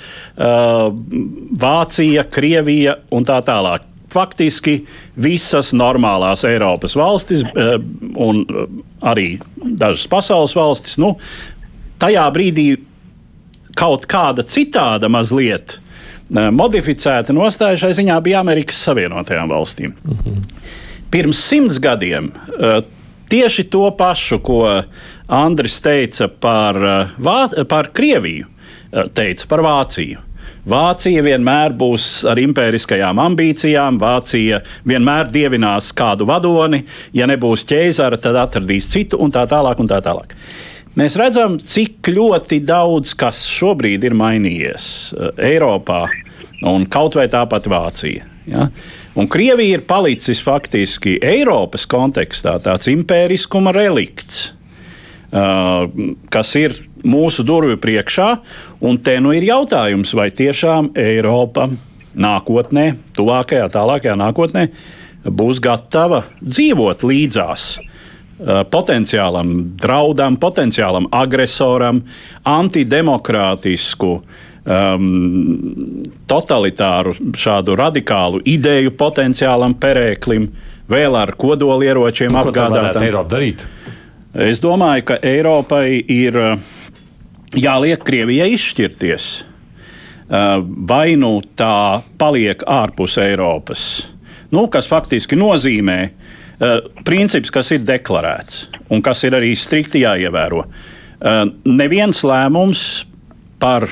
Vācija, 1.63 2.27
Krievija 2.35 2.99
un 3.15 3.29
tā 3.29 3.39
tālāk. 3.47 3.87
Faktiski 4.09 4.79
visas 5.21 5.75
normālās 5.77 6.41
Eiropas 6.49 6.95
valstis 6.97 7.43
un 7.53 8.39
arī 9.05 9.35
dažas 9.61 10.07
pasaules 10.09 10.55
valstis, 10.57 10.97
nu, 10.97 11.13
tajā 12.01 12.25
brīdī 12.33 12.71
kaut 13.77 14.09
kāda 14.09 14.47
citāda 14.49 15.11
mazliet 15.13 15.77
uh, 15.77 15.88
modificēta 16.31 17.33
nostāja 17.33 17.79
šai 17.85 17.93
ziņā 18.03 18.21
bija 18.25 18.41
Amerikas 18.41 18.83
Savienotajām 18.85 19.49
valstīm. 19.51 19.95
-hmm. 20.05 20.43
Pirms 21.11 21.41
simts 21.41 21.79
gadiem 21.79 22.33
tieši 23.29 23.65
to 23.65 23.91
pašu, 23.97 24.39
ko 24.39 24.83
Andris 25.27 25.81
teica 25.81 26.29
par, 26.29 26.77
Vā 27.19 27.65
par 27.69 27.91
Krieviju, 27.93 28.47
teica 29.15 29.47
par 29.49 29.61
Vāciju. 29.61 30.19
Vācija 30.69 31.23
vienmēr 31.25 31.73
būs 31.73 32.27
ar 32.29 32.37
impēriskajām 32.43 33.21
ambīcijām, 33.23 33.97
Vācija 34.01 34.61
vienmēr 34.89 35.31
dievinās 35.33 35.93
kādu 35.97 36.27
vadoni, 36.29 36.83
ja 37.17 37.29
nebūs 37.31 37.65
ķēzara, 37.69 38.19
tad 38.21 38.37
atradīs 38.37 38.91
citu 38.93 39.21
un 39.23 39.33
tā 39.33 39.47
tālāk. 39.49 39.81
Un 39.81 39.89
tā 39.89 40.03
tālāk. 40.05 40.35
Mēs 40.97 41.17
redzam, 41.21 41.59
cik 41.61 42.09
ļoti 42.15 42.63
daudz 42.65 43.13
kas 43.19 43.43
šobrīd 43.51 44.07
ir 44.09 44.17
mainījies 44.17 44.87
uh, 45.13 45.31
Eiropā, 45.37 46.07
un 46.67 46.87
kaut 46.91 47.19
vai 47.19 47.27
tāpat 47.31 47.69
Vācija. 47.71 48.25
Ja? 48.49 48.69
Un 49.19 49.29
Krievija 49.29 49.77
ir 49.77 49.85
palicis 49.89 50.41
faktiski 50.43 51.19
Eiropas 51.25 51.85
kontekstā 51.91 52.57
tāds 52.65 52.89
impēriskuma 52.91 53.75
relikts, 53.77 54.55
uh, 55.29 55.85
kas 56.33 56.55
ir 56.59 56.79
mūsu 57.05 57.45
durvju 57.47 57.79
priekšā. 57.83 58.31
Un 58.89 58.99
te 59.05 59.19
nu 59.21 59.35
ir 59.37 59.45
jautājums, 59.47 60.15
vai 60.17 60.31
tiešām 60.33 60.95
Eiropa 60.99 61.69
nākotnē, 62.19 62.95
tuvākajā, 63.19 63.69
tālākajā 63.75 64.17
nākotnē, 64.19 64.65
būs 65.29 65.61
gatava 65.63 66.25
dzīvot 66.41 67.05
līdzās 67.05 67.75
Eh, 67.77 67.88
potenciālam 68.39 69.55
draudam, 69.79 70.37
potenciālam 70.39 71.09
agresoram, 71.11 72.03
antidemokrātisku, 72.47 74.13
um, 74.69 75.09
totalitāru, 76.31 77.17
šādu 77.39 77.77
radikālu 77.79 78.43
ideju 78.47 78.95
potenciālam 78.99 79.75
perēklim, 79.81 80.49
vēl 80.89 81.19
ar 81.19 81.35
kodolieročiem 81.39 82.39
apgādātam. 82.39 83.03
Es 84.39 84.61
domāju, 84.63 85.07
ka 85.09 85.19
Eiropai 85.25 85.99
ir 86.13 86.37
eh, 86.37 86.59
jāliek 87.59 88.03
Krievijai 88.05 88.53
izšķirties. 88.55 89.29
Eh, 89.39 90.47
vai 90.89 91.17
nu 91.17 91.39
tā 91.59 92.05
paliek 92.21 92.63
ārpus 92.63 93.17
Eiropas, 93.25 93.83
nu, 94.53 94.69
kas 94.71 94.87
faktiski 94.87 95.37
nozīmē, 95.41 96.01
Uh, 96.09 96.28
princips, 97.07 97.53
kas 97.55 97.71
ir 97.75 97.85
deklarēts 97.87 98.67
un 98.91 99.03
kas 99.05 99.23
ir 99.29 99.37
arī 99.39 99.53
strikti 99.59 100.03
jāievēro. 100.03 100.65
Uh, 101.19 101.45
neviens 101.67 102.23
lēmums 102.27 102.83
par 103.59 103.89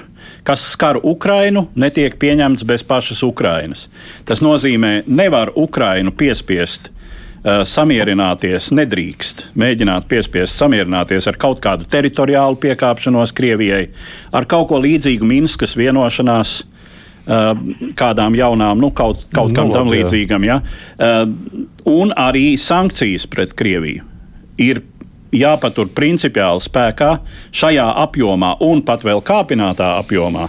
kas 0.46 0.62
skar 0.74 1.00
Ukrainu, 1.02 1.66
netiek 1.74 2.14
pieņemts 2.22 2.62
bez 2.66 2.85
pašas 2.87 3.24
Ukrainas. 3.26 3.88
Tas 4.26 4.42
nozīmē, 4.44 5.00
nevar 5.07 5.50
Ukrainu 5.59 6.14
piespiest 6.14 6.88
uh, 6.90 7.64
samierināties, 7.66 8.70
nedrīkst 8.74 9.48
mēģināt 9.59 10.07
piespiest 10.11 10.55
samierināties 10.59 11.26
ar 11.26 11.38
kaut 11.42 11.62
kādu 11.64 11.88
teritoriālu 11.90 12.61
piekāpšanos 12.62 13.35
Krievijai, 13.35 13.88
ar 14.31 14.46
kaut 14.46 14.70
ko 14.70 14.81
līdzīgu 14.83 15.26
Minskas 15.26 15.74
vienošanās 15.79 16.61
kādām 17.26 18.36
jaunām, 18.38 18.78
nu, 18.78 18.92
kaut, 18.94 19.24
kaut 19.34 19.54
kam 19.56 19.70
nu, 19.70 19.74
tam 19.74 19.90
līdzīgam. 19.90 20.44
Ja? 20.46 20.60
Uh, 20.96 21.24
un 21.90 22.12
arī 22.14 22.54
sankcijas 22.60 23.26
pret 23.30 23.54
Krieviju 23.58 24.04
ir 24.62 24.82
jāpatur 25.34 25.90
principiāli 25.94 26.62
spēkā 26.62 27.16
šajā 27.54 27.88
apjomā 28.06 28.56
un 28.64 28.84
pat 28.86 29.02
vēl 29.04 29.24
kāpinātā 29.26 29.96
apjomā. 29.98 30.46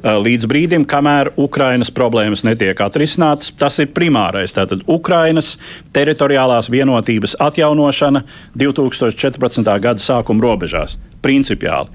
Uh, 0.00 0.16
līdz 0.22 0.46
brīdim, 0.48 0.86
kamēr 0.88 1.32
Ukrainas 1.40 1.90
problēmas 1.92 2.44
netiek 2.46 2.78
atrisinātas, 2.80 3.50
tas 3.58 3.80
ir 3.82 3.90
primārais. 3.92 4.54
Tātad 4.56 4.86
Ukrainas 4.88 5.56
teritoriālās 5.92 6.70
vienotības 6.72 7.34
atjaunošana 7.42 8.22
2014. 8.56 9.74
gada 9.82 10.00
sākuma 10.00 10.46
robežās. 10.46 10.96
Principiāli. 11.20 11.90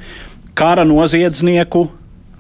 Kara 0.56 0.86
noziedznieku 0.88 1.88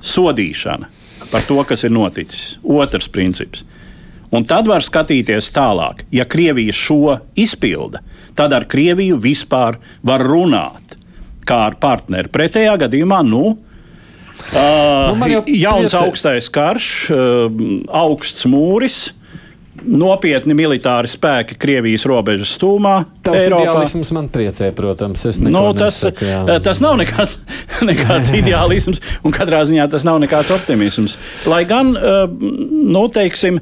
sodīšana 0.05 0.91
par 1.32 1.45
to, 1.47 1.60
kas 1.67 1.86
ir 1.88 1.93
noticis. 1.95 2.58
Otrs 2.63 3.10
princips. 3.12 3.65
Un 4.36 4.43
tad 4.47 4.67
var 4.67 4.84
skatīties 4.84 5.51
tālāk. 5.56 6.04
Ja 6.13 6.25
Krievija 6.28 6.73
šo 6.75 7.17
izpilda, 7.39 8.01
tad 8.36 8.54
ar 8.56 8.65
Krieviju 8.67 9.19
vispār 9.21 9.78
var 10.04 10.23
runāt 10.25 10.97
kā 11.45 11.62
ar 11.69 11.78
partneri. 11.80 12.32
Pretējā 12.34 12.73
gadījumā, 12.86 13.21
nu, 13.28 13.43
uh, 13.54 15.13
nu 15.13 15.30
jau 15.30 15.43
jauns 15.45 15.93
priecē. 15.93 16.01
augstais 16.01 16.49
karš, 16.49 16.89
uh, 17.13 17.62
augsts 18.04 18.47
mūris. 18.49 19.13
Nopietni 19.86 20.56
militāri 20.58 21.10
spēki 21.12 21.58
Krievijas 21.62 22.06
robežas 22.10 22.56
stūmā. 22.58 22.95
Tas 23.26 23.45
ideālisms 23.45 24.12
man 24.15 24.30
priecē, 24.34 24.71
protams. 24.76 25.26
Nu, 25.43 25.67
tas, 25.78 26.02
nesaku, 26.02 26.26
jā. 26.28 26.60
tas 26.65 26.82
nav 26.84 26.98
nekāds, 27.02 27.39
nekāds 27.91 28.34
ideālisms, 28.41 29.04
un 29.26 29.36
katrā 29.36 29.63
ziņā 29.69 29.89
tas 29.93 30.08
nav 30.08 30.19
nekāds 30.24 30.54
optimisms. 30.56 31.19
Lai 31.50 31.63
gan, 31.69 31.93
nu, 31.95 33.06
teiksim, 33.13 33.62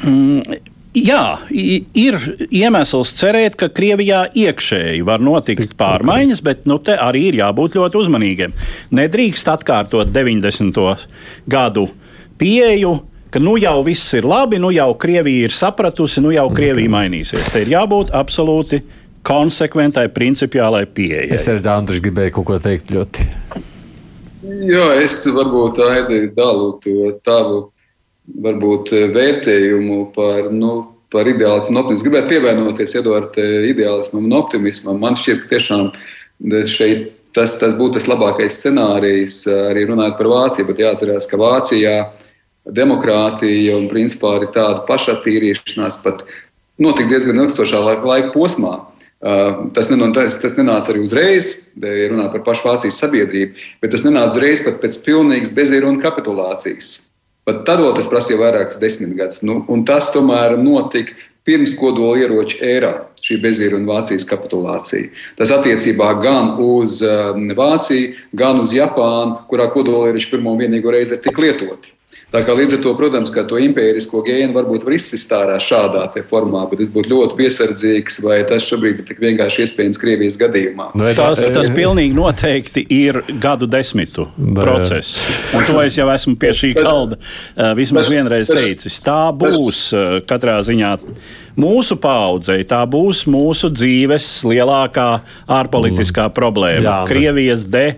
Mm, 0.00 0.56
jā, 0.96 1.24
ir 1.52 2.16
iemesls 2.48 3.12
cerēt, 3.18 3.56
ka 3.60 3.68
Krievijā 3.72 4.24
iekšēji 4.32 5.04
var 5.06 5.22
notikt 5.24 5.74
pārmaiņas, 5.80 6.40
bet 6.46 6.64
nu, 6.70 6.78
te 6.82 6.96
arī 6.96 7.26
ir 7.30 7.40
jābūt 7.42 7.76
ļoti 7.78 8.00
uzmanīgiem. 8.00 8.56
Nedrīkst 8.96 9.50
atkārtot 9.52 10.12
90. 10.14 11.06
gadu 11.50 11.88
pieeju, 12.40 12.94
ka 13.30 13.42
nu 13.42 13.56
jau 13.60 13.80
viss 13.86 14.14
ir 14.18 14.26
labi, 14.28 14.58
nu 14.62 14.72
jau 14.74 14.92
Krievija 14.98 15.48
ir 15.48 15.54
sapratusi, 15.54 16.22
nu 16.24 16.32
jau 16.34 16.48
Krievija 16.54 16.90
mainīsies. 16.90 17.50
Te 17.52 17.64
ir 17.64 17.72
jābūt 17.74 18.12
absolūti 18.16 18.82
konsekventai, 19.26 20.08
principiālai 20.14 20.86
pieejai. 20.88 21.28
Es 21.36 21.48
arī 21.50 21.62
Andris 21.70 22.00
gribēju 22.02 22.38
kaut 22.38 22.48
ko 22.48 22.58
teikt 22.62 22.92
ļoti. 22.94 23.26
Jā, 24.70 24.86
es 25.04 25.20
varbūt 25.28 25.82
Aidi 25.84 26.22
dalu 26.36 26.72
to 26.80 27.12
tavu 27.26 27.68
varbūt 28.40 28.92
vērtējumu 29.12 30.00
par, 30.14 30.48
nu, 30.54 30.72
par 31.12 31.28
ideālismu 31.28 31.74
un 31.74 31.82
optimismu. 31.82 32.06
Gribētu 32.08 32.32
pievienoties 32.34 32.96
Edvards 33.02 33.40
ideālismam 33.70 34.26
un 34.28 34.36
optimismam. 34.38 35.00
Man 35.02 35.18
šķiet, 35.18 35.44
ka 35.44 35.56
tiešām 35.56 35.90
šeit 36.70 37.10
tas, 37.36 37.58
tas 37.60 37.76
būtu 37.78 37.98
tas 37.98 38.08
labākais 38.10 38.56
scenārijs 38.62 39.42
arī 39.68 39.84
runājot 39.90 40.16
par 40.18 40.30
Vāciju, 40.32 40.68
bet 40.70 40.82
jāatcerās, 40.82 41.28
ka 41.30 41.40
Vācijā 41.40 41.96
demokrātija 42.76 43.76
un 43.78 43.88
principā 43.90 44.36
arī 44.38 44.50
tāda 44.54 44.84
pašattīrīšanās 44.88 46.00
pat 46.04 46.24
notika 46.80 47.10
diezgan 47.10 47.42
ilgstošā 47.44 47.82
laika, 47.84 48.08
laika 48.08 48.32
posmā. 48.34 48.78
Uh, 49.20 49.66
tas, 49.76 49.90
nenāca, 49.92 50.24
tas 50.40 50.54
nenāca 50.56 50.94
arī 50.94 51.02
uzreiz, 51.04 51.50
ja 51.76 52.06
runā 52.08 52.30
par 52.32 52.40
pašu 52.46 52.64
Vācijas 52.64 53.02
sabiedrību, 53.02 53.66
bet 53.82 53.92
tas 53.92 54.06
nenāca 54.06 54.38
uzreiz 54.38 54.62
pat 54.64 54.78
pēc 54.80 54.96
pilnīgas 55.04 55.52
bezīru 55.52 55.90
un 55.92 56.00
kapitulācijas. 56.00 56.94
Pat 57.44 57.66
tad 57.68 57.82
tas 57.96 58.08
prasīja 58.08 58.40
vairākas 58.40 58.80
desmitgadus. 58.80 59.42
Nu, 59.44 59.60
tas 59.84 60.08
tomēr 60.14 60.56
notika 60.60 61.12
pirms 61.44 61.74
kodola 61.76 62.20
ieroču 62.20 62.60
ērā, 62.64 62.92
šī 63.24 63.36
bezīra 63.42 63.76
un 63.76 63.88
Vācijas 63.88 64.24
kapitulācija. 64.28 65.10
Tas 65.36 65.52
attiecībā 65.52 66.10
gan 66.22 66.54
uz 66.64 67.00
um, 67.04 67.48
Vāciju, 67.56 68.14
gan 68.36 68.60
uz 68.64 68.74
Japānu, 68.76 69.42
kurā 69.50 69.68
kodola 69.72 70.10
ieroči 70.10 70.30
pirmo 70.32 70.54
un 70.54 70.62
vienīgo 70.64 70.92
reizi 70.94 71.16
ir 71.16 71.24
tik 71.24 71.40
lietoti. 71.40 71.92
Tā 72.30 72.44
kā 72.46 72.54
līdz 72.54 72.76
ar 72.76 72.82
to, 72.84 72.92
protams, 72.94 73.32
ka 73.34 73.42
to 73.50 73.58
impērisko 73.58 74.20
gēnu 74.22 74.54
varbūt 74.54 74.84
var 74.86 74.94
izsist 74.94 75.32
ārā 75.34 75.56
šādā 75.62 76.04
formā, 76.30 76.62
bet 76.70 76.84
es 76.84 76.90
būtu 76.92 77.10
ļoti 77.10 77.38
piesardzīgs, 77.40 78.20
vai 78.22 78.36
tas 78.46 78.68
šobrīd 78.70 79.00
ir 79.02 79.08
tik 79.08 79.18
vienkārši 79.22 79.64
iespējams 79.64 79.98
Krievijas 79.98 80.38
gadījumā. 80.38 80.92
No, 80.94 81.08
tas, 81.18 81.42
tas 81.50 81.72
pilnīgi 81.74 82.14
noteikti 82.14 82.84
ir 82.86 83.18
gadu 83.42 83.66
desmitu 83.70 84.28
process. 84.54 85.18
Un 85.58 85.66
to 85.66 85.80
es 85.82 85.98
jau 85.98 86.06
esmu 86.14 86.36
pie 86.38 86.54
šī 86.54 86.70
kalda 86.78 87.18
vismaz 87.78 88.12
vienreiz 88.12 88.52
teicis. 88.52 89.00
Tā 89.02 89.32
būs 89.34 89.88
katrā 90.30 90.60
ziņā 90.70 90.94
mūsu 91.58 91.98
paudzei, 91.98 92.62
tā 92.62 92.84
būs 92.86 93.24
mūsu 93.26 93.72
dzīves 93.74 94.30
lielākā 94.46 95.10
ārpolitiskā 95.50 96.30
problēma. 96.36 96.86
Jā, 96.86 96.96
Krievijas 97.10 97.66
de 97.66 97.88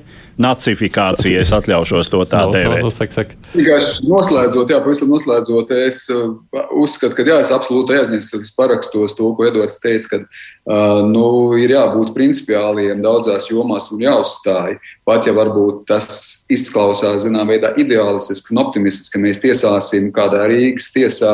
nacifikācija, 0.40 1.42
es 1.44 1.52
atļaušos 1.52 2.10
to 2.12 2.22
tā 2.28 2.44
no, 2.46 2.54
dēvēt. 2.54 2.80
No, 2.80 2.88
no, 2.88 2.94
saka, 2.94 3.16
saka. 3.20 3.36
Vienkārši 3.52 4.06
noslēdzot, 4.08 4.72
jā, 4.72 4.80
pavisam 4.84 5.12
noslēdzot, 5.12 5.74
es 5.84 6.04
uh, 6.12 6.32
uzskatu, 6.80 7.16
ka 7.18 7.26
jā, 7.28 7.40
es 7.44 7.52
absolūti 7.54 7.98
aiznesu, 7.98 8.40
parakstos 8.56 9.16
to, 9.18 9.32
ko 9.36 9.48
Edvards 9.48 9.82
teica, 9.82 10.08
ka 10.14 10.22
nu, 10.62 11.24
ir 11.58 11.72
jābūt 11.74 12.12
principiāliem 12.14 13.00
daudzās 13.02 13.48
jomās 13.50 13.88
un 13.90 14.04
jāuzstāj. 14.04 14.76
Pat 15.02 15.26
ja 15.26 15.32
varbūt 15.34 15.80
tas 15.88 16.44
izklausās, 16.52 17.24
zinām, 17.24 17.48
veidā 17.50 17.72
ideālistiski 17.82 18.54
un 18.54 18.60
optimistiski, 18.62 19.16
ka 19.16 19.22
mēs 19.24 19.40
tiesāsim 19.42 20.12
kādā 20.14 20.44
Rīgas 20.46 20.92
tiesā 20.94 21.32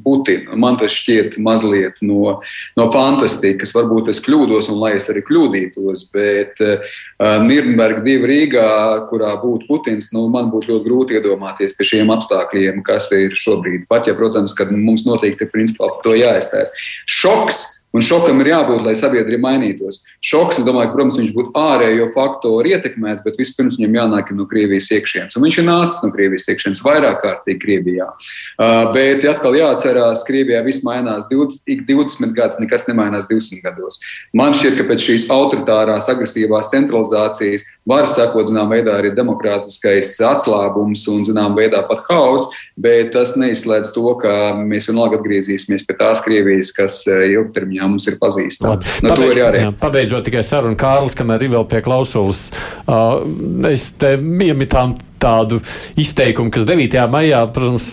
Putinu. 0.00 0.56
Man 0.56 0.78
tas 0.80 0.96
šķiet 0.96 1.36
mazliet 1.44 2.00
no, 2.00 2.38
no 2.80 2.88
fantastikas. 2.94 3.74
Varbūt 3.76 4.08
es 4.14 4.22
kļūdos, 4.24 4.72
un 4.72 4.80
lai 4.80 4.94
es 4.96 5.10
arī 5.12 5.20
kļūdītos, 5.28 6.06
bet 6.16 6.64
uh, 6.64 6.96
Nirnberg 7.44 8.00
2 8.08 8.24
Rīgā, 8.32 8.72
kurā 9.12 9.36
būtu 9.44 9.68
Putins, 9.68 10.08
nu, 10.16 10.24
man 10.32 10.48
būtu 10.54 10.72
ļoti 10.72 10.88
grūti 10.88 11.20
iedomāties 11.20 11.76
pie 11.76 11.90
šiem 11.92 12.16
apstākļiem, 12.16 12.80
kas 12.88 13.12
ir 13.12 13.36
šobrīd. 13.36 13.84
Pat 13.92 14.08
ja, 14.08 14.16
protams, 14.16 14.56
ka 14.56 14.70
mums 14.72 15.04
noteikti 15.04 15.44
ir 15.44 15.52
principā 15.52 15.92
par 15.92 16.04
to 16.08 16.16
jāizstāsta. 16.16 16.86
Šoks 17.04 17.83
Un 17.94 18.02
šokam 18.02 18.40
ir 18.42 18.50
jābūt, 18.50 18.82
lai 18.82 18.96
sabiedrība 18.98 19.46
mainītos. 19.46 20.00
Šoks, 20.24 20.58
es 20.58 20.66
domāju, 20.66 20.90
protams, 20.96 21.20
viņš 21.20 21.30
būtu 21.36 21.52
ārējo 21.54 22.08
faktoru 22.16 22.72
ietekmēts, 22.72 23.22
bet 23.22 23.38
vispirms 23.38 23.76
viņam 23.78 23.98
jānāk 24.00 24.32
no 24.34 24.48
Krievijas 24.50 24.90
iekšienes. 24.96 25.36
Un 25.38 25.46
viņš 25.46 25.58
ir 25.60 25.68
nācis 25.68 26.02
no 26.02 26.10
Krievijas 26.14 26.48
iekšienes 26.50 26.82
vairāk 26.82 27.20
kārtīgi 27.22 27.60
Krievijā. 27.62 28.08
Uh, 28.10 28.90
bet 28.96 29.22
ja 29.22 29.36
atkal 29.36 29.54
jāatcerās, 29.54 30.24
Krievijā 30.26 30.64
viss 30.66 30.82
mainās 30.86 31.28
20, 31.30 31.62
ik 31.70 31.84
20 31.86 32.34
gadus, 32.34 32.58
nekas 32.62 32.88
nemainās 32.90 33.28
200 33.30 33.62
gados. 33.62 34.00
Man 34.34 34.56
šķiet, 34.58 34.74
ka 34.80 34.88
pēc 34.90 35.06
šīs 35.06 35.28
autoritārās, 35.30 36.10
agresīvās 36.10 36.72
centralizācijas 36.74 37.68
var 37.86 38.10
sekot, 38.10 38.50
zinām, 38.50 38.74
veidā 38.74 38.98
arī 38.98 39.14
demokrātiskais 39.14 40.16
atslābums 40.24 41.06
un, 41.12 41.22
zinām, 41.30 41.54
veidā 41.54 41.84
pat 41.86 42.02
haoss, 42.10 42.50
bet 42.74 43.14
tas 43.14 43.36
neizslēdz 43.38 43.94
to, 43.94 44.06
ka 44.18 44.34
mēs 44.58 44.90
vienalga 44.90 45.20
atgriezīsimies 45.20 45.86
pie 45.86 45.98
tās 46.00 46.24
Krievijas, 46.26 46.74
kas 46.74 47.02
ilgtermiņā 47.06 47.83
jā, 47.84 47.90
mums 47.92 48.08
ir 48.08 48.18
pazīstama. 48.20 48.80
No 49.04 49.12
nu, 49.12 49.14
Pabeid, 49.14 49.40
jā, 49.60 49.72
pabeidzot 49.80 50.28
tikai 50.28 50.44
sarunu, 50.46 50.78
Kārlis, 50.80 51.16
kamēr 51.18 51.46
ir 51.46 51.54
vēl 51.54 51.66
pie 51.70 51.82
klausulas, 51.84 52.48
uh, 52.86 53.20
mēs 53.24 53.92
te 54.00 54.16
iemitām 54.18 54.96
tādu 55.24 55.60
izteikumu, 56.00 56.50
kas 56.52 56.66
9. 56.68 56.98
maijā, 57.08 57.38
protams, 57.54 57.86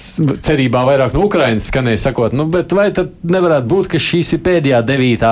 cerībā 0.43 0.82
vairāk 0.88 1.13
no 1.15 1.23
Ukrainas 1.30 1.69
skanēja, 1.71 2.01
sakot, 2.10 2.36
nu, 2.36 2.47
bet 2.51 2.73
vai 2.75 2.89
tad 2.95 3.13
nevarētu 3.23 3.69
būt, 3.71 3.91
ka 3.93 4.01
šīs 4.04 4.34
ir 4.36 4.41
pēdējā 4.43 4.82
9. 4.89 5.32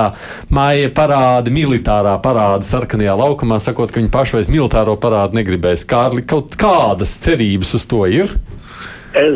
maija 0.56 0.92
parāda, 0.96 1.52
militārā 1.52 2.16
parāda 2.24 2.64
sarkanajā 2.68 3.18
laukumā, 3.20 3.60
sakot, 3.60 3.92
ka 3.92 4.00
viņi 4.00 4.14
paši 4.14 4.38
vairs 4.38 4.52
militāro 4.52 4.96
parādu 5.02 5.40
negribēs. 5.40 5.84
Kārli, 5.90 6.24
kaut 6.24 6.56
kādas 6.60 7.18
cerības 7.20 7.76
uz 7.76 7.86
to 7.90 8.06
ir? 8.08 8.32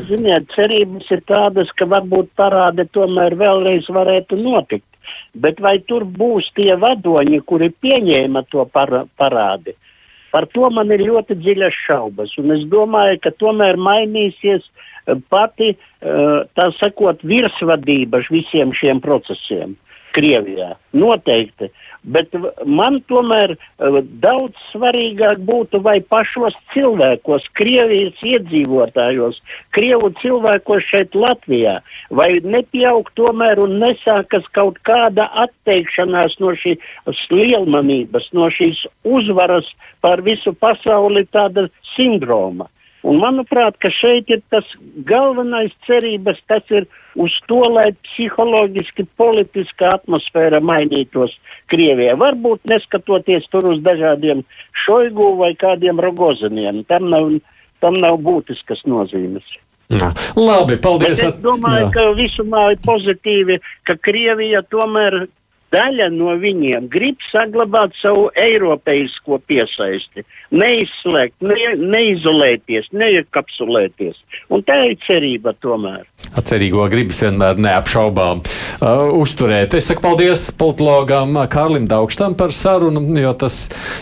Ziniet, 0.09 0.47
cerības 0.55 1.09
ir 1.11 1.23
tādas, 1.27 1.71
ka 1.75 1.89
varbūt 1.91 2.31
parādi 2.39 2.87
tomēr 2.95 3.35
vēlreiz 3.39 3.89
varētu 3.91 4.39
notikt. 4.39 4.87
Bet 5.35 5.61
vai 5.61 5.79
tur 5.89 6.05
būs 6.05 6.51
tie 6.59 6.75
vadoņi, 6.81 7.41
kuri 7.49 7.71
pieņēma 7.85 8.45
to 8.53 8.67
par, 8.73 8.93
parādi? 9.19 9.77
Par 10.35 10.49
to 10.51 10.69
man 10.75 10.91
ir 10.91 11.05
ļoti 11.07 11.37
dziļas 11.39 11.77
šaubas, 11.87 12.35
un 12.43 12.57
es 12.57 12.65
domāju, 12.71 13.21
ka 13.23 13.31
tomēr 13.39 13.79
mainīsies 13.79 14.65
eh, 14.67 15.19
pati, 15.31 15.75
eh, 15.75 16.37
tā 16.59 16.69
sakot, 16.81 17.23
virsvadība 17.23 18.25
visiem 18.31 18.75
šiem 18.75 19.03
procesiem 19.05 19.77
Krievijā. 20.15 20.75
Noteikti. 20.95 21.71
Bet 22.15 22.35
man 22.69 23.01
tomēr 23.09 23.55
uh, 23.57 23.99
daudz 24.23 24.59
svarīgāk 24.71 25.41
būtu, 25.49 25.81
vai 25.85 25.97
pašos 26.13 26.57
cilvēkos, 26.75 27.47
Krievijas 27.59 28.21
iedzīvotājos, 28.23 29.41
Krievu 29.77 30.13
cilvēkos 30.21 30.85
šeit 30.91 31.17
Latvijā, 31.19 31.79
vai 32.11 32.29
nepieaug 32.45 33.09
tomēr 33.19 33.63
un 33.63 33.79
nesākas 33.83 34.47
kaut 34.57 34.79
kāda 34.87 35.31
atteikšanās 35.47 36.37
no 36.45 36.53
šīs 36.61 37.25
lielmanības, 37.33 38.31
no 38.37 38.51
šīs 38.53 38.85
uzvaras 39.05 39.67
par 40.05 40.23
visu 40.23 40.53
pasauli 40.53 41.25
tāda 41.33 41.69
sindroma. 41.95 42.69
Un 43.05 43.19
manuprāt, 43.21 43.77
ka 43.83 43.91
šeit 43.93 44.31
ir 44.33 44.41
tas 44.53 44.69
galvenais 45.09 45.73
cerības, 45.85 46.39
tas 46.49 46.65
ir 46.73 46.87
uz 47.21 47.35
to, 47.51 47.61
lai 47.69 47.91
psiholoģiski 48.09 49.05
politiskā 49.21 49.93
atmosfēra 49.99 50.63
mainītos 50.65 51.35
Krievijā. 51.73 52.17
Varbūt 52.21 52.65
neskatoties 52.73 53.45
tur 53.53 53.69
uz 53.75 53.83
dažādiem 53.85 54.41
šoigu 54.87 55.35
vai 55.43 55.53
kādiem 55.61 56.01
rogoziniem. 56.01 56.81
Tam 56.89 57.11
nav, 57.13 57.29
tam 57.85 58.01
nav 58.01 58.19
būtiskas 58.25 58.81
nozīmes. 58.89 59.45
Jā. 59.93 60.09
Labi, 60.41 60.79
paldies. 60.81 61.21
Bet 61.21 61.27
es 61.29 61.41
domāju, 61.45 61.91
jā. 61.91 61.93
ka 61.93 62.07
visumā 62.17 62.67
ir 62.73 62.81
pozitīvi, 62.87 63.61
ka 63.85 63.99
Krievija 64.01 64.65
tomēr 64.73 65.27
daļa 65.75 66.09
no 66.15 66.35
viņiem 66.41 66.89
grib 66.93 67.21
saglabāt 67.33 67.95
savu 68.01 68.29
eiropeisko 68.39 69.41
piesaisti, 69.49 70.25
neizslēgt, 70.55 71.37
ne, 71.45 71.75
neizolēties, 71.81 72.91
neiekapsulēties. 72.95 74.17
Un 74.55 74.65
tā 74.67 74.79
ir 74.91 74.99
cerība 75.07 75.55
tomēr. 75.63 76.05
Atcerīgo 76.35 76.87
gribas 76.91 77.21
vienmēr 77.23 77.61
neapšaubām 77.63 78.41
uh, 78.43 79.05
uzturēt. 79.19 79.77
Es 79.79 79.91
saku 79.91 80.03
paldies 80.05 80.47
politologam 80.59 81.37
Kārlim 81.51 81.87
Daugštam 81.91 82.37
par 82.39 82.55
sarunu, 82.57 83.03
jo 83.21 83.35
tas, 83.39 83.61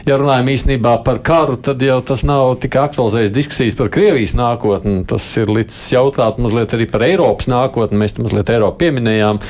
ja 0.08 0.16
runājam 0.20 0.52
īstenībā 0.54 0.98
par 1.06 1.20
karu, 1.24 1.58
tad 1.60 1.82
jau 1.84 1.98
tas 2.06 2.24
nav 2.28 2.56
tikai 2.62 2.86
aktualizējis 2.86 3.34
diskusijas 3.34 3.78
par 3.78 3.92
Krievijas 3.92 4.36
nākotni, 4.38 5.02
tas 5.08 5.26
ir 5.40 5.52
līdz 5.52 5.82
jautāt 5.96 6.40
mazliet 6.42 6.76
arī 6.76 6.88
par 6.92 7.04
Eiropas 7.06 7.50
nākotni. 7.52 8.00
Mēs 8.00 8.16
tam 8.16 8.28
mazliet 8.28 8.52
Eiropu 8.52 8.84
pieminējām. 8.84 9.42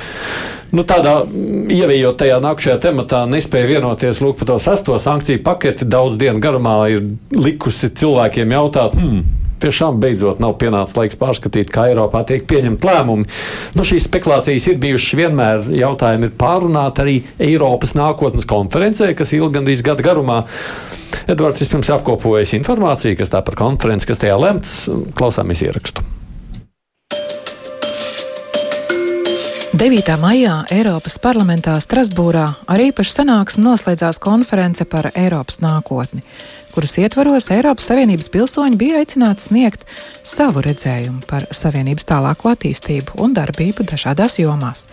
Nu, 0.72 0.86
tādā 0.88 1.18
ievijot 1.68 2.16
tajā 2.22 2.38
nākamajā 2.40 2.78
tematā, 2.80 3.26
nespēja 3.28 3.68
vienoties 3.74 4.22
lūk, 4.24 4.38
par 4.40 4.48
to 4.54 4.54
sesto 4.62 4.96
sankciju 4.96 5.42
paketi. 5.44 5.84
Daudz 5.84 6.16
dienu 6.20 6.40
garumā 6.40 6.76
ir 6.88 7.10
likusi 7.36 7.90
cilvēkiem 8.00 8.54
jautāt, 8.56 8.96
hmm, 8.96 9.26
tiešām 9.60 9.98
beidzot 10.00 10.40
nav 10.40 10.56
pienācis 10.62 10.96
laiks 10.96 11.20
pārskatīt, 11.20 11.68
kā 11.72 11.90
Eiropā 11.90 12.22
tiek 12.28 12.46
pieņemt 12.48 12.86
lēmumi. 12.88 13.28
Nu, 13.76 13.84
šīs 13.84 14.08
spekulācijas 14.08 14.70
ir 14.72 14.80
bijušas 14.80 15.18
vienmēr. 15.20 15.68
Jautājumi 15.82 16.30
ir 16.30 16.34
pārunāti 16.40 17.04
arī 17.04 17.18
Eiropas 17.50 17.92
nākotnes 17.98 18.48
konferencē, 18.48 19.12
kas 19.18 19.36
ilgi 19.36 19.58
gandrīz 19.58 19.84
gada 19.84 20.08
garumā. 20.08 20.40
Edvards 21.28 21.60
vispirms 21.60 21.92
apkopojas 21.92 22.56
informāciju, 22.56 23.20
kas 23.20 23.36
tā 23.36 23.44
par 23.44 23.60
konferenci, 23.60 24.08
kas 24.08 24.24
tajā 24.24 24.40
lemts. 24.40 24.76
Klausāmies 25.20 25.66
ierakstu. 25.68 26.08
9. 29.82 30.14
maijā 30.22 30.60
Eiropas 30.70 31.16
parlamentā 31.18 31.72
Strasbūrā 31.82 32.44
ar 32.70 32.82
īpašu 32.84 33.16
sanāksmi 33.16 33.64
noslēdzās 33.64 34.20
konference 34.22 34.84
par 34.86 35.08
Eiropas 35.10 35.58
nākotni, 35.58 36.22
kuras 36.74 36.96
ietvaros 36.98 37.50
Eiropas 37.52 37.90
Savienības 37.90 38.30
pilsoņi 38.32 38.80
bija 38.80 39.02
aicināti 39.02 39.48
sniegt 39.48 39.84
savu 40.24 40.62
redzējumu 40.64 41.26
par 41.28 41.46
Savienības 41.52 42.08
tālāko 42.08 42.52
attīstību 42.54 43.20
un 43.20 43.36
darbību 43.36 43.84
dažādās 43.92 44.38
jomās. 44.40 44.86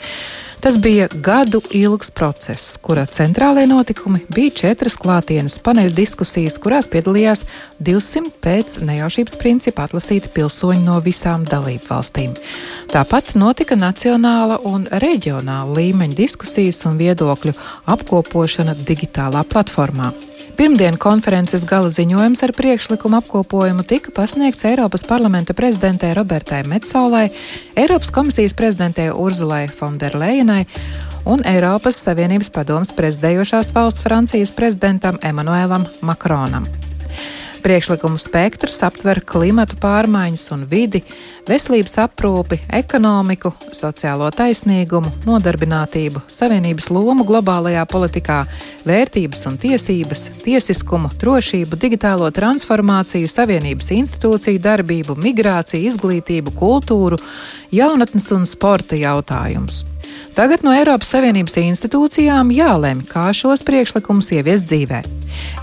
Tas 0.60 0.76
bija 0.78 1.08
gadu 1.14 1.62
ilgs 1.72 2.10
process, 2.12 2.76
kura 2.84 3.06
centrālajie 3.06 3.68
notikumi 3.72 4.26
bija 4.36 4.52
četras 4.62 4.98
klātienes 5.00 5.56
paneļa 5.64 5.94
diskusijas, 5.96 6.58
kurās 6.60 6.90
piedalījās 6.92 7.46
200 7.80 8.34
pēc 8.44 8.74
nejaušības 8.84 9.38
principa 9.40 9.86
atlasīti 9.88 10.32
pilsoņi 10.36 10.84
no 10.84 10.98
visām 11.06 11.46
dalību 11.48 11.88
valstīm. 11.88 12.34
Tāpat 12.92 13.38
notika 13.40 13.78
nacionāla 13.80 14.60
un 14.68 14.84
reģionāla 14.92 15.80
līmeņa 15.80 16.20
diskusijas 16.20 16.84
un 16.90 17.00
viedokļu 17.00 17.56
apkopošana 17.96 18.76
digitālā 18.84 19.46
platformā. 19.48 20.12
Pirmdien 20.60 20.98
konferences 21.00 21.62
gala 21.64 21.88
ziņojums 21.88 22.42
ar 22.44 22.52
priekšlikumu 22.52 23.22
apkopojumu 23.22 23.86
tika 23.88 24.12
pasniegts 24.12 24.66
Eiropas 24.68 25.06
parlamenta 25.08 25.56
prezidentē 25.56 26.10
Robertai 26.18 26.66
Metsolai, 26.68 27.30
Eiropas 27.80 28.12
komisijas 28.12 28.58
prezidentē 28.60 29.06
Urzulai 29.16 29.70
Fonderlejenai 29.72 30.66
un 31.24 31.46
Eiropas 31.48 32.04
Savienības 32.04 32.52
padomas 32.52 32.92
prezidējošās 32.92 33.72
valsts 33.72 34.04
Francijas 34.04 34.52
prezidentam 34.52 35.24
Emanuēlam 35.24 35.88
Makronam. 36.04 36.68
Priekšlikumu 37.60 38.16
spektrs 38.22 38.78
aptver 38.88 39.20
klimatu 39.28 39.76
pārmaiņas 39.82 40.46
un 40.56 40.62
vidi, 40.70 41.02
veselības 41.50 41.98
aprūpi, 42.06 42.62
ekonomiku, 42.80 43.52
sociālo 43.76 44.30
taisnīgumu, 44.32 45.12
nodarbinātību, 45.28 46.24
savienības 46.32 46.88
lomu 46.96 47.28
globālajā 47.28 47.84
politikā, 47.92 48.40
vērtības 48.88 49.44
un 49.52 49.60
tiesības, 49.60 50.26
tiesiskumu, 50.46 51.12
drošību, 51.20 51.80
digitālo 51.84 52.32
transformāciju, 52.32 53.28
savienības 53.28 53.92
institūciju 53.98 54.64
darbību, 54.64 55.20
migrāciju, 55.20 55.92
izglītību, 55.92 56.56
kultūru, 56.64 57.20
jaunatnes 57.76 58.32
un 58.38 58.48
sporta 58.48 59.00
jautājumus. 59.00 59.89
Tagad 60.40 60.62
no 60.64 60.72
Eiropas 60.72 61.10
Savienības 61.12 61.58
institūcijām 61.60 62.54
jālemj, 62.56 63.02
kā 63.12 63.26
šos 63.36 63.60
priekšlikumus 63.68 64.30
ievies 64.38 64.62
dzīvē. 64.64 65.02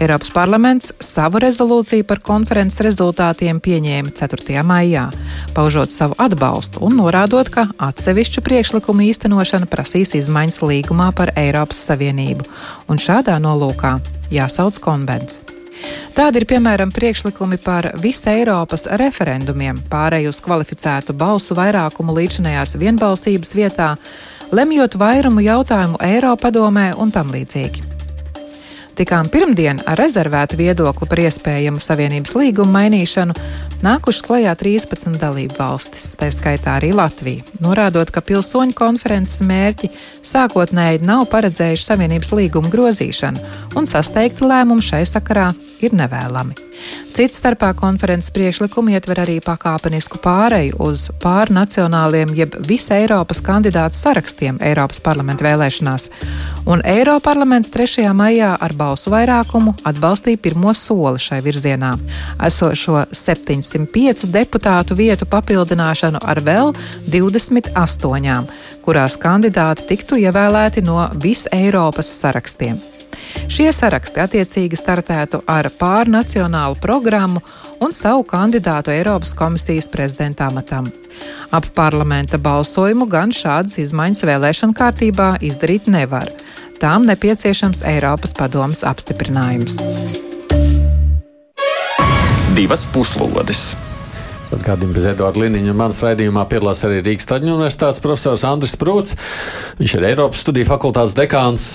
Eiropas 0.05 0.29
parlaments 0.35 0.91
savu 1.01 1.41
rezolūciju 1.41 2.05
par 2.05 2.21
konferences 2.21 2.83
rezultātiem 2.85 3.57
pieņēma 3.65 4.13
4. 4.21 4.61
maijā, 4.69 5.07
paužot 5.57 5.95
savu 5.95 6.19
atbalstu 6.21 6.85
un 6.85 7.01
norādot, 7.01 7.49
ka 7.49 7.65
atsevišķu 7.89 8.45
priekšlikumu 8.45 9.09
īstenošana 9.09 9.65
prasīs 9.73 10.13
izmaiņas 10.21 10.61
līgumā 10.61 11.09
par 11.17 11.33
Eiropas 11.41 11.81
Savienību, 11.89 12.45
un 12.93 13.01
šādā 13.01 13.41
nolūkā 13.41 13.97
jāsauc 14.29 14.77
konvents. 14.85 15.41
Tādi 16.13 16.45
ir 16.45 16.49
piemēram 16.53 16.93
priekšlikumi 16.93 17.57
par 17.65 17.95
visu 18.05 18.29
Eiropas 18.29 18.85
referendumiem, 19.01 19.81
pārēju 19.89 20.37
uz 20.37 20.45
kvalificētu 20.45 21.17
balsu 21.17 21.57
vairākumu 21.57 22.13
līdzinājās 22.21 22.77
vienbalsības 22.81 23.57
vietā, 23.57 23.95
lemjot 24.53 24.95
vairumu 24.99 25.43
jautājumu 25.45 26.01
Eiropadomē 26.03 26.93
un 27.01 27.13
tam 27.15 27.33
līdzīgi. 27.35 27.97
Tikām 28.97 29.29
pirmdien 29.29 29.83
ar 29.85 29.99
rezervētu 30.01 30.57
viedokli 30.57 31.05
par 31.11 31.21
iespējamu 31.21 31.83
Savienības 31.85 32.33
līgumu 32.33 32.73
mainīšanu 32.73 33.35
nākušas 33.85 34.25
klajā 34.25 34.55
13 34.57 35.19
dalību 35.21 35.59
valstis, 35.59 36.15
tā 36.17 36.31
skaitā 36.33 36.79
arī 36.79 36.95
Latvija, 36.97 37.45
norādot, 37.61 38.09
ka 38.09 38.25
pilsoņu 38.25 38.73
konferences 38.79 39.45
mērķi 39.45 39.93
sākotnēji 40.25 41.05
nav 41.05 41.27
paredzējuši 41.29 41.89
Savienības 41.91 42.33
līgumu 42.41 42.73
grozīšanu, 42.73 43.45
un 43.77 43.91
sasteigti 43.91 44.49
lēmumi 44.49 44.89
šai 44.89 45.05
sakarā 45.13 45.51
ir 45.81 45.97
nevēlami. 45.97 46.57
Cits 47.17 47.39
starpā 47.41 47.71
konferences 47.73 48.29
priekšlikumi 48.37 48.93
ietver 48.93 49.23
arī 49.23 49.39
pakāpenisku 49.41 50.19
pāreju 50.21 50.77
uz 50.85 51.07
pārnacionāliem 51.23 52.35
jeb 52.37 52.59
visa 52.69 52.99
Eiropas 53.01 53.41
kandidātu 53.45 53.97
sarakstiem 53.97 54.59
Eiropas 54.61 55.01
parlamenta 55.01 55.47
vēlēšanās, 55.47 56.11
un 56.69 56.83
Eiroparlaments 56.85 57.73
3. 57.73 58.05
maijā 58.17 58.51
ar 58.61 58.75
balsu 58.77 59.13
vairākumu 59.15 59.73
atbalstīja 59.89 60.43
pirmo 60.45 60.75
soli 60.77 61.23
šai 61.23 61.41
virzienā- 61.45 61.95
esošo 62.49 63.07
705 63.13 64.27
deputātu 64.29 64.97
vietu 64.97 65.25
papildināšanu 65.25 66.21
ar 66.23 66.41
vēl 66.41 66.75
28, 67.09 68.45
kurās 68.85 69.17
kandidāti 69.17 69.89
tiktu 69.89 70.21
ievēlēti 70.21 70.85
no 70.85 71.09
visa 71.15 71.49
Eiropas 71.53 72.13
sarakstiem. 72.21 72.96
Šie 73.53 73.71
saraksti 73.73 74.21
attiecīgi 74.25 74.79
startētu 74.79 75.43
ar 75.49 75.69
pārnacionālu 75.81 76.79
programmu 76.83 77.43
un 77.81 77.95
savu 77.95 78.25
kandidātu 78.29 78.93
Eiropas 78.95 79.35
komisijas 79.39 79.89
prezidenta 79.93 80.49
amatam. 80.51 80.89
Ap 81.55 81.71
parlamenta 81.77 82.39
balsojumu 82.43 83.07
gan 83.09 83.33
šādas 83.33 83.79
izmaiņas 83.85 84.25
vēlēšana 84.29 84.77
kārtībā 84.77 85.31
izdarīt 85.47 85.89
nevar. 85.89 86.33
Tām 86.83 87.07
nepieciešams 87.09 87.85
Eiropas 87.89 88.37
padomas 88.37 88.85
apstiprinājums. 88.85 89.81
Divas 92.57 92.85
puslodes! 92.93 93.75
Atgādījums 94.55 94.95
bez 94.95 95.07
Eduarda 95.11 95.41
Liniņa. 95.43 95.73
Manas 95.75 95.99
raidījumā 96.05 96.45
piedalās 96.51 96.85
arī 96.87 97.01
Rīgas 97.03 97.27
Traģiņu 97.27 97.57
universitātes 97.57 98.03
profesors 98.05 98.45
Andris 98.47 98.77
Prūts. 98.79 99.17
Viņš 99.81 99.95
ir 99.99 100.07
Eiropas 100.13 100.45
studiju 100.45 100.69
fakultātes 100.69 101.17
dekāns. 101.19 101.67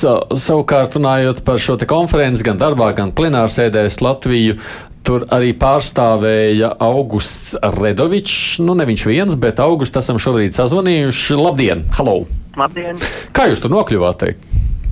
Savukārt, 0.46 0.96
runājot 0.96 1.44
par 1.48 1.60
šo 1.60 1.76
konferenci 1.90 2.48
gan 2.48 2.62
darbā, 2.62 2.94
gan 2.96 3.12
plenārsēdēs 3.18 4.00
Latviju, 4.06 4.56
Tur 5.02 5.24
arī 5.34 5.56
pārstāvēja 5.58 6.76
Augusts 6.86 7.56
Redovičs. 7.58 8.60
Nu, 8.62 8.76
ne 8.78 8.86
viņš 8.86 9.06
viens, 9.10 9.34
bet 9.34 9.58
Augusts 9.64 9.98
esam 9.98 10.20
šobrīd 10.22 10.54
sazvanījuši. 10.54 11.40
Labdien! 11.40 11.82
Halo! 11.98 12.20
Labdien! 12.54 13.02
Kā 13.34 13.48
jūs 13.50 13.64
tur 13.64 13.74
nokļuvāt 13.74 14.28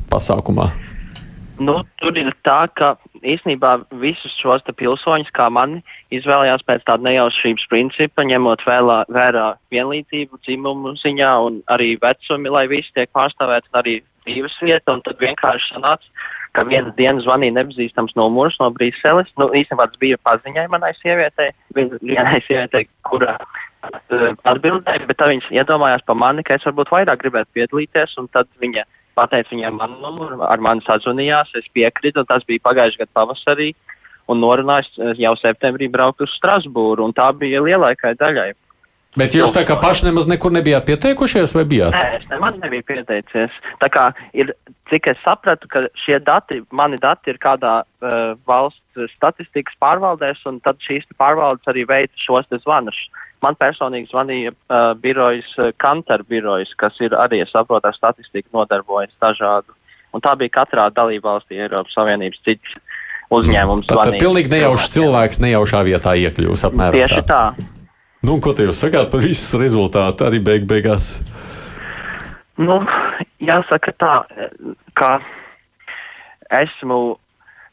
pasākumā? 0.09 0.71
Nu, 1.61 1.75
tur 2.01 2.17
ir 2.17 2.33
tā, 2.41 2.63
ka 2.73 2.95
īsnībā 3.23 3.71
visus 4.01 4.33
šos 4.41 4.63
pilsoņus, 4.79 5.31
kā 5.35 5.49
mani, 5.51 5.81
izvēlējās 6.15 6.65
pēc 6.67 6.85
tāda 6.87 7.07
nejaušības 7.09 7.67
principa, 7.71 8.25
ņemot 8.27 8.65
vēlā, 8.67 9.03
vērā 9.13 9.47
vienlīdzību, 9.73 10.41
dzimumu 10.45 10.95
ziņā 11.01 11.31
un 11.45 11.61
arī 11.73 11.95
vecumi, 12.01 12.51
lai 12.53 12.67
visi 12.71 12.91
tiek 12.95 13.11
pārstāvēti 13.15 13.71
un 13.71 13.81
arī 13.81 13.95
dzīves 14.27 14.59
vieta. 14.61 14.95
Un 14.95 15.03
tad 15.05 15.21
vienkārši 15.21 15.73
sanāca, 15.73 16.27
ka 16.57 16.65
vienas 16.67 16.95
dienas 16.97 17.25
zvanīja 17.27 17.57
nepazīstams 17.59 18.15
numurs 18.19 18.57
no 18.61 18.69
Brīseles. 18.75 19.31
Nu, 19.41 19.49
īstenībā 19.55 19.89
tas 19.89 20.01
bija 20.01 20.19
paziņai 20.27 20.67
manai 20.73 20.93
sievietei, 20.99 21.51
vienai 21.75 22.39
sievietei, 22.47 22.87
kura 23.07 23.35
uh, 23.37 24.31
atbildēja, 24.49 25.07
bet 25.09 25.19
tā 25.19 25.29
viņas 25.31 25.51
iedomājās 25.55 26.05
pa 26.07 26.17
mani, 26.17 26.45
ka 26.45 26.57
es 26.57 26.65
varbūt 26.67 26.93
vairāk 26.93 27.21
gribētu 27.23 27.53
piedalīties, 27.57 28.17
un 28.21 28.31
tad 28.33 28.49
viņa 28.63 28.85
pateica 29.19 29.53
viņiem 29.53 29.77
manu 29.79 29.99
numuru, 30.03 30.39
ar 30.47 30.63
mani 30.63 30.85
sazvanījās, 30.87 31.51
es 31.59 31.67
piekrītu, 31.75 32.23
un 32.23 32.29
tas 32.29 32.47
bija 32.47 32.65
pagājušajā 32.69 33.03
gadā 33.03 33.15
pavasarī, 33.19 33.69
un 34.29 34.41
norunājis 34.43 35.19
jau 35.19 35.35
septembrī 35.41 35.89
braukt 35.91 36.23
uz 36.25 36.33
Strasbūru, 36.37 37.05
un 37.07 37.15
tā 37.17 37.29
bija 37.35 37.63
lielākai 37.65 38.15
daļai. 38.19 38.51
Bet 39.19 39.35
jūs 39.35 39.53
tā 39.55 39.65
kā 39.67 39.75
paši 39.81 40.07
nemaz 40.07 40.27
nekur 40.29 40.53
nebijāt 40.55 40.87
pieteikušies, 40.87 41.53
vai 41.57 41.65
bijāt? 41.69 41.95
Nē, 41.95 42.19
es 42.19 42.27
nemaz 42.31 42.57
nebiju 42.61 42.85
pieteicies. 42.87 43.55
Tā 43.83 43.89
kā 43.93 44.09
ir 44.37 44.53
cik 44.89 45.09
es 45.11 45.21
sapratu, 45.25 45.69
ka 45.71 45.85
šie 46.05 46.19
dati, 46.25 46.61
mani 46.75 46.99
dati 47.01 47.33
ir 47.33 47.39
kādā 47.41 47.79
uh, 47.83 48.35
valsts 48.49 49.15
statistikas 49.15 49.75
pārvaldēs, 49.83 50.41
un 50.49 50.59
tad 50.65 50.79
šīs 50.85 51.07
pārvaldes 51.19 51.71
arī 51.71 51.85
veica 51.89 52.25
šos 52.25 52.49
zvanus. 52.63 52.99
Man 53.45 53.55
personīgi 53.59 54.09
zvanīja 54.11 54.53
uh, 54.53 54.91
birojas, 54.99 55.49
uh, 55.59 55.71
Kantar 55.79 56.25
birojas, 56.27 56.71
kas 56.79 56.97
ir 57.03 57.15
arī, 57.15 57.43
es 57.45 57.53
saprotu, 57.55 57.87
ar 57.87 57.97
statistiku 57.97 58.59
nodarbojas 58.59 59.13
dažādu. 59.21 59.75
Un 60.15 60.23
tā 60.25 60.33
bija 60.39 60.57
katrā 60.61 60.87
dalībvalstī 60.91 61.59
Eiropas 61.61 61.93
Savienības 61.93 62.41
cits 62.47 62.79
uzņēmums. 63.29 63.89
Tā 63.89 64.07
ir 64.09 64.17
pilnīgi 64.21 64.51
nejaušs 64.55 64.95
cilvēks, 64.95 65.43
nejaušā 65.45 65.83
vietā 65.85 66.15
iekļūst 66.17 66.71
apmēram. 66.71 66.97
Tieši 66.97 67.21
tā. 67.29 67.43
tā. 67.59 67.69
Nu, 68.19 68.35
ko 68.43 68.51
te 68.51 68.65
jūs 68.67 68.81
sakāt 68.83 69.07
par 69.13 69.23
visu 69.23 69.59
rezultātu 69.61 70.25
arī 70.27 70.41
beig 70.43 70.65
beigās? 70.67 71.13
Nu, 72.59 72.81
jāsaka 73.39 73.93
tā, 73.95 74.15
ka 74.99 75.11
esmu 76.59 76.99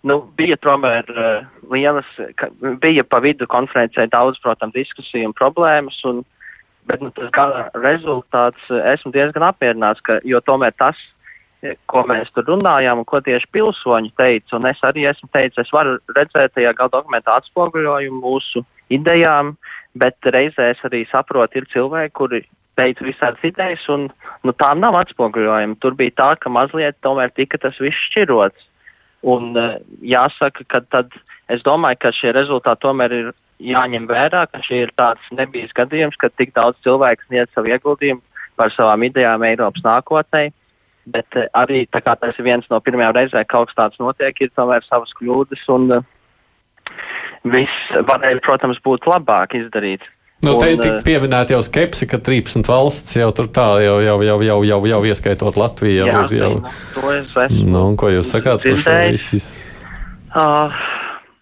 nu, 0.06 0.20
bija 0.38 0.54
tomēr 0.62 1.08
uh, 1.10 1.48
lielas, 1.72 2.06
ka, 2.38 2.48
bija 2.82 3.02
pa 3.02 3.18
vidu 3.24 3.48
konferencē 3.50 4.06
daudz, 4.12 4.38
protams, 4.44 4.76
diskusiju 4.76 5.32
un 5.32 5.34
problēmas, 5.34 5.98
un, 6.06 6.22
bet 6.86 7.02
nu, 7.02 7.10
tas 7.16 7.32
gala 7.34 7.66
rezultāts 7.82 8.70
uh, 8.70 8.78
esmu 8.92 9.10
diezgan 9.16 9.48
apmierināts, 9.48 10.04
ka, 10.06 10.20
jo 10.22 10.38
tomēr 10.46 10.76
tas, 10.78 11.00
eh, 11.66 11.74
ko 11.90 12.04
mēs 12.06 12.30
tur 12.36 12.46
runājām 12.52 13.02
un 13.02 13.08
ko 13.08 13.18
tieši 13.24 13.50
pilsoņi 13.56 14.14
teica, 14.20 14.54
un 14.60 14.70
es 14.70 14.86
arī 14.86 15.08
esmu 15.10 15.32
teicis, 15.34 15.64
es 15.64 15.74
varu 15.74 15.98
redzēt 16.14 16.54
tajā 16.54 16.76
gala 16.78 16.94
dokumentā 17.00 17.40
atspoguļojumu 17.40 18.22
mūsu 18.22 18.62
idejām, 18.94 19.56
bet 20.00 20.30
reizē 20.34 20.70
es 20.74 20.84
arī 20.86 21.04
saprotu, 21.10 21.60
ir 21.60 21.68
cilvēki, 21.72 22.14
kuri 22.16 22.42
teica 22.76 23.06
visādas 23.06 23.44
idejas, 23.46 23.84
un 23.92 24.08
nu, 24.44 24.54
tām 24.60 24.82
nav 24.84 24.96
atspoguļojumi. 25.00 25.78
Tur 25.80 25.96
bija 25.98 26.14
tā, 26.20 26.28
ka 26.40 26.52
mazliet 26.52 26.98
tomēr 27.04 27.32
tika 27.36 27.60
tas 27.62 27.78
viss 27.80 28.08
šķirots. 28.10 28.68
Un 29.26 29.56
uh, 29.56 29.78
jāsaka, 30.04 30.66
ka 30.70 30.82
tad 30.92 31.14
es 31.52 31.64
domāju, 31.66 32.02
ka 32.04 32.12
šie 32.14 32.34
rezultāti 32.36 32.84
tomēr 32.84 33.14
ir 33.16 33.32
jāņem 33.64 34.06
vērā, 34.10 34.44
ka 34.52 34.60
šī 34.66 34.82
ir 34.84 34.92
tāds 35.00 35.32
nebijis 35.32 35.72
gadījums, 35.76 36.18
ka 36.20 36.28
tik 36.36 36.52
daudz 36.58 36.78
cilvēku 36.84 37.24
sniedz 37.26 37.50
savu 37.56 37.72
ieguldījumu 37.72 38.20
par 38.60 38.72
savām 38.76 39.06
idejām 39.08 39.44
Eiropas 39.48 39.84
nākotnē. 39.86 40.50
Bet 41.16 41.38
uh, 41.38 41.48
arī 41.56 41.86
tā 41.88 42.02
kā 42.04 42.16
tas 42.20 42.36
ir 42.36 42.50
viens 42.50 42.68
no 42.70 42.82
pirmajām 42.84 43.16
reizēm, 43.16 43.48
kaut 43.48 43.72
kas 43.72 43.80
tāds 43.80 44.02
notiek, 44.02 44.36
ir 44.44 44.52
tomēr 44.58 44.84
savas 44.84 45.16
kļūdas 45.16 45.64
un 45.72 45.88
uh, 45.96 46.06
viss 47.52 47.96
varēja, 48.10 48.42
protams, 48.46 48.80
būt 48.84 49.08
labāk 49.10 49.56
izdarīts. 49.58 50.12
Nu, 50.44 50.58
te 50.60 50.74
tika 50.76 51.00
pieminēta 51.04 51.54
jau 51.54 51.62
skepsi, 51.64 52.06
ka 52.10 52.20
13 52.20 52.68
valsts 52.68 53.16
jau 53.16 53.30
tur 53.34 53.48
tā, 53.48 53.66
jau, 53.80 53.96
jau, 54.04 54.18
jau, 54.26 54.36
jau, 54.44 54.58
jau, 54.68 54.80
jau 54.90 55.00
ieskaitot 55.08 55.56
Latviju. 55.56 56.04
Jau, 56.04 56.24
jā, 56.28 56.40
jau, 56.42 56.50
to 56.92 57.12
es 57.14 57.30
esmu. 57.46 57.62
Nu, 57.72 57.84
ko 57.98 58.12
jūs 58.12 58.32
sakāt 58.34 58.66
par 58.66 58.82
šo 58.82 58.96
visu? 59.14 59.40
Uh, 60.36 60.74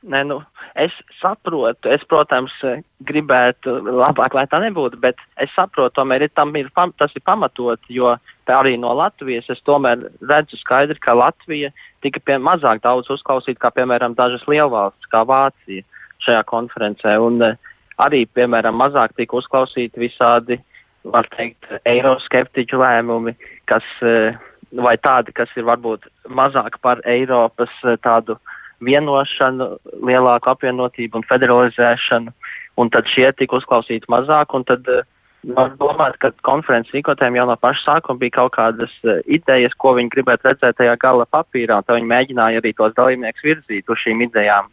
nē, 0.07 0.23
nu, 0.31 0.39
es 0.79 0.95
saprotu, 1.19 1.91
es, 1.91 2.05
protams, 2.11 2.55
gribētu 3.07 3.75
labāk, 3.89 4.37
lai 4.39 4.47
tā 4.51 4.61
nebūtu, 4.63 5.01
bet 5.03 5.19
es 5.43 5.51
saprotu, 5.59 5.97
tomēr 5.99 6.29
ir, 6.29 6.33
tam 6.39 6.55
ir, 6.59 6.71
tas 6.99 7.15
ir 7.19 7.25
pamatot, 7.27 7.83
jo 7.91 8.15
arī 8.47 8.77
no 8.79 8.93
Latvijas 8.95 9.51
es 9.51 9.63
tomēr 9.67 10.07
redzu 10.23 10.61
skaidri, 10.61 11.01
ka 11.03 11.17
Latvija 11.19 11.73
tika 12.05 12.23
pie 12.23 12.39
mazāk 12.39 12.85
daudz 12.85 13.11
uzklausīta, 13.11 13.59
kā, 13.59 13.73
piemēram, 13.75 14.15
dažas 14.15 14.47
lielvalstis, 14.51 15.11
kā 15.11 15.25
Vācija 15.27 15.83
šajā 16.27 16.43
konferencē. 16.51 17.17
Un, 17.23 17.43
uh, 17.43 17.73
arī, 18.03 18.25
piemēram, 18.35 18.77
mazāk 18.79 19.15
tika 19.19 19.39
uzklausīti 19.39 20.03
visādi, 20.03 20.59
var 21.05 21.29
teikt, 21.37 21.69
eiroskeptiķu 21.89 22.81
lēmumi, 22.81 23.35
kas, 23.71 23.85
eh, 24.03 24.37
vai 24.73 24.97
tādi, 24.97 25.35
kas 25.35 25.49
ir 25.57 25.65
varbūt 25.69 26.09
mazāk 26.29 26.81
par 26.81 27.03
Eiropas 27.05 27.71
eh, 27.85 27.97
tādu 28.03 28.39
vienošanu, 28.81 29.79
lielāku 30.03 30.51
apvienotību 30.51 31.21
un 31.21 31.27
federalizēšanu, 31.29 32.33
un 32.77 32.91
tad 32.91 33.07
šie 33.07 33.31
tika 33.33 33.61
uzklausīti 33.61 34.11
mazāk, 34.11 34.53
un 34.53 34.65
tad 34.65 34.89
uh, 34.91 35.05
var 35.55 35.71
domāt, 35.79 36.19
ka 36.19 36.33
konferences 36.43 36.93
rīkotājiem 36.93 37.39
jau 37.39 37.47
no 37.47 37.55
paša 37.57 37.85
sākuma 37.85 38.19
bija 38.19 38.35
kaut 38.41 38.57
kādas 38.57 38.93
idejas, 39.31 39.73
ko 39.79 39.95
viņi 39.95 40.11
gribētu 40.11 40.51
redzēt 40.51 40.77
tajā 40.77 40.97
gala 41.01 41.25
papīrā, 41.31 41.79
un 41.79 41.87
tad 41.87 42.01
viņi 42.01 42.11
mēģināja 42.11 42.61
arī 42.61 42.75
tos 42.75 42.93
dalībniekus 42.99 43.47
virzīt 43.47 43.89
uz 43.89 44.03
šīm 44.03 44.27
idejām. 44.27 44.69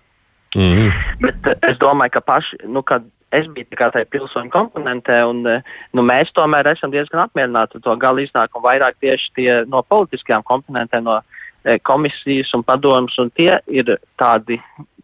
Mm. 0.56 0.92
Bet 1.24 1.48
uh, 1.48 1.58
es 1.70 1.80
domāju, 1.82 2.18
ka 2.18 2.22
paši, 2.28 2.62
nu, 2.68 2.84
kad 2.84 3.06
es 3.32 3.48
biju 3.56 3.70
tikai 3.72 3.92
tajā 3.94 4.10
pilsoņu 4.12 4.52
komponentē, 4.52 5.22
un 5.30 5.46
uh, 5.48 5.76
nu, 5.96 6.04
mēs 6.04 6.34
tomēr 6.36 6.68
esam 6.74 6.92
diezgan 6.92 7.24
apmierināti 7.26 7.80
ar 7.80 7.86
to 7.86 7.96
gala 8.02 8.24
iznākumu, 8.24 8.66
vairāk 8.68 9.00
tieši 9.04 9.32
tie 9.38 9.50
no 9.72 9.84
politiskajām 9.88 10.44
komponentēm, 10.48 11.08
no 11.08 11.20
uh, 11.22 11.78
komisijas 11.88 12.52
un 12.58 12.66
padomus, 12.68 13.16
un 13.22 13.32
tie 13.40 13.62
ir 13.72 13.96
tādi 14.20 14.60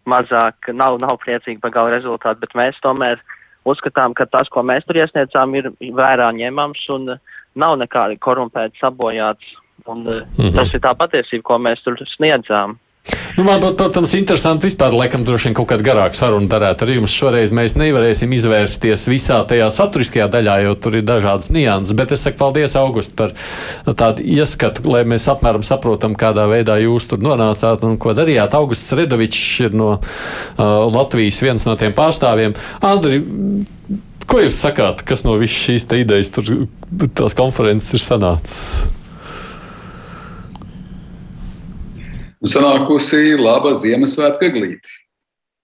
mazāk, 0.07 0.71
nav, 0.75 0.99
nav 1.03 1.19
priecīgi 1.23 1.61
par 1.63 1.73
gala 1.75 1.95
rezultātu, 1.95 2.43
bet 2.43 2.55
mēs 2.55 2.79
tomēr 2.83 3.21
uzskatām, 3.67 4.15
ka 4.15 4.27
tas, 4.31 4.49
ko 4.51 4.63
mēs 4.63 4.85
tur 4.87 4.99
iesniedzām, 4.99 5.55
ir 5.59 5.71
vērā 5.95 6.29
ņemams 6.35 6.83
un 6.95 7.15
nav 7.57 7.77
nekādi 7.81 8.19
korumpēti 8.23 8.79
sabojāts. 8.81 9.55
Un, 9.87 10.03
mm 10.03 10.23
-hmm. 10.37 10.55
Tas 10.55 10.73
ir 10.73 10.81
tā 10.83 10.93
patiesība, 10.97 11.43
ko 11.43 11.57
mēs 11.57 11.83
tur 11.83 11.95
sniedzām. 12.15 12.77
Nu, 13.37 13.43
man 13.45 13.61
protams, 13.77 14.15
interesanti 14.17 14.65
vispār, 14.65 14.95
laikam, 14.97 15.21
droši 15.25 15.49
vien 15.49 15.55
kaut 15.59 15.69
kāda 15.69 15.85
garāka 15.85 16.17
saruna 16.17 16.49
darētu 16.49 16.87
ar 16.87 16.91
jums. 16.95 17.13
Šoreiz 17.13 17.53
mēs 17.55 17.75
nevarēsim 17.77 18.33
izvērsties 18.33 19.05
visā 19.11 19.37
tajā 19.47 19.67
saturiskajā 19.75 20.25
daļā, 20.33 20.55
jo 20.65 20.73
tur 20.81 20.97
ir 20.97 21.05
dažādas 21.05 21.51
nianses. 21.53 21.93
Bet 21.97 22.15
es 22.15 22.25
saku 22.25 22.41
paldies, 22.41 22.75
August, 22.79 23.13
par 23.19 23.35
tādu 23.85 24.25
ieskatu, 24.25 24.87
lai 24.89 25.03
mēs 25.07 25.29
apmēram 25.31 25.65
saprotam, 25.67 26.17
kādā 26.17 26.47
veidā 26.49 26.79
jūs 26.81 27.11
tur 27.11 27.21
nonācāt 27.23 27.85
un 27.85 27.99
ko 28.01 28.17
darījāt. 28.17 28.57
Augusts 28.57 28.97
Redovičs 28.97 29.45
ir 29.67 29.77
no 29.77 29.93
uh, 29.99 30.65
Latvijas 30.89 31.41
viens 31.45 31.69
no 31.69 31.77
tiem 31.79 31.93
pārstāvjiem. 31.97 32.57
Andri, 32.89 33.21
ko 34.25 34.43
jūs 34.43 34.57
sakāt, 34.65 35.05
kas 35.07 35.27
no 35.27 35.37
visas 35.37 35.61
šīs 35.69 35.87
idejas 36.01 36.33
tur 36.33 36.65
tās 37.13 37.37
konferences 37.37 37.99
ir 37.99 38.07
sanācis? 38.09 38.96
Nu, 42.37 42.49
sanākusi 42.51 43.33
laba 43.39 43.73
Ziemassvētku 43.81 44.45
eglīte. 44.45 44.91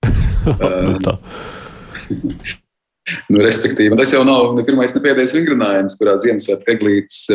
nu, 1.03 1.17
nu, 3.31 3.43
respektīvi, 3.43 3.97
tas 3.99 4.13
jau 4.15 4.23
nav 4.27 4.55
ne 4.57 4.65
pirmais, 4.67 4.95
ne 4.95 5.03
pēdējais 5.03 5.35
vingrinājums, 5.37 5.97
kurā 5.99 6.17
Ziemassvētku 6.21 6.75
eglītes 6.75 7.27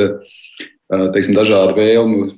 teiksim, 0.88 1.36
dažādu 1.36 1.76
vēlmu 1.76 2.28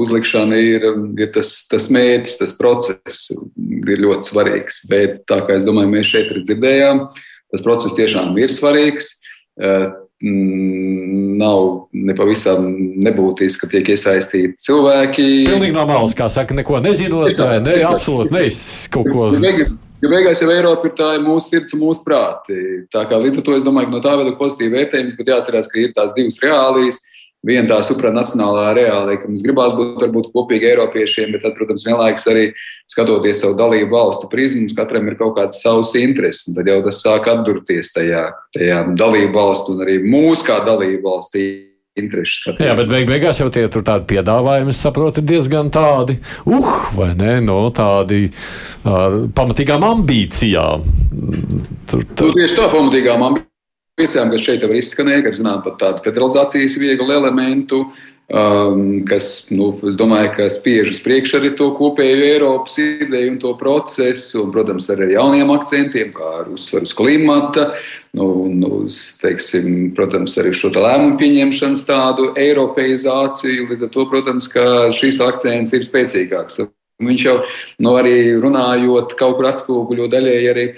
uzlikšana 0.00 0.56
ir, 0.56 0.86
ir 1.20 1.32
tas, 1.34 1.52
tas 1.68 1.90
mērķis, 1.92 2.38
tas 2.40 2.54
process 2.56 3.28
ir 3.58 4.04
ļoti 4.04 4.30
svarīgs. 4.30 4.82
Bet 4.88 5.22
tā 5.28 5.42
kā 5.44 5.58
es 5.58 5.66
domāju, 5.68 5.92
mēs 5.92 6.12
šeit 6.14 6.32
dzirdējām, 6.40 7.04
tas 7.52 7.64
process 7.64 7.96
tiešām 7.98 8.32
ir 8.40 8.52
svarīgs. 8.54 9.12
Nav 11.38 11.88
nepavisam 11.94 12.64
nebūtiski, 13.04 13.60
ka 13.62 13.70
tiek 13.70 13.92
iesaistīti 13.94 14.56
cilvēki. 14.64 15.26
Pilnīgi 15.46 15.76
normāls, 15.76 16.16
kā 16.18 16.26
saka, 16.32 16.56
neko 16.58 16.80
nezinot, 16.82 17.36
vai 17.38 17.58
ne, 17.62 17.76
absolūti 17.86 18.34
nevis 18.34 18.62
kaut 18.92 19.12
ko. 19.12 19.28
Jo 19.98 20.10
beigās 20.12 20.38
jau 20.38 20.50
Eiropa 20.54 20.86
ir 20.86 20.92
tā 20.94 21.08
ir 21.16 21.24
mūsu 21.24 21.50
sirds 21.56 21.74
un 21.74 21.80
mūsu 21.82 22.04
prāti. 22.04 22.56
Tā 22.94 23.02
kā 23.10 23.18
līdz 23.18 23.40
ar 23.40 23.46
to 23.48 23.56
es 23.58 23.64
domāju, 23.66 23.88
ka 23.88 23.96
no 23.96 24.02
tā 24.04 24.12
ir 24.22 24.36
pozitīva 24.38 24.76
vērtējums, 24.76 25.16
bet 25.18 25.30
jāatcerās, 25.32 25.70
ka 25.72 25.80
ir 25.82 25.94
tās 25.96 26.12
divas 26.14 26.38
reālijas. 26.44 27.00
Viena 27.46 27.68
tā 27.70 27.76
supranacionālā 27.86 28.72
reālija, 28.74 29.20
ka 29.22 29.28
mums 29.30 29.44
gribās 29.46 29.74
būt 29.78 30.00
varbūt 30.02 30.32
kopīgi 30.32 30.72
Eiropiešiem, 30.72 31.30
bet 31.36 31.44
tad, 31.46 31.54
protams, 31.54 31.84
vienlaikus 31.86 32.26
arī 32.32 32.48
skatoties 32.90 33.44
savu 33.44 33.54
dalību 33.60 33.94
valstu 33.94 34.26
prizmu, 34.32 34.66
katram 34.74 35.06
ir 35.06 35.14
kaut 35.20 35.36
kāds 35.36 35.62
savs 35.62 35.94
intereses, 36.00 36.48
un 36.50 36.58
tad 36.58 36.66
jau 36.66 36.80
tas 36.88 36.98
sāk 37.04 37.30
atdurties 37.30 37.92
tajā, 37.94 38.24
tajā 38.58 38.80
dalību 38.98 39.30
valstu 39.38 39.76
un 39.76 39.86
arī 39.86 40.00
mūsu 40.02 40.48
kā 40.50 40.60
dalību 40.66 41.02
valstī. 41.06 41.48
Intereses, 41.98 42.44
Jā, 42.62 42.76
bet 42.78 42.86
beig 42.86 43.08
beigās 43.08 43.40
jau 43.40 43.48
tie 43.50 43.64
tur 43.74 43.82
tādi 43.82 44.04
piedāvājumi, 44.12 44.70
saprotu, 44.76 45.18
diezgan 45.26 45.66
tādi, 45.74 46.14
uh, 46.46 46.68
vai 46.94 47.08
ne, 47.18 47.40
no 47.42 47.56
tādi 47.74 48.28
uh, 48.28 49.26
pamatīgām 49.34 49.82
ambīcijām. 49.88 50.86
Tur, 51.90 52.06
tur... 52.14 52.30
Nu, 52.30 52.38
tieši 52.38 52.60
tā, 52.60 52.68
pamatīgām 52.70 53.26
ambīcijām 53.32 53.47
Priecājām, 53.98 54.28
ka 54.30 54.38
šeit 54.38 54.62
jau 54.62 54.68
ir 54.70 54.78
izskanēja, 54.78 55.24
ka 55.24 55.34
zinām 55.34 55.62
pat 55.64 55.80
tādu 55.80 56.04
federalizācijas 56.04 56.76
vieglu 56.78 57.10
elementu, 57.16 57.80
um, 58.30 58.82
kas, 59.08 59.48
nu, 59.50 59.72
es 59.90 59.96
domāju, 59.98 60.28
ka 60.36 60.44
spiež 60.54 60.92
uz 60.92 61.00
priekšu 61.02 61.40
arī 61.40 61.48
to 61.58 61.72
kopējo 61.74 62.20
Eiropas 62.28 62.76
ideju 62.78 63.32
un 63.32 63.40
to 63.42 63.50
procesu, 63.58 64.44
un, 64.44 64.52
protams, 64.54 64.86
arī 64.94 65.08
ar 65.08 65.14
jauniem 65.16 65.50
akcentiem, 65.50 66.12
kā 66.14 66.28
ar 66.44 66.52
uzsvaru 66.54 66.86
uz 66.86 66.94
klimata, 66.94 67.64
nu, 68.14 68.28
un 68.44 68.62
uz, 68.68 69.00
teiksim, 69.18 69.88
protams, 69.98 70.36
arī 70.38 70.52
šo 70.54 70.70
tā 70.76 70.84
lēmumu 70.84 71.18
pieņemšanas 71.18 71.82
tādu 71.88 72.28
eiropeizāciju. 72.38 73.66
Līdz 73.72 73.88
ar 73.88 73.90
to, 73.96 74.04
protams, 74.12 74.46
ka 74.52 74.68
šīs 74.94 75.18
akcents 75.26 75.74
ir 75.74 75.82
spēcīgāks. 75.82 76.62
Viņš 77.02 77.26
jau, 77.26 77.34
nu, 77.82 77.98
arī 77.98 78.14
runājot, 78.38 79.18
kaut 79.18 79.40
kur 79.40 79.50
atspoguļo 79.50 80.06
daļēji 80.14 80.48
arī 80.54 80.68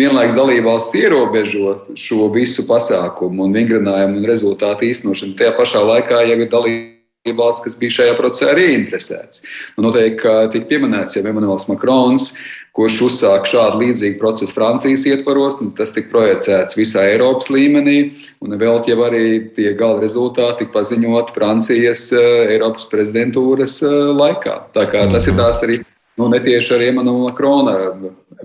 vienlaikus 0.00 0.36
dalībvalsts 0.38 0.98
ierobežo 0.98 1.76
šo 1.98 2.28
visu 2.34 2.66
pasākumu 2.68 3.46
un 3.46 3.56
vingrinājumu 3.56 4.20
un 4.20 4.28
rezultātu 4.28 4.88
īstenošanu. 4.90 5.36
Tajā 5.38 5.54
pašā 5.58 5.82
laikā 5.86 6.22
jau 6.30 6.38
ir 6.40 6.52
dalība 6.52 7.36
valsts, 7.38 7.64
kas 7.64 7.78
bija 7.80 7.98
šajā 8.00 8.18
procesā 8.18 8.52
arī 8.52 8.68
interesēts. 8.76 9.42
Nu, 9.76 9.88
noteikti, 9.88 10.20
ka 10.22 10.36
tika 10.52 10.70
pieminēts 10.70 11.18
jau 11.18 11.24
Emanuels 11.26 11.66
Makrons, 11.70 12.30
kurš 12.76 13.00
uzsāka 13.06 13.48
šādu 13.48 13.80
līdzīgu 13.80 14.18
procesu 14.20 14.52
Francijas 14.54 15.06
ietvaros. 15.08 15.58
Tas 15.78 15.94
tika 15.96 16.12
projicēts 16.12 16.76
visā 16.76 17.06
Eiropas 17.08 17.48
līmenī, 17.52 17.98
un 18.44 18.56
vēl 18.60 18.82
jau 18.90 18.98
arī 19.06 19.24
tie 19.56 19.72
gala 19.78 20.02
rezultāti 20.02 20.64
tika 20.64 20.76
paziņot 20.76 21.32
Francijas 21.36 22.10
eh, 22.12 22.54
Eiropas 22.56 22.88
prezidentūras 22.92 23.80
eh, 23.86 23.98
laikā. 24.20 24.58
Tā 24.76 24.88
kā 24.92 25.06
tas 25.12 25.28
ir 25.28 25.36
mhm. 25.36 25.42
tās 25.42 25.64
arī. 25.66 25.82
Nu, 26.16 26.30
netieši 26.32 26.72
arī 26.74 26.88
Emanuela 26.88 27.34
Krona 27.36 27.74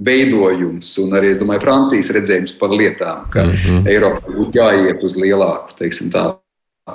veidojums 0.04 0.92
un 1.06 1.16
arī, 1.16 1.32
es 1.32 1.40
domāju, 1.40 1.64
Francijas 1.64 2.12
redzējums 2.12 2.58
par 2.60 2.74
lietām, 2.76 3.30
ka 3.32 3.46
mm 3.46 3.52
-hmm. 3.52 3.88
Eiropa 3.88 4.28
būtu 4.28 4.60
jāiet 4.60 5.04
uz 5.04 5.16
lielāku, 5.16 5.78
teiksim 5.80 6.12
tā, 6.12 6.34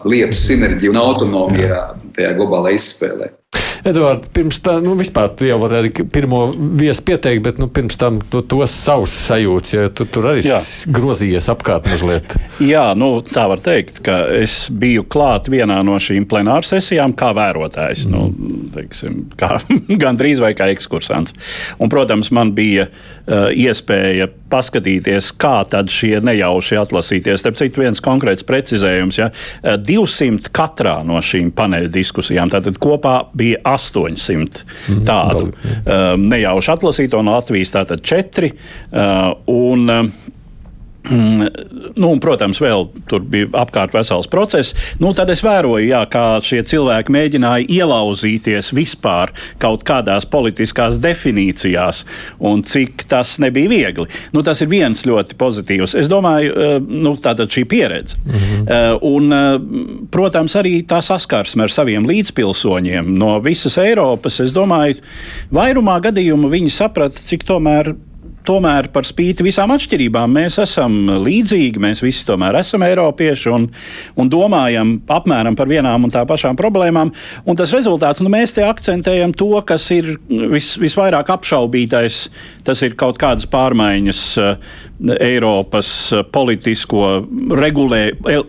lietu 0.04 0.36
sinerģiju 0.36 0.92
un 0.92 1.00
autonomiju 1.00 1.68
tajā 2.16 2.34
globālajā 2.36 2.74
izspēlē. 2.74 3.30
Edvards, 3.87 4.28
pirms 4.34 4.59
tam, 4.64 4.82
nu, 4.84 4.95
vispār 4.99 5.30
tu 5.39 5.47
jau 5.47 5.59
vari 5.62 5.78
arī 5.78 6.07
pirmo 6.12 6.47
viesu 6.55 7.05
pieteikt, 7.07 7.43
bet 7.45 7.61
nu, 7.62 7.68
pirms 7.72 7.99
tam 8.01 8.18
tu 8.32 8.43
tos 8.47 8.74
savus 8.74 9.14
sajūtas, 9.28 9.74
jo 9.76 9.87
tu 9.95 10.07
tur 10.11 10.30
arī 10.32 10.43
Jā. 10.47 10.59
grozījies 10.97 11.49
apkārt 11.53 11.87
mazliet. 11.91 12.34
Jā, 12.72 12.89
nu, 12.99 13.12
tā 13.26 13.47
var 13.51 13.62
teikt, 13.62 14.01
ka 14.07 14.18
es 14.34 14.57
biju 14.70 15.07
klāt 15.12 15.51
vienā 15.53 15.78
no 15.87 15.99
šīm 16.03 16.26
plenāru 16.30 16.66
sesijām 16.66 17.14
kā 17.18 17.30
vērotājs, 17.37 18.07
mm. 18.09 18.14
nu, 18.16 18.70
teiksim, 18.74 19.22
kā, 19.39 19.57
gandrīz 20.05 20.43
vai 20.43 20.53
kā 20.59 20.70
ekskursants. 20.74 21.37
Un, 21.78 21.93
protams, 21.93 22.32
man 22.34 22.55
bija 22.57 22.89
uh, 22.91 23.49
iespēja 23.55 24.30
paskatīties, 24.53 25.32
kā 25.40 25.57
tad 25.70 25.90
šie 25.92 26.18
nejauši 26.24 26.78
atlasīties. 26.80 27.40
Starp 27.42 27.59
citu, 27.61 27.82
viens 27.84 28.03
konkrēts 28.05 28.47
precizējums, 28.47 29.20
ja 29.20 29.30
200 29.62 30.53
katrā 30.57 30.99
no 31.07 31.20
šīm 31.24 31.53
paneļa 31.57 31.90
diskusijām, 31.94 32.53
tātad 32.53 32.78
kopā 32.82 33.16
bija 33.36 33.61
800 33.66 34.62
mm, 34.62 35.03
tādu 35.09 35.49
um, 35.49 36.26
nejauši 36.30 36.72
atlasīto 36.76 37.22
no 37.26 37.36
Latvijas, 37.36 37.74
tātad 37.74 38.05
4. 38.07 38.53
Uh, 38.53 39.34
un, 39.53 39.86
uh, 39.90 40.32
nu, 41.11 42.09
un, 42.11 42.20
protams, 42.22 42.61
vēl 42.62 42.86
tur 43.11 43.24
bija 43.26 43.48
apkārt 43.62 43.94
vesels 43.96 44.28
process. 44.30 44.74
Nu, 45.02 45.12
tad 45.16 45.30
es 45.32 45.42
vēroju, 45.44 45.86
jā, 45.88 46.02
kā 46.11 46.24
šie 46.44 46.62
cilvēki 46.66 47.14
mēģināja 47.14 47.68
ielauzīties 47.78 48.72
vispār 48.76 49.32
kaut 49.62 49.84
kādās 49.86 50.26
politiskās 50.30 51.00
definīcijās, 51.02 52.04
un 52.38 52.64
cik 52.66 53.07
tas 53.11 53.36
nebija 53.42 53.70
viegli. 53.72 54.09
Nu, 54.34 54.42
tas 54.46 54.62
ir 54.64 54.70
viens 54.72 55.04
ļoti 55.07 55.38
pozitīvs. 55.38 55.96
Es 55.98 56.11
domāju, 56.12 56.52
eh, 56.52 56.76
nu, 56.80 57.14
tātad 57.20 57.52
šī 57.52 57.66
pieredze. 57.70 58.16
Mm 58.24 58.32
-hmm. 58.32 58.98
Un, 59.02 59.32
eh, 59.32 59.59
protams, 60.11 60.57
arī 60.57 60.84
tā 60.86 61.02
saskarsme 61.02 61.62
ar 61.62 61.70
saviem 61.70 62.07
līdzpilsoņiem 62.07 63.07
no 63.18 63.38
visas 63.40 63.78
Eiropas. 63.78 64.40
Es 64.40 64.52
domāju, 64.52 65.00
vairumā 65.52 66.00
gadījumu 66.00 66.50
viņi 66.50 66.70
saprata, 66.70 67.18
cik 67.18 67.44
tomēr 67.44 67.94
tomēr 68.47 68.90
par 68.94 69.07
spīti 69.07 69.44
visām 69.47 69.72
atšķirībām 69.74 70.32
mēs 70.36 70.59
esam 70.62 70.97
līdzīgi, 71.24 71.82
mēs 71.82 72.03
visi 72.05 72.24
tomēr 72.28 72.61
esam 72.61 72.84
eiropieši 72.86 73.53
un, 73.55 73.68
un 74.16 74.32
domājam 74.32 74.97
apmēram 75.12 75.59
par 75.59 75.70
vienām 75.70 76.07
un 76.07 76.14
tā 76.14 76.24
pašām 76.28 76.59
problēmām. 76.59 77.12
Un 77.47 77.59
tas 77.59 77.74
rezultāts, 77.76 78.22
nu, 78.24 78.32
mēs 78.32 78.57
te 78.57 78.64
akcentējam 78.66 79.34
to, 79.36 79.53
kas 79.66 79.88
ir 79.94 80.14
vis, 80.28 80.74
visvairāk 80.80 81.30
apšaubītais, 81.36 82.26
tas 82.66 82.82
ir 82.86 82.97
kaut 82.99 83.20
kādas 83.22 83.49
pārmaiņas 83.51 84.22
uh, 84.42 84.76
Eiropas 85.20 85.90
politisko 86.32 87.26
regulē, 87.57 88.01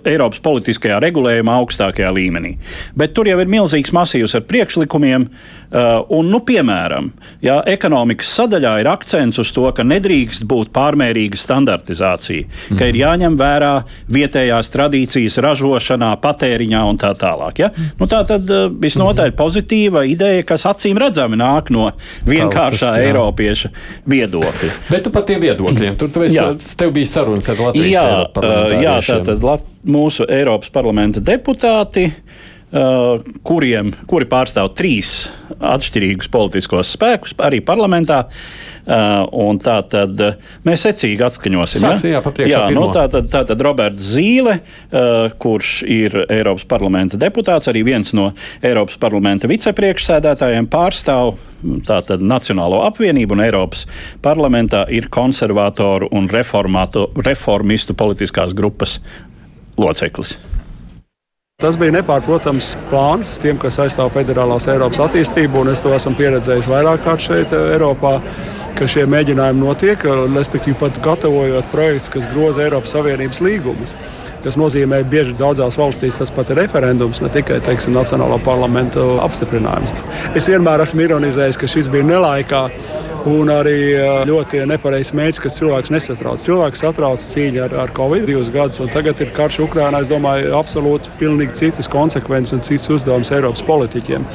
Eiropas 0.07 0.39
politiskajā 0.43 1.01
regulējumā 1.03 1.57
augstākajā 1.59 2.11
līmenī. 2.15 2.53
Bet 2.95 3.11
tur 3.17 3.27
jau 3.27 3.35
ir 3.41 3.51
milzīgs 3.51 3.91
masīvs 3.95 4.37
ar 4.39 4.45
priekšlikumiem, 4.47 5.27
uh, 5.27 6.05
un, 6.15 6.29
nu, 6.31 6.39
piemēram, 6.47 7.09
ja 7.43 7.59
ekonomikas 7.67 8.29
sadaļā 8.39 8.77
ir 8.79 8.89
akcents 8.91 9.41
uz 9.43 9.51
to, 9.55 9.65
ka 9.75 9.83
nedrīkst 9.87 10.45
būt 10.47 10.71
pārmērīga 10.75 11.39
standartizācija, 11.41 12.47
mm. 12.47 12.79
ka 12.79 12.87
ir 12.87 12.95
mhm. 12.95 13.01
jāņem 13.01 13.37
vērā 13.41 13.73
vietējās 14.15 14.71
tradīcijas 14.71 15.39
ražošanā, 15.43 16.13
patēriņā 16.23 16.85
un 16.87 17.01
tā 17.01 17.11
tālāk. 17.19 17.63
Ja? 17.65 17.71
Nu, 17.99 18.07
tā 18.07 18.23
tad 18.29 18.47
uh, 18.47 18.69
visnotaļ 18.71 19.33
mm. 19.33 19.37
pozitīva 19.43 20.05
ideja, 20.07 20.47
kas 20.47 20.63
acīm 20.71 20.99
redzami 21.01 21.39
nāk 21.43 21.73
no 21.75 21.89
vienkāršā 22.23 22.93
Tautas, 22.93 23.03
Eiropieša 23.03 23.75
viedokļa. 24.07 24.73
Bet 24.87 25.03
tu 25.03 25.11
par 25.11 25.27
tiem 25.27 25.43
viedokļiem, 25.43 25.99
tur 25.99 26.11
tu 26.13 26.23
esi, 26.23 26.36
jā. 26.37 26.75
tev 26.79 26.93
bija 26.95 27.09
sarunas 27.09 27.49
ar 27.51 27.61
Latvijas 27.67 27.91
jā, 27.91 28.05
uh, 28.29 28.75
jā, 28.81 28.95
tātad 29.07 29.45
Lat 29.45 29.65
mūsu 29.87 30.27
Eiropas 30.29 30.71
parlamenta 30.73 31.23
deputāti. 31.23 32.07
Uh, 32.67 33.21
kuriem, 33.47 33.93
kuri 34.11 34.25
pārstāv 34.27 34.73
trīs 34.75 35.29
atšķirīgus 35.55 36.27
politiskos 36.27 36.89
spēkus, 36.97 37.31
arī 37.39 37.61
parlamentā. 37.63 38.25
Uh, 38.83 39.55
tā 39.63 39.77
tad 39.87 40.19
mēs 40.67 40.83
secīgi 40.83 41.23
atskaņosim. 41.23 41.85
Sāksim, 41.85 42.11
ja? 42.11 42.19
jā, 42.43 42.49
jā 42.51 42.75
nu, 42.75 42.89
tā, 42.91 43.05
tad, 43.11 43.29
tā 43.31 43.45
tad 43.47 43.63
Roberts 43.63 44.09
Zīle, 44.11 44.57
uh, 44.59 45.29
kurš 45.39 45.71
ir 45.87 46.19
Eiropas 46.25 46.67
parlamenta 46.67 47.19
deputāts, 47.19 47.71
arī 47.71 47.85
viens 47.87 48.11
no 48.11 48.33
Eiropas 48.59 48.99
parlamenta 48.99 49.47
vicepriekšsēdētājiem, 49.47 50.67
pārstāv 50.67 51.37
tātad 51.87 52.19
Nacionālo 52.19 52.83
apvienību 52.89 53.39
un 53.39 53.45
Eiropas 53.47 53.87
parlamentā 54.23 54.83
ir 54.91 55.07
konservatoru 55.07 56.11
un 56.11 56.27
reformistu 56.27 57.95
politiskās 57.95 58.51
grupas 58.59 58.99
loceklis. 59.79 60.35
Tas 61.57 61.73
bija 61.73 61.89
nepārprotams 61.95 62.67
plāns 62.91 63.31
tiem, 63.41 63.57
kas 63.57 63.79
aizstāv 63.81 64.11
federālās 64.13 64.67
Eiropas 64.69 64.99
attīstību, 65.07 65.63
un 65.63 65.71
es 65.71 65.79
to 65.81 65.89
esmu 65.95 66.11
pieredzējis 66.19 66.67
vairāk 66.69 67.01
kārt 67.01 67.23
šeit, 67.25 67.55
Eiropā 67.73 68.11
ka 68.77 68.85
šie 68.85 69.07
mēģinājumi 69.09 69.63
notiek, 69.63 70.05
respektīvi 70.35 70.77
pat 70.77 70.99
gatavojot 71.01 71.71
projekts, 71.71 72.11
kas 72.13 72.29
groza 72.29 72.61
Eiropas 72.61 72.93
Savienības 72.93 73.41
līgumus. 73.41 73.95
Tas 74.45 74.59
nozīmē, 74.61 75.01
ka 75.01 75.09
bieži 75.15 75.33
daudzās 75.39 75.79
valstīs 75.81 76.21
tas 76.21 76.29
pat 76.35 76.53
ir 76.53 76.61
referendums, 76.61 77.23
ne 77.25 77.33
tikai 77.33 77.57
teiksim, 77.65 77.97
Nacionālo 77.97 78.37
parlamentu 78.45 79.15
apstiprinājums. 79.25 79.97
Es 80.37 80.45
vienmēr 80.53 80.85
esmu 80.85 81.07
ironizējis, 81.07 81.57
ka 81.57 81.73
šis 81.73 81.89
bija 81.89 82.05
nelaikā 82.05 82.67
un 83.27 83.51
arī 83.51 83.77
ļoti 84.27 84.63
nepareizs 84.69 85.13
mērķis, 85.17 85.41
kas 85.43 85.59
cilvēks 85.59 85.93
nesatrauc. 85.93 86.41
Cilvēks 86.43 86.83
satrauc 86.85 87.23
cīņa 87.23 87.67
ar, 87.67 87.75
ar 87.83 87.93
Covid 87.97 88.27
divus 88.29 88.51
gadus, 88.53 88.81
un 88.83 88.91
tagad 88.93 89.19
ir 89.23 89.33
karš 89.35 89.61
Ukrainā. 89.67 90.01
Es 90.01 90.11
domāju, 90.11 90.53
absolūti 90.57 91.13
pilnīgi 91.19 91.59
citas 91.65 91.91
konsekvences 91.91 92.55
un 92.57 92.65
cits 92.65 92.89
uzdevums 92.97 93.33
Eiropas 93.35 93.65
politiķiem 93.67 94.27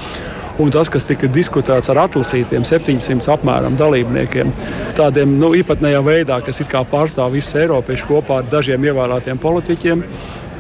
un 0.61 0.71
tas, 0.73 0.91
kas 0.93 1.07
tika 1.09 1.29
diskutēts 1.33 1.91
ar 1.93 2.03
atlasītiem 2.05 2.65
700 2.67 3.31
apmēram 3.33 3.77
dalībniekiem, 3.79 4.53
tādiem 4.99 5.37
nu, 5.41 5.53
īpatnējā 5.59 6.03
veidā, 6.05 6.41
kas 6.45 6.61
pārstāv 6.93 7.33
visus 7.37 7.57
Eiropiešus 7.63 8.09
kopā 8.09 8.43
ar 8.43 8.51
dažiem 8.53 8.85
ievēlētiem 8.91 9.41
politiķiem, 9.43 10.05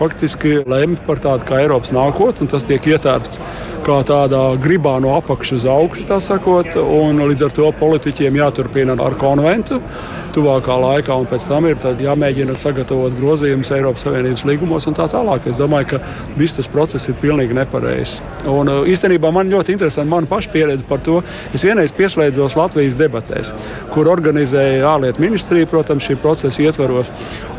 faktiski 0.02 0.62
lemj 0.66 0.98
par 1.06 1.20
tādu 1.22 1.46
kā 1.46 1.60
Eiropas 1.62 1.92
nākotni, 1.94 2.44
un 2.44 2.50
tas 2.50 2.66
tiek 2.66 2.86
ietērpts 2.90 3.38
kā 3.86 3.98
tādā 4.06 4.42
gribā 4.62 4.96
no 5.02 5.14
apakšas 5.18 5.60
uz 5.60 5.68
augšu, 5.70 6.06
tā 6.10 6.18
sakot, 6.22 6.74
un 6.78 7.22
līdz 7.28 7.46
ar 7.46 7.54
to 7.58 7.70
politiķiem 7.78 8.38
jāturpina 8.40 8.96
ar 9.02 9.16
konventu 9.18 9.80
tuvākā 10.32 10.78
laikā, 10.80 11.16
un 11.18 11.28
pēc 11.28 11.48
tam 11.50 11.68
ir 11.68 11.78
jāmēģina 12.02 12.56
sagatavot 12.58 13.14
grozījumus 13.18 13.72
Eiropas 13.76 14.06
Savienības 14.06 14.46
līgumos 14.48 14.88
un 14.88 14.96
tā 14.98 15.08
tālāk. 15.12 15.50
Es 15.50 15.60
domāju, 15.60 15.94
ka 15.94 16.38
viss 16.38 16.58
tas 16.58 16.70
process 16.72 17.10
ir 17.12 17.18
pilnīgi 17.22 17.58
nepareizs. 17.58 18.21
Un 18.48 18.66
uh, 18.66 18.82
īstenībā 18.88 19.30
man 19.34 19.50
ļoti 19.52 19.76
interesanti 19.76 20.10
mana 20.10 20.26
paša 20.26 20.50
pieredze 20.50 20.86
par 20.88 21.02
to. 21.06 21.20
Es 21.54 21.62
vienreiz 21.66 21.94
pieslēdzos 21.94 22.56
Latvijas 22.58 22.98
debatēs, 22.98 23.52
kur 23.94 24.10
organizēja 24.10 24.82
ārlietu 24.90 25.22
ministrija, 25.22 25.68
protams, 25.70 26.08
šī 26.08 26.18
procesa 26.22 26.64
ietvaros. 26.64 27.12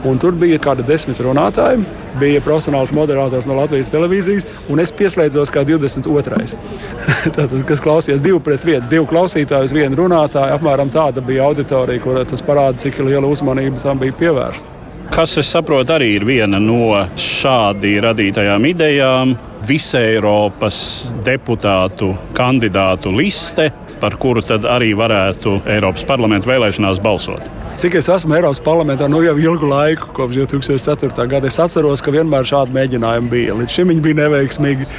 Un 0.04 0.20
tur 0.20 0.36
bija 0.36 0.60
kādi 0.60 0.84
desmit 0.84 1.22
runātāji, 1.24 1.86
bija 2.20 2.44
profesionāls 2.44 2.92
moderators 2.96 3.48
no 3.48 3.56
Latvijas 3.62 3.92
televīzijas, 3.94 4.50
un 4.74 4.84
es 4.84 4.92
pieslēdzos 4.92 5.54
kā 5.54 5.64
22. 5.68 6.60
Tātad, 7.38 7.58
kas 7.70 7.84
klausījās 7.84 8.24
divu 8.24 8.44
pret 8.44 8.68
vienu, 8.68 8.84
divu 8.92 9.08
klausītāju, 9.08 9.72
vienu 9.80 10.04
runātāju. 10.04 10.60
Apmēram 10.60 10.92
tāda 10.92 11.24
bija 11.24 11.48
auditorija, 11.48 12.04
kur 12.04 12.24
tas 12.28 12.44
parāda, 12.44 12.84
cik 12.84 13.06
liela 13.08 13.32
uzmanība 13.32 13.80
tam 13.84 14.04
bija 14.04 14.20
pievērsta. 14.20 14.83
Kas, 15.14 15.36
es 15.38 15.52
saprotu, 15.54 15.94
arī 15.94 16.08
ir 16.16 16.24
viena 16.26 16.58
no 16.58 16.88
šādi 17.22 17.92
radītajām 18.02 18.64
idejām. 18.66 19.36
Visa 19.70 20.00
Eiropas 20.02 20.80
deputātu 21.22 22.10
kandidātu 22.34 23.14
liste 23.14 23.68
par 24.04 24.18
kuru 24.20 24.44
tad 24.44 24.66
arī 24.68 24.92
varētu 25.00 25.62
Eiropas 25.72 26.04
parlamenta 26.08 26.50
vēlēšanās 26.50 27.00
balsot? 27.04 27.46
Cik 27.80 27.96
es 28.02 28.10
esmu 28.12 28.36
Eiropas 28.36 28.60
parlamentā 28.64 29.08
nu 29.08 29.22
jau 29.24 29.34
ilgu 29.40 29.70
laiku, 29.70 30.10
kopš 30.18 30.42
2004. 30.44 31.28
gada, 31.32 31.48
es 31.48 31.60
atceros, 31.64 32.04
ka 32.04 32.12
vienmēr 32.12 32.44
šādi 32.46 32.76
mēģinājumi 32.76 33.32
bija. 33.32 33.56
Līdz 33.62 33.78
šim 33.78 33.94
viņi 33.94 34.04
bija 34.04 34.20
neveiksmīgi. 34.26 34.90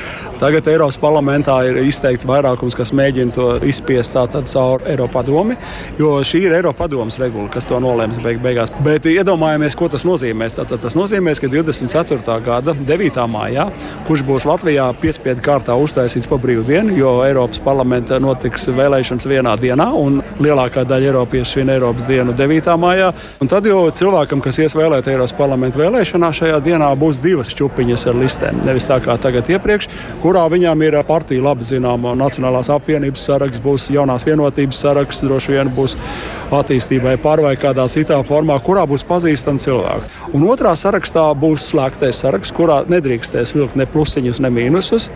Tagad 0.40 0.66
Eiropas 0.72 0.96
parlamentā 0.98 1.58
ir 1.68 1.76
izteikts 1.84 2.26
vairākums, 2.26 2.74
kas 2.74 2.94
mēģina 2.96 3.36
to 3.36 3.50
izspiest 3.68 4.16
caur 4.16 4.82
Eiropas 4.88 5.14
padomi, 5.14 5.54
jo 6.00 6.16
šī 6.26 6.40
ir 6.48 6.56
Eiropas 6.56 6.80
padomas 6.80 7.20
regula, 7.20 7.50
kas 7.52 7.68
to 7.68 7.78
nolēms 7.84 8.18
beig 8.24 8.40
beigās. 8.42 8.72
Bet 8.82 9.06
iedomājamies, 9.06 9.76
ko 9.78 9.90
tas 9.92 10.06
nozīmēs. 10.08 10.56
Tātad 10.58 10.82
tas 10.82 10.96
nozīmēs, 10.98 11.42
ka 11.42 11.52
24. 11.52 12.40
gada 12.48 12.74
9. 12.74 13.28
maijā, 13.30 13.68
kurš 14.08 14.24
būs 14.26 14.48
Latvijā 14.48 14.88
piespiedu 15.04 15.44
kārtā 15.44 15.76
uztaisīts 15.78 16.30
pa 16.30 16.40
brīvdienu, 16.40 16.96
jo 16.98 17.14
Eiropas 17.28 17.62
parlamentā 17.62 18.18
notiks 18.22 18.66
vēlēšanas 18.72 18.93
vienā 19.02 19.54
dienā, 19.58 19.86
un 19.96 20.20
lielākā 20.42 20.84
daļa 20.86 21.10
Eiropiešu 21.10 21.58
svin 21.58 21.70
Eiropas 21.74 22.06
dienu 22.06 22.32
9. 22.32 22.76
maijā. 22.78 23.12
Un 23.40 23.48
tad 23.48 23.66
jau 23.66 23.90
cilvēkam, 23.90 24.42
kas 24.44 24.58
ies 24.58 24.74
vēlēt 24.74 25.08
Eiropas 25.08 25.34
parlamentu 25.36 25.80
vēlēšanā, 25.80 26.30
šajā 26.34 26.60
dienā 26.64 26.90
būs 26.98 27.20
divas 27.22 27.52
čupiņas 27.54 28.06
ar 28.10 28.18
listēm. 28.20 28.62
Nevis 28.66 28.88
tā 28.88 29.00
kā 29.04 29.16
tagad 29.20 29.48
iepriekš, 29.50 29.88
kurā 30.22 30.44
viņām 30.52 30.82
ir 30.86 30.98
partija 31.06 31.42
labi 31.42 31.64
zināma 31.64 32.14
Nacionālās 32.18 32.70
apvienības 32.72 33.24
saraksts, 33.28 33.62
būs 33.64 33.90
jaunās 33.94 34.26
vienotības 34.26 34.80
saraksts, 34.84 35.24
droši 35.26 35.56
vien 35.56 35.72
būs 35.74 35.96
attīstībai 36.54 37.16
par 37.22 37.42
vai 37.44 37.54
kādā 37.60 37.86
citā 37.90 38.20
formā, 38.26 38.58
kurā 38.62 38.84
būs 38.88 39.04
pazīstami 39.08 39.62
cilvēki. 39.62 40.10
Un 40.34 40.46
otrā 40.48 40.74
sarakstā 40.78 41.26
būs 41.38 41.68
slēgtais 41.70 42.22
saraksts, 42.24 42.54
kurā 42.54 42.82
nedrīkstēs 42.90 43.54
vilkt 43.56 43.78
ne 43.78 43.86
plusiņus, 43.90 44.40
ne 44.44 44.50
mīnusus, 44.54 45.10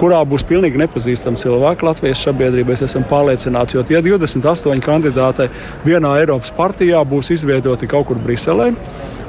kurā 0.00 0.20
būs 0.28 0.46
pilnīgi 0.48 0.80
nepazīstami 0.80 1.40
cilvēki 1.40 1.86
Latvijas 1.86 2.24
sabiedrībā. 2.26 2.74
Es 2.74 2.84
esmu 2.86 3.04
pārliecināts, 3.10 3.74
jo 3.76 3.84
tie 3.86 4.00
28 4.06 4.84
kandidāti 4.84 5.50
vienā 5.84 6.16
Eiropas 6.22 6.52
partijā 6.56 7.02
būs 7.06 7.32
izvietoti 7.36 7.90
kaut 7.90 8.08
kur 8.10 8.20
Briselē. 8.22 8.70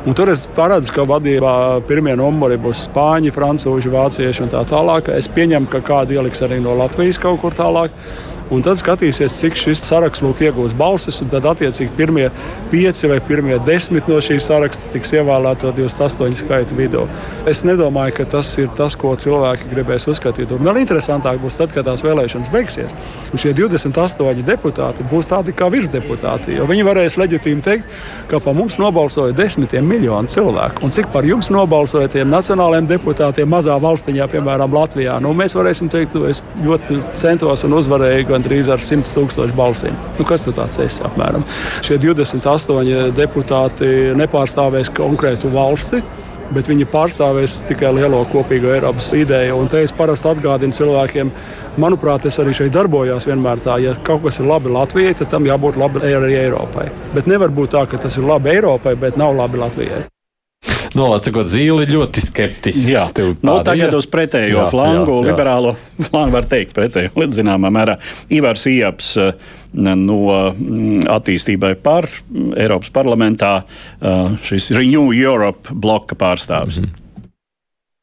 Un 0.02 0.16
tur 0.18 0.32
es 0.34 0.48
paredzu, 0.56 0.96
ka 0.96 1.04
vadībā 1.06 1.54
pirmie 1.86 2.16
numuri 2.18 2.56
būs 2.62 2.88
spāņi, 2.88 3.30
frančūži, 3.36 3.92
vācieši 3.94 4.48
un 4.48 4.50
tā 4.50 4.64
tālāk. 4.66 5.12
Es 5.14 5.30
pieņemu, 5.30 5.70
ka 5.70 5.84
kādi 5.86 6.18
ieliks 6.18 6.42
arī 6.42 6.58
no 6.64 6.74
Latvijas 6.80 7.22
kaut 7.22 7.44
kur 7.44 7.54
tālāk. 7.54 7.94
Un 8.52 8.64
tad 8.66 8.76
skatīsies, 8.82 9.32
cik 9.40 9.56
šis 9.56 9.80
saraksts 9.88 10.24
lūk, 10.26 10.42
iegūs 10.44 10.74
balsis. 10.76 11.22
Tad, 11.32 11.46
attiecīgi, 11.48 11.94
pirmie 11.96 12.26
pieci 12.72 13.08
vai 13.08 13.22
pirmie 13.24 13.56
desmit 13.64 14.10
no 14.12 14.18
šīs 14.20 14.50
saraksta 14.50 14.92
tiks 14.92 15.14
ievēlēti 15.16 15.64
to 15.64 15.72
28 15.78 16.36
skaitu 16.42 16.76
vidū. 16.76 17.06
Es 17.48 17.64
nedomāju, 17.68 18.18
ka 18.18 18.26
tas 18.36 18.50
ir 18.60 18.68
tas, 18.76 18.98
ko 19.00 19.14
cilvēki 19.16 19.70
gribēs 19.72 20.08
uzskatīt. 20.12 20.52
Un 20.52 20.68
vēl 20.68 20.82
interesantāk 20.82 21.40
būs 21.40 21.62
tad, 21.62 21.72
kad 21.72 21.88
tās 21.88 22.04
vēlēšanas 22.04 22.52
beigsies. 22.52 22.92
Un 23.32 23.40
šie 23.40 23.54
28 23.56 24.44
deputāti 24.48 25.08
būs 25.08 25.32
tādi 25.32 25.56
kā 25.56 25.70
virsdeputāti. 25.72 26.60
Viņi 26.72 26.88
varēs 26.88 27.16
leģitīvi 27.22 27.64
teikt, 27.64 27.96
ka 28.28 28.42
par 28.44 28.58
mums 28.58 28.76
nobalsoja 28.82 29.36
desmitiem 29.38 29.88
miljonu 29.88 30.28
cilvēku. 30.32 30.84
Un 30.84 30.92
cik 30.92 31.08
par 31.16 31.28
jums 31.28 31.52
nobalsoja 31.56 32.12
tiem 32.12 32.28
nacionālajiem 32.34 32.92
deputātiem 32.92 33.48
mazā 33.52 33.80
valstiņā, 33.80 34.28
piemēram, 34.36 34.76
Latvijā? 34.76 35.22
Nu, 35.24 35.32
mēs 35.38 35.56
varēsim 35.56 35.88
teikt, 35.92 36.12
ka 36.12 36.20
nu, 36.20 36.28
es 36.32 36.44
ļoti 36.68 37.00
centos 37.16 37.64
un 37.68 37.80
uzvarēju 37.80 38.41
gandrīz 38.42 38.72
ar 38.72 38.82
100 38.82 39.14
tūkstošu 39.14 39.56
balsīm. 39.58 39.96
Nu, 40.18 40.26
kas 40.26 40.46
tur 40.46 40.58
tāds 40.58 40.82
ir 40.82 40.90
apmēram? 41.06 41.46
Šie 41.86 42.00
28 42.02 43.14
deputāti 43.18 44.12
nepārstāvēs 44.18 44.92
konkrētu 44.98 45.54
valsti 45.54 46.02
bet 46.52 46.68
viņi 46.68 46.84
pārstāvēs 46.92 47.62
tikai 47.70 47.94
lielo 47.96 48.26
kopīgo 48.28 48.74
Eiropas 48.74 49.08
ideju. 49.16 49.56
Un 49.56 49.70
te 49.72 49.80
es 49.86 49.94
parasti 49.96 50.28
atgādinu 50.34 50.76
cilvēkiem, 50.76 51.32
manuprāt, 51.80 52.28
es 52.28 52.42
arī 52.44 52.52
šeit 52.58 52.74
darbojos 52.76 53.24
vienmēr 53.30 53.64
tā, 53.64 53.80
ja 53.80 53.96
kaut 54.04 54.26
kas 54.26 54.42
ir 54.42 54.52
labi 54.52 54.74
Latvijai, 54.76 55.16
tad 55.16 55.32
tam 55.32 55.48
jābūt 55.48 55.80
labi 55.80 56.04
arī 56.12 56.42
Eiropai. 56.42 56.90
Bet 57.16 57.32
nevar 57.32 57.56
būt 57.56 57.78
tā, 57.78 57.86
ka 57.88 58.04
tas 58.04 58.20
ir 58.20 58.28
labi 58.28 58.58
Eiropai, 58.58 58.98
bet 59.00 59.16
nav 59.22 59.38
labi 59.40 59.64
Latvijai. 59.64 60.10
Lācekot, 60.92 61.48
zīle 61.48 61.86
ļoti 61.88 62.24
skeptisks. 62.26 62.90
Jā, 62.92 63.06
nu, 63.48 63.54
tagad 63.64 63.96
uz 63.96 64.08
pretējo 64.12 64.60
jā, 64.60 64.68
flangu, 64.74 65.22
jā, 65.22 65.30
jā. 65.30 65.32
liberālo 65.32 65.76
flangu 66.10 66.36
var 66.36 66.48
teikt 66.52 66.76
pretējo, 66.76 67.14
līdz 67.16 67.40
zināmā 67.40 67.72
mērā. 67.72 67.96
Ivars 68.34 68.66
Ieps 68.68 69.14
eh, 69.22 69.32
no 69.72 70.20
mm, 70.52 71.06
attīstībai 71.16 71.78
par 71.84 72.10
Eiropas 72.60 72.92
parlamentā 72.92 73.54
eh, 73.62 74.36
šis 74.44 74.74
Renew 74.76 75.14
Europe 75.16 75.72
bloka 75.72 76.20
pārstāvis. 76.20 76.82
Mm 76.82 76.90
-hmm. 76.90 77.01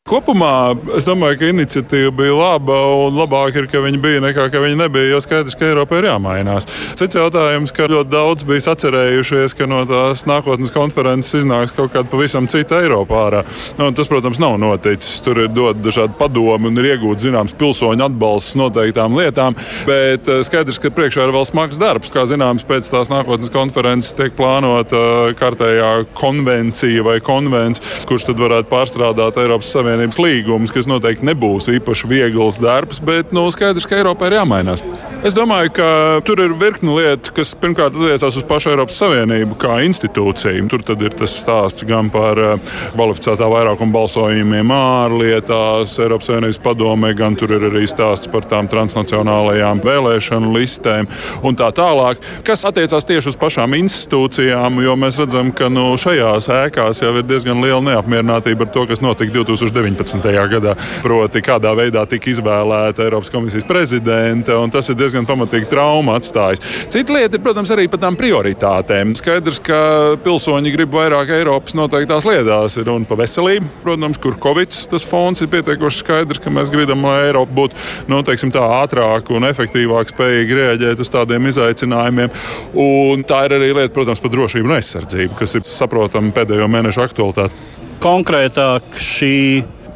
Kopumā 0.08 0.72
es 0.96 1.04
domāju, 1.04 1.36
ka 1.36 1.48
iniciatīva 1.52 2.12
bija 2.16 2.32
laba 2.32 2.76
un 3.04 3.18
labāk 3.18 3.58
ir, 3.60 3.66
ka 3.68 3.82
viņa 3.84 3.98
bija 4.00 4.22
nekā 4.24 4.46
ka 4.48 4.62
viņa 4.62 4.78
nebija. 4.80 5.10
Jo 5.12 5.18
skaidrs, 5.20 5.56
ka 5.58 5.66
Eiropai 5.68 5.98
ir 6.00 6.08
jāmainās. 6.08 6.64
Cits 6.96 7.18
jautājums, 7.18 7.74
ka 7.76 7.90
ļoti 7.92 8.08
daudz 8.14 8.46
bija 8.48 8.64
sacerējušies, 8.70 9.52
ka 9.58 9.68
no 9.68 9.82
tās 9.88 10.24
nākotnes 10.28 10.72
konferences 10.72 11.42
iznāks 11.42 11.74
kaut 11.76 11.92
kāda 11.92 12.08
pavisam 12.08 12.48
cita 12.48 12.80
Eiropa 12.80 13.18
ārā. 13.26 13.42
Nu, 13.76 13.90
tas, 13.92 14.08
protams, 14.08 14.40
nav 14.40 14.56
noticis. 14.62 15.18
Tur 15.26 15.42
ir 15.44 15.52
dot 15.52 15.82
dažādi 15.84 16.16
padomi 16.16 16.70
un 16.70 16.80
ir 16.80 16.88
iegūts 16.94 17.28
zināms 17.28 17.52
pilsoņu 17.60 18.08
atbalsts 18.08 18.56
noteiktām 18.56 19.18
lietām. 19.18 19.58
Bet 19.88 20.24
eh, 20.32 20.40
skaidrs, 20.46 20.80
ka 20.80 20.92
priekšā 20.94 21.28
ir 21.28 21.34
vēl 21.36 21.44
smags 21.50 21.80
darbs. 21.80 22.14
Kā 22.14 22.24
zināms, 22.30 22.64
pēc 22.68 22.88
tās 22.94 23.12
nākotnes 23.12 23.52
konferences 23.52 24.16
tiek 24.16 24.32
plānota 24.40 25.04
eh, 25.28 25.36
kārtējā 25.36 25.92
konvencija 26.16 27.04
vai 27.04 27.20
konvents, 27.20 27.84
kurš 28.08 28.30
tad 28.30 28.40
varētu 28.40 28.72
pārstrādāt 28.72 29.44
Eiropas 29.44 29.76
Savienību 29.76 29.97
Savienības 29.98 30.18
līgumus, 30.22 30.72
kas 30.74 30.86
noteikti 30.86 31.26
nebūs 31.26 31.66
īpaši 31.72 32.08
viegls 32.10 32.60
darbs, 32.62 33.00
bet 33.02 33.32
nu, 33.34 33.48
skaidrs, 33.50 33.86
ka 33.88 33.98
Eiropai 33.98 34.30
ir 34.30 34.38
jāmainās. 34.38 34.82
Es 35.26 35.34
domāju, 35.34 35.72
ka 35.74 35.86
tur 36.22 36.38
ir 36.44 36.52
virkni 36.54 36.92
lietu, 36.94 37.32
kas 37.34 37.50
pirmkārt 37.58 37.96
attiecās 37.98 38.36
uz 38.38 38.44
pašu 38.46 38.70
Eiropas 38.70 39.00
Savienību 39.00 39.56
kā 39.58 39.80
institūciju. 39.82 40.68
Tur 40.70 40.84
ir 40.94 41.16
tas 41.18 41.32
stāsts 41.34 41.82
gan 41.88 42.06
par 42.14 42.38
eh, 42.38 42.76
kvalificētā 42.94 43.48
vairākuma 43.50 43.96
balsojumiem 43.96 44.70
ārlietās, 44.70 45.96
Eiropas 45.98 46.30
Savienības 46.30 46.60
padomē, 46.62 47.10
gan 47.18 47.34
tur 47.34 47.56
ir 47.56 47.66
arī 47.66 47.82
stāsts 47.90 48.30
par 48.30 48.46
tām 48.46 48.70
transnacionālajām 48.70 49.82
vēlēšanu 49.82 50.54
listēm 50.54 51.10
un 51.42 51.58
tā 51.58 51.72
tālāk, 51.74 52.22
kas 52.46 52.62
attiecās 52.70 53.08
tieši 53.08 53.32
uz 53.32 53.40
pašām 53.42 53.74
institūcijām, 53.80 54.78
jo 54.86 54.94
mēs 55.02 55.18
redzam, 55.18 55.50
ka 55.50 55.66
nu, 55.72 55.88
šajās 55.98 56.46
ēkās 56.60 57.02
jau 57.02 57.16
ir 57.18 57.26
diezgan 57.26 57.58
liela 57.64 57.82
neapmierinātība 57.90 58.68
ar 58.68 58.74
to, 58.76 58.86
kas 58.86 59.02
notika 59.02 59.34
2009. 59.40 59.87
19. 59.88 60.28
gadā. 60.52 60.74
Proti, 61.04 61.42
kādā 61.44 61.72
veidā 61.78 62.04
tika 62.08 62.30
izvēlēta 62.32 63.04
Eiropas 63.06 63.30
komisijas 63.32 63.66
prezidente, 63.68 64.54
un 64.56 64.72
tas 64.72 64.88
ir 64.90 64.98
diezgan 64.98 65.26
pamatīgi 65.28 65.68
trauma 65.70 66.18
atstājis. 66.18 66.62
Cita 66.92 67.14
lieta 67.14 67.38
ir, 67.38 67.44
protams, 67.44 67.72
arī 67.74 67.88
par 67.90 68.02
tām 68.02 68.18
prioritātēm. 68.18 69.14
Skaidrs, 69.18 69.60
ka 69.64 69.80
pilsoņi 70.24 70.72
grib 70.74 70.92
vairāk 70.94 71.32
Eiropas 71.38 71.76
noteiktās 71.78 72.26
lietās. 72.28 72.78
Ir 72.78 72.88
runa 72.88 73.08
par 73.08 73.20
veselību, 73.22 73.70
protams, 73.84 74.20
kur 74.22 74.38
Covid 74.42 74.74
tas 74.92 75.04
fonds 75.08 75.42
ir 75.42 75.50
pietiekoši 75.52 76.02
skaidrs, 76.02 76.42
ka 76.42 76.52
mēs 76.52 76.72
gribam, 76.72 77.06
lai 77.08 77.28
Eiropa 77.28 77.54
būtu 77.56 77.78
nu, 78.10 78.20
teiksim, 78.26 78.52
tā, 78.54 78.64
ātrāk 78.82 79.32
un 79.34 79.48
efektīvāk 79.48 80.12
spējīga 80.12 80.60
rēģēt 80.60 81.02
uz 81.04 81.12
tādiem 81.12 81.48
izaicinājumiem. 81.50 82.32
Un 82.78 83.24
tā 83.28 83.44
ir 83.48 83.56
arī 83.58 83.72
lieta, 83.72 83.94
protams, 83.94 84.22
par 84.22 84.34
drošību 84.34 84.70
un 84.70 84.76
aizsardzību, 84.78 85.38
kas 85.40 85.58
ir 85.58 85.66
saprotama 85.68 86.34
pēdējo 86.36 86.68
mēnešu 86.70 87.04
aktualitāte. 87.08 87.66
Konkrētāk 88.02 88.94
šī 89.02 89.34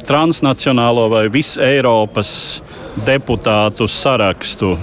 transnacionālo 0.03 1.07
vai 1.09 1.27
visu 1.31 1.61
Eiropas 1.63 2.61
deputātu 3.05 3.87
sarakstu 3.87 4.75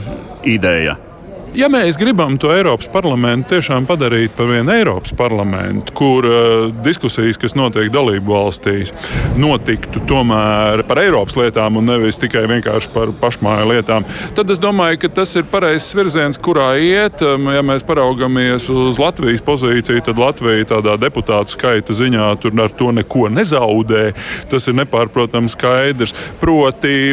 ideja. 0.44 1.09
Ja 1.50 1.66
mēs 1.66 1.96
gribam 1.98 2.36
to 2.38 2.52
Eiropas 2.54 2.86
parlamentu 2.92 3.56
tiešām 3.56 3.82
padarīt 3.88 4.36
par 4.38 4.46
vienu 4.46 4.70
Eiropas 4.70 5.10
parlamentu, 5.18 5.90
kur 5.98 6.26
uh, 6.28 6.68
diskusijas, 6.84 7.34
kas 7.42 7.56
notiek 7.58 7.88
dalību 7.90 8.30
valstīs, 8.30 8.92
notiktu 9.34 9.98
tomēr 10.06 10.84
par 10.86 11.00
Eiropas 11.02 11.34
lietām 11.40 11.80
un 11.80 11.90
nevis 11.90 12.20
tikai 12.22 12.44
vienkārši 12.52 12.92
par 12.94 13.10
pašmāju 13.18 13.66
lietām, 13.72 14.06
tad 14.38 14.52
es 14.54 14.62
domāju, 14.62 15.00
ka 15.02 15.10
tas 15.16 15.34
ir 15.40 15.48
pareizs 15.50 15.88
virziens, 15.98 16.38
kurā 16.38 16.68
iet. 16.78 17.18
Ja 17.20 17.64
mēs 17.66 17.82
paraugamies 17.88 18.68
uz 18.70 19.02
Latvijas 19.02 19.42
pozīciju, 19.42 20.04
tad 20.06 20.22
Latvija 20.22 20.68
tādā 20.76 20.94
deputātu 21.02 21.56
skaita 21.56 21.98
ziņā 21.98 22.30
tur 22.44 22.54
ar 22.62 22.70
to 22.78 22.92
neko 22.94 23.26
nezaudē. 23.34 24.12
Tas 24.52 24.70
ir 24.70 24.78
nepārprotams 24.78 25.58
skaidrs. 25.58 26.14
Proti, 26.38 27.10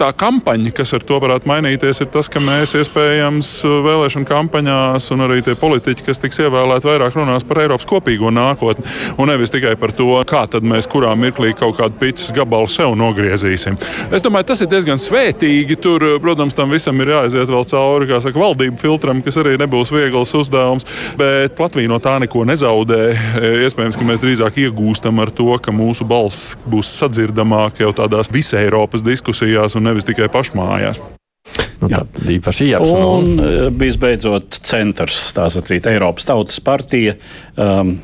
tā 0.00 0.10
kampaņa, 0.16 0.72
kas 0.80 0.96
ar 0.96 1.04
to 1.04 1.20
varētu 1.20 1.52
mainīties, 1.52 2.00
ir 2.00 2.12
tas, 2.16 2.32
ka 2.32 2.40
mēs 2.40 2.72
iespējams 2.80 3.65
vēlēšanu 3.86 4.28
kampaņās, 4.28 5.10
un 5.14 5.24
arī 5.26 5.42
tie 5.46 5.56
politiķi, 5.58 6.06
kas 6.06 6.20
tiks 6.22 6.40
ievēlēti, 6.44 6.88
vairāk 6.88 7.16
runās 7.16 7.46
par 7.46 7.62
Eiropas 7.64 7.88
kopīgo 7.88 8.32
nākotni, 8.34 8.86
un 9.18 9.30
nevis 9.30 9.52
tikai 9.54 9.74
par 9.80 9.94
to, 9.96 10.12
kā 10.28 10.44
mēs 10.62 10.88
kurā 10.90 11.12
mirklī 11.18 11.52
kaut 11.56 11.76
kādu 11.80 11.98
pīcis 12.00 12.32
gabalu 12.36 12.68
sev 12.70 12.94
nogriezīsim. 12.98 13.78
Es 14.14 14.24
domāju, 14.24 14.48
tas 14.52 14.62
ir 14.62 14.70
diezgan 14.70 15.00
svētīgi. 15.00 15.78
Tur, 15.82 16.04
protams, 16.22 16.54
tam 16.56 16.72
visam 16.74 17.00
ir 17.02 17.12
jāaiziet 17.14 17.50
vēl 17.50 17.66
cauri 17.70 18.20
saka, 18.20 18.40
valdību 18.40 18.80
filtram, 18.80 19.22
kas 19.24 19.38
arī 19.40 19.56
nebūs 19.60 19.92
viegls 19.94 20.34
uzdevums, 20.38 20.86
bet 21.18 21.60
Latvija 21.60 21.90
no 21.90 22.00
tā 22.02 22.16
neko 22.22 22.46
nezaudē. 22.48 23.02
Iespējams, 23.66 23.98
ka 23.98 24.08
mēs 24.08 24.24
drīzāk 24.24 24.62
iegūstam 24.66 25.22
ar 25.22 25.32
to, 25.34 25.50
ka 25.62 25.74
mūsu 25.74 26.06
balss 26.08 26.56
būs 26.68 26.94
sadzirdamāka 27.02 27.86
jau 27.86 27.92
tādās 27.96 28.32
visai 28.32 28.66
Eiropas 28.66 29.04
diskusijās 29.06 29.78
un 29.78 29.88
nevis 29.90 30.08
tikai 30.08 30.30
pašmājās. 30.32 31.02
Nu, 31.80 31.90
tad 31.92 32.20
īpaši 32.32 32.70
jāapsver. 32.70 33.04
Un 33.04 33.40
eh, 33.42 33.56
visbeidzot, 33.76 34.60
centrs, 34.64 35.18
tā 35.36 35.48
sacīt, 35.52 35.88
Eiropas 35.90 36.28
Tautas 36.28 36.60
partija, 36.64 37.16
um, 37.60 37.96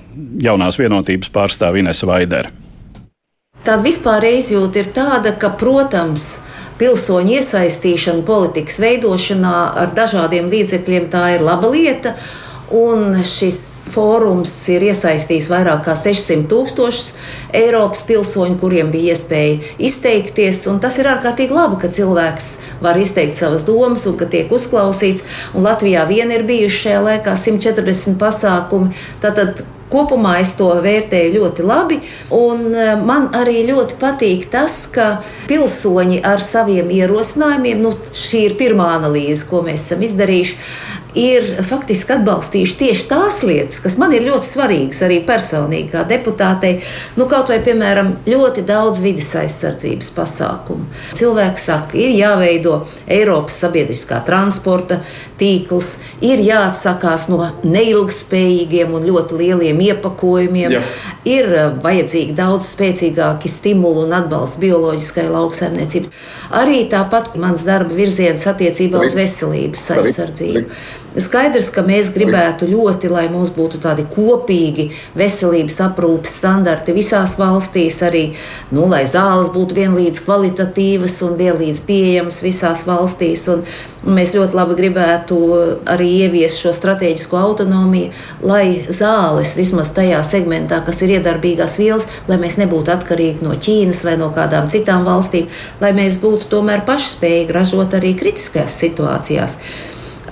jaunās 0.42 0.76
vienotības 0.80 1.32
pārstāv 1.32 1.80
Inese 1.80 2.08
Vaidere. 2.08 2.52
Tāda 3.62 3.80
vispār 3.84 4.26
izjūta 4.26 4.82
ir 4.82 4.90
tāda, 4.92 5.36
ka, 5.38 5.52
protams, 5.56 6.42
pilsoņu 6.80 7.36
iesaistīšana 7.38 8.24
politikas 8.26 8.80
veidošanā 8.82 9.58
ar 9.84 9.92
dažādiem 9.96 10.50
līdzekļiem 10.50 11.06
tā 11.12 11.28
ir 11.36 11.44
laba 11.46 11.70
lieta. 11.70 12.16
Un 12.72 13.20
šis 13.28 13.60
fórums 13.91 14.53
ir 14.72 14.85
iesaistījis 14.87 15.49
vairāk 15.51 15.83
kā 15.87 15.97
600 15.99 16.47
tūkstošus 16.51 17.11
Eiropas 17.57 18.05
pilsoņu, 18.09 18.59
kuriem 18.61 18.93
bija 18.95 19.16
iespēja 19.16 19.74
izteikties. 19.83 20.62
Tas 20.83 20.99
ir 21.01 21.11
ārkārtīgi 21.11 21.57
labi, 21.57 21.80
ka 21.83 21.93
cilvēks 21.93 22.49
var 22.85 23.01
izteikt 23.01 23.41
savas 23.41 23.66
domas 23.68 24.07
un 24.11 24.18
ka 24.20 24.30
tiek 24.30 24.53
uzklausīts. 24.53 25.26
Un 25.57 25.66
Latvijā 25.66 26.07
vien 26.11 26.33
ir 26.35 26.47
bijuši 26.49 26.83
šajā 26.87 27.05
laikā 27.09 27.37
140 27.39 28.18
pasākumi. 28.22 28.93
Tātad 29.24 29.64
Kopumā 29.93 30.39
es 30.41 30.55
to 30.57 30.70
vērtēju 30.80 31.35
ļoti 31.35 31.64
labi, 31.68 31.99
e, 32.01 32.85
man 33.05 33.26
arī 33.37 33.59
ļoti 33.68 33.99
patīk 34.01 34.47
tas, 34.53 34.87
ka 34.89 35.20
pilsoņi 35.51 36.22
ar 36.24 36.41
saviem 36.41 36.89
ierosinājumiem, 36.97 37.83
nu, 37.85 37.93
šī 38.16 38.47
ir 38.47 38.57
pirmā 38.61 38.89
analīze, 38.97 39.45
ko 39.51 39.61
mēs 39.66 39.91
esam 39.91 40.05
izdarījuši, 40.07 40.57
ir 41.18 41.48
faktiski 41.66 42.16
atbalstījuši 42.16 42.76
tieši 42.80 43.06
tās 43.10 43.40
lietas, 43.44 43.80
kas 43.84 43.96
man 44.00 44.14
ir 44.16 44.24
ļoti 44.26 44.48
svarīgas 44.48 45.02
arī 45.06 45.20
personīgi, 45.28 45.90
kā 45.92 46.04
deputātei. 46.08 46.78
Nu, 47.18 47.26
kaut 47.30 47.52
vai, 47.52 47.58
piemēram, 47.64 48.14
ļoti 48.28 48.64
daudz 48.68 49.02
vidas 49.04 49.32
aizsardzības 49.42 50.12
pasākumu. 50.16 50.88
Cilvēks 51.18 51.66
saka, 51.68 51.98
ir 52.00 52.14
jāveido 52.16 52.82
Eiropas 53.10 53.58
sabiedriskā 53.62 54.22
transporta 54.26 55.02
tīkls, 55.40 55.96
ir 56.24 56.42
jāatsakās 56.44 57.28
no 57.32 57.40
neilgtspējīgiem 57.66 58.94
un 58.96 59.06
ļoti 59.08 59.40
lieliem 59.40 59.80
iepakojumiem, 59.88 60.76
Jā. 60.78 60.82
ir 61.28 61.52
eh, 61.52 61.68
vajadzīgi 61.82 62.36
daudz 62.38 62.70
spēcīgāki 62.72 63.50
stimuli 63.52 64.06
un 64.06 64.16
atbalsts 64.16 64.60
bioloģiskai 64.62 65.28
lauksaimniecībai. 65.32 66.12
Arī 66.62 66.82
tāpat 66.92 67.34
mans 67.40 67.64
darba 67.66 67.94
virziens 67.96 68.46
attiecībā 68.48 69.02
uz 69.06 69.16
veselības 69.18 69.88
aizsardzību. 69.96 70.66
Skaidrs, 71.12 71.68
ka 71.68 71.82
mēs 71.84 72.08
gribētu 72.14 72.64
ļoti, 72.70 73.10
lai 73.12 73.26
mums 73.28 73.50
būtu 73.52 73.82
tādi 73.82 74.06
kopīgi 74.08 74.86
veselības 75.18 75.76
aprūpes 75.84 76.38
standarti 76.40 76.94
visās 76.96 77.34
valstīs, 77.40 77.98
arī 78.06 78.22
nu, 78.72 78.86
lai 78.88 79.02
zāles 79.10 79.50
būtu 79.52 79.76
vienlīdz 79.76 80.22
kvalitatīvas 80.24 81.18
un 81.26 81.36
vienlīdz 81.36 81.82
pieejamas 81.84 82.40
visās 82.40 82.86
valstīs. 82.88 83.44
Un 83.52 83.66
mēs 84.16 84.32
ļoti 84.32 84.56
labi 84.56 84.78
gribētu 84.80 85.42
arī 85.92 86.08
ieviest 86.24 86.64
šo 86.64 86.72
strateģisko 86.78 87.36
autonomiju, 87.42 88.08
lai 88.48 88.64
zāles 88.88 89.52
vismaz 89.60 89.92
tajā 89.92 90.24
segmentā, 90.24 90.80
kas 90.86 91.04
ir 91.04 91.18
iedarbīgās 91.18 91.76
vielas, 91.82 92.08
lai 92.30 92.40
mēs 92.40 92.56
nebūtu 92.62 92.96
atkarīgi 92.96 93.44
no 93.44 93.52
Ķīnas 93.52 94.00
vai 94.08 94.16
no 94.16 94.32
kādām 94.32 94.72
citām 94.72 95.04
valstīm, 95.04 95.52
lai 95.84 95.92
mēs 95.92 96.22
būtu 96.24 96.48
tomēr 96.56 96.86
pašspējīgi 96.88 97.60
ražot 97.60 98.00
arī 98.00 98.16
kritiskajās 98.16 98.80
situācijās. 98.80 99.60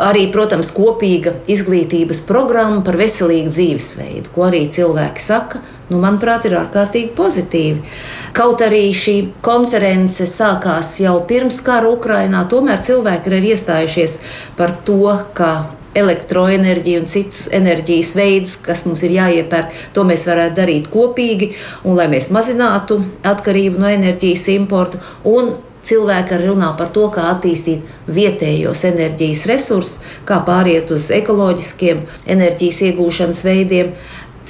Arī, 0.00 0.26
protams, 0.32 0.70
kopīga 0.72 1.34
izglītības 1.50 2.22
programma 2.28 2.80
par 2.84 2.96
veselīgu 3.00 3.50
dzīvesveidu, 3.52 4.32
ko 4.34 4.46
arī 4.46 4.62
cilvēki 4.72 5.20
saka, 5.20 5.60
nu, 5.90 5.98
manuprāt, 6.00 6.46
ir 6.48 6.56
ārkārtīgi 6.60 7.12
pozitīvi. 7.18 7.82
Kaut 8.36 8.64
arī 8.64 8.86
šī 8.96 9.16
konference 9.44 10.24
sākās 10.30 10.94
jau 11.02 11.18
pirms 11.28 11.60
kara 11.66 11.90
Ukrainā, 11.92 12.46
tomēr 12.48 12.80
cilvēki 12.86 13.34
ir 13.34 13.50
iestājušies 13.52 14.16
par 14.56 14.72
to, 14.88 15.02
ka 15.36 15.52
elektroenerģiju 15.98 17.00
un 17.02 17.08
citus 17.10 17.48
enerģijas 17.54 18.12
veidus, 18.18 18.54
kas 18.62 18.84
mums 18.86 19.02
ir 19.06 19.16
jāiepērk, 19.16 19.74
to 19.94 20.04
mēs 20.06 20.22
varētu 20.28 20.56
darīt 20.60 20.90
kopīgi, 20.92 21.50
un 21.84 21.98
lai 21.98 22.06
mēs 22.12 22.30
mazinātu 22.34 23.00
atkarību 23.26 23.82
no 23.82 23.90
enerģijas 23.90 24.46
importu 24.54 25.02
un 25.26 25.56
Cilvēki 25.86 26.38
runā 26.42 26.74
par 26.76 26.90
to, 26.92 27.06
kā 27.12 27.30
attīstīt 27.32 27.86
vietējos 28.12 28.84
enerģijas 28.90 29.46
resursus, 29.48 30.02
kā 30.28 30.42
pāriet 30.44 30.92
uz 30.92 31.08
ekoloģiskiem 31.16 32.02
enerģijas 32.34 32.82
iegūšanas 32.90 33.42
veidiem. 33.46 33.94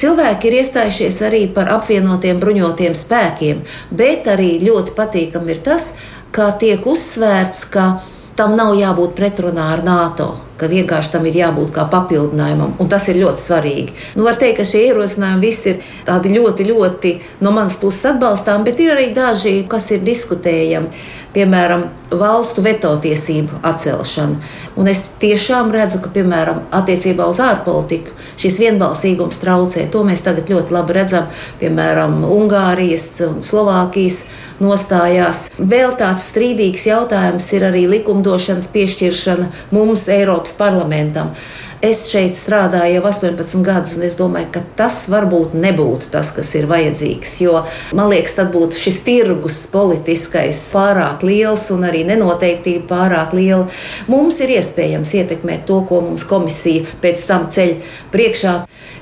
Cilvēki 0.01 0.51
ir 0.51 0.59
iestājušies 0.63 1.21
arī 1.29 1.45
par 1.55 1.71
apvienotiem 1.77 2.41
bruņotiem 2.43 2.97
spēkiem, 2.97 3.63
bet 3.95 4.27
arī 4.33 4.57
ļoti 4.65 4.97
patīkami 4.97 5.55
ir 5.55 5.63
tas, 5.67 5.93
ka 6.35 6.51
tiek 6.59 6.87
uzsvērts, 6.87 7.67
ka 7.71 7.91
tam 8.39 8.57
nav 8.59 8.75
jābūt 8.79 9.15
pretrunā 9.19 9.73
ar 9.75 9.85
NATO, 9.87 10.33
ka 10.61 10.69
vienkārši 10.71 11.15
tam 11.15 11.27
ir 11.29 11.39
jābūt 11.41 11.73
kā 11.77 11.87
papildinājumam, 11.93 12.77
un 12.81 12.91
tas 12.93 13.09
ir 13.09 13.21
ļoti 13.23 13.45
svarīgi. 13.45 13.97
Nu, 14.19 14.27
var 14.29 14.39
teikt, 14.41 14.61
ka 14.61 14.69
šie 14.69 14.85
ierosinājumi 14.91 15.47
visi 15.47 15.73
ir 15.73 15.89
tādi 16.09 16.35
ļoti, 16.37 16.69
ļoti 16.71 17.15
no 17.45 17.55
manas 17.57 17.79
puses 17.81 18.13
atbalstām, 18.13 18.67
bet 18.67 18.83
ir 18.83 18.95
arī 18.97 19.11
daži, 19.17 19.61
kas 19.71 19.91
ir 19.95 20.05
diskutējami 20.07 20.93
piemēram, 21.35 21.85
valstu 22.11 22.63
veto 22.65 22.91
tiesību 23.03 23.61
atcelšana. 23.67 24.41
Un 24.81 24.89
es 24.91 25.05
tiešām 25.23 25.71
redzu, 25.75 26.01
ka, 26.03 26.11
piemēram, 26.15 26.65
attiecībā 26.75 27.27
uz 27.31 27.39
ārpolitiku 27.43 28.15
šis 28.41 28.59
vienbalsīgums 28.63 29.39
traucē. 29.43 29.87
To 29.95 30.03
mēs 30.07 30.25
tagad 30.27 30.51
ļoti 30.51 30.75
labi 30.75 30.97
redzam, 30.97 31.29
piemēram, 31.61 32.21
Ungārijas 32.27 33.07
un 33.29 33.39
Slovākijas 33.47 34.25
nostājās. 34.63 35.47
Vēl 35.59 35.95
tāds 36.01 36.27
strīdīgs 36.33 36.89
jautājums 36.91 37.47
ir 37.55 37.69
arī 37.69 37.87
likumdošanas 37.91 38.71
piešķiršana 38.75 39.51
mums, 39.75 40.09
Eiropas 40.11 40.50
parlamentam. 40.59 41.35
Es 41.81 42.03
šeit 42.11 42.37
strādāju 42.37 42.99
jau 42.99 43.05
18 43.09 43.63
gadus, 43.65 43.95
un 43.97 44.03
es 44.05 44.17
domāju, 44.19 44.51
ka 44.53 44.61
tas 44.77 44.99
varbūt 45.09 45.55
nebūtu 45.57 46.11
tas, 46.13 46.29
kas 46.37 46.51
ir 46.59 46.67
vajadzīgs. 46.69 47.39
Jo 47.41 47.63
man 47.97 48.11
liekas, 48.13 48.35
tad 48.37 48.51
būtu 48.53 48.77
šis 48.77 48.99
tirgus 49.07 49.63
politiskais 49.73 50.61
pārāk 50.75 51.25
liels 51.25 51.65
un 51.73 51.87
arī 51.89 52.03
nenoteiktība 52.11 52.85
pārāk 52.91 53.33
liela. 53.39 53.71
Mums 54.13 54.43
ir 54.45 54.53
iespējams 54.59 55.15
ietekmēt 55.23 55.65
to, 55.71 55.81
ko 55.89 56.03
mums 56.05 56.29
komisija 56.29 56.85
pēc 57.01 57.25
tam 57.31 57.49
ceļ 57.49 57.75
priekšā. 58.13 58.55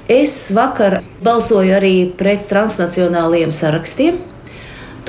Es 0.09 0.39
vakar 0.55 1.01
balsoju 1.27 1.75
arī 1.77 1.95
pret 2.17 2.47
transnacionāliem 2.49 3.51
sarakstiem. 3.53 4.23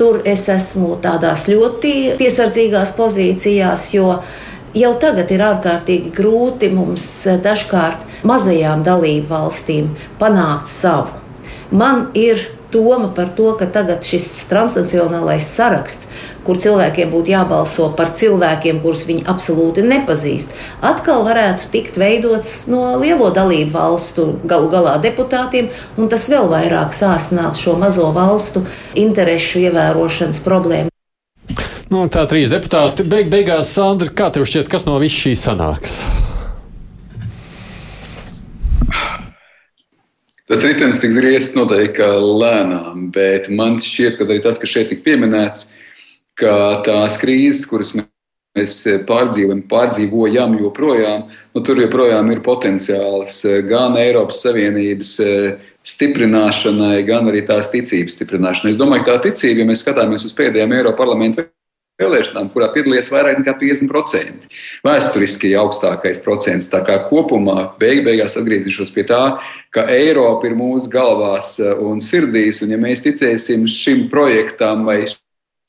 Tur 0.00 0.22
es 0.28 0.46
esmu 0.50 0.96
tādās 1.04 1.46
ļoti 1.46 2.16
piesardzīgās 2.18 2.96
pozīcijās, 2.96 3.90
jo 3.94 4.14
Jau 4.70 4.92
tagad 5.02 5.32
ir 5.34 5.42
ārkārtīgi 5.42 6.12
grūti 6.14 6.68
mums 6.70 7.02
eh, 7.26 7.40
dažkārt 7.42 8.04
mazajām 8.22 8.84
dalību 8.86 9.26
valstīm 9.26 9.88
panākt 10.20 10.70
savu. 10.70 11.16
Man 11.74 12.04
ir 12.14 12.38
doma 12.70 13.08
par 13.14 13.32
to, 13.34 13.48
ka 13.58 13.66
tagad 13.66 14.06
šis 14.06 14.28
transnacionālais 14.50 15.48
saraksts, 15.56 16.06
kur 16.46 16.60
cilvēkiem 16.62 17.10
būtu 17.10 17.32
jābalso 17.34 17.88
par 17.98 18.12
cilvēkiem, 18.14 18.78
kurus 18.84 19.02
viņi 19.08 19.26
absolūti 19.30 19.82
nepazīst, 19.90 20.54
atkal 20.86 21.24
varētu 21.26 21.66
tikt 21.74 21.98
veidots 21.98 22.68
no 22.70 22.94
lielo 23.02 23.32
dalību 23.34 23.74
valstu 23.74 24.28
galu 24.46 24.70
galā 24.70 24.94
deputātiem, 25.02 25.72
un 25.98 26.06
tas 26.14 26.28
vēl 26.30 26.46
vairāk 26.52 26.94
sāsinātu 26.94 27.64
šo 27.64 27.76
mazo 27.82 28.06
valstu 28.14 28.62
interešu 28.94 29.66
ievērošanas 29.66 30.42
problēmu. 30.46 30.89
Nu, 31.90 32.04
tā 32.06 32.22
trīs 32.30 32.52
deputāti. 32.52 33.02
Beig, 33.02 33.26
beigās, 33.32 33.72
Sandra, 33.74 34.12
kā 34.14 34.28
tev 34.30 34.44
šķiet, 34.46 34.68
kas 34.70 34.84
no 34.86 34.94
viss 35.02 35.24
šī 35.24 35.32
sanāks? 35.34 36.04
Tas 40.46 40.62
ritenis 40.66 41.02
tiks 41.02 41.18
griezts 41.18 41.58
noteikti 41.58 42.06
lēnām, 42.22 43.08
bet 43.14 43.50
man 43.50 43.82
šķiet, 43.82 44.20
ka 44.20 44.28
arī 44.28 44.38
tas, 44.46 44.62
kas 44.62 44.70
šeit 44.70 44.90
tika 44.92 45.02
pieminēts, 45.08 45.68
ka 46.38 46.54
tās 46.86 47.18
krīzes, 47.18 47.66
kuras 47.70 47.92
mēs 47.98 48.78
pārdzīvojam, 49.10 49.66
pārdzīvojam 49.70 50.58
joprojām, 50.62 51.26
nu, 51.26 51.66
tur 51.66 51.82
joprojām 51.82 52.30
ir 52.30 52.46
potenciāls 52.46 53.44
gan 53.66 53.98
Eiropas 53.98 54.44
Savienības 54.46 55.16
stiprināšanai, 55.90 56.98
gan 57.06 57.30
arī 57.30 57.42
tās 57.50 57.74
ticības 57.74 58.18
stiprināšanai. 58.18 58.76
Es 58.76 58.78
domāju, 58.78 59.06
ka 59.06 59.16
tā 59.18 59.30
ticība, 59.30 59.64
ja 59.64 59.72
mēs 59.74 59.82
skatāmies 59.82 60.26
uz 60.26 60.38
pēdējiem 60.38 60.78
Eiropas 60.78 61.02
parlamentu 61.02 61.50
vēlēšanām, 62.00 62.50
kurā 62.54 62.70
piedalījās 62.74 63.10
vairāk 63.12 63.40
nekā 63.40 63.54
50%. 63.60 64.48
Vēsturiski 64.86 65.52
augstākais 65.60 66.22
procents. 66.24 66.70
Tā 66.72 66.82
kā 66.86 66.98
kopumā 67.08 67.70
beig 67.80 68.04
beigās 68.06 68.38
atgriezīšos 68.40 68.92
pie 68.94 69.06
tā, 69.08 69.22
ka 69.74 69.86
Eiropa 69.92 70.48
ir 70.48 70.56
mūsu 70.58 70.90
galvās 70.92 71.56
eh, 71.60 71.72
un 71.84 72.02
sirdīs, 72.04 72.62
un 72.64 72.74
ja 72.74 72.80
mēs 72.80 73.04
ticēsim 73.06 73.66
šim 73.70 74.08
projektam 74.12 74.86
vai 74.88 75.02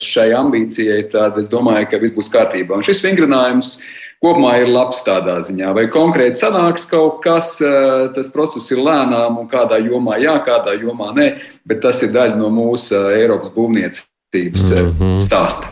šai 0.02 0.32
ambīcijai, 0.34 1.04
tad 1.12 1.36
es 1.38 1.50
domāju, 1.50 1.92
ka 1.92 2.00
viss 2.02 2.14
būs 2.16 2.32
kārtībā. 2.32 2.74
Un 2.74 2.86
šis 2.86 3.04
vingrinājums 3.04 3.76
kopumā 4.22 4.56
ir 4.62 4.70
labs 4.70 5.02
tādā 5.06 5.36
ziņā. 5.46 5.70
Vai 5.76 5.84
konkrēti 5.92 6.42
sanāks 6.42 6.88
kaut 6.90 7.20
kas, 7.24 7.58
eh, 7.62 8.08
tas 8.14 8.32
process 8.34 8.70
ir 8.74 8.82
lēnām 8.82 9.42
un 9.42 9.50
kādā 9.50 9.78
jomā 9.82 10.18
jā, 10.22 10.38
kādā 10.46 10.78
jomā 10.80 11.12
nē, 11.14 11.28
bet 11.66 11.84
tas 11.84 12.02
ir 12.02 12.14
daļa 12.14 12.40
no 12.40 12.50
mūsu 12.54 12.96
eh, 12.98 13.22
Eiropas 13.22 13.54
būvniecības 13.54 14.11
mm 14.34 14.96
-hmm. 14.98 15.20
stāsta. 15.20 15.66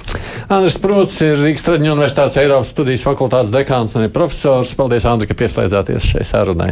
Andris 0.49 0.77
Prūts 0.79 1.23
ir 1.25 1.39
Rīgas 1.39 1.65
Traģiņu 1.65 1.93
Universitātes 1.95 2.37
Eiropas 2.37 2.69
studijas 2.69 3.03
fakultātes 3.03 3.51
dekāns 3.51 3.97
un 3.97 4.11
profesors. 4.11 4.75
Paldies, 4.75 5.07
Andri, 5.07 5.27
ka 5.27 5.35
pieslēdzāties 5.35 6.11
šai 6.13 6.25
sarunai. 6.25 6.69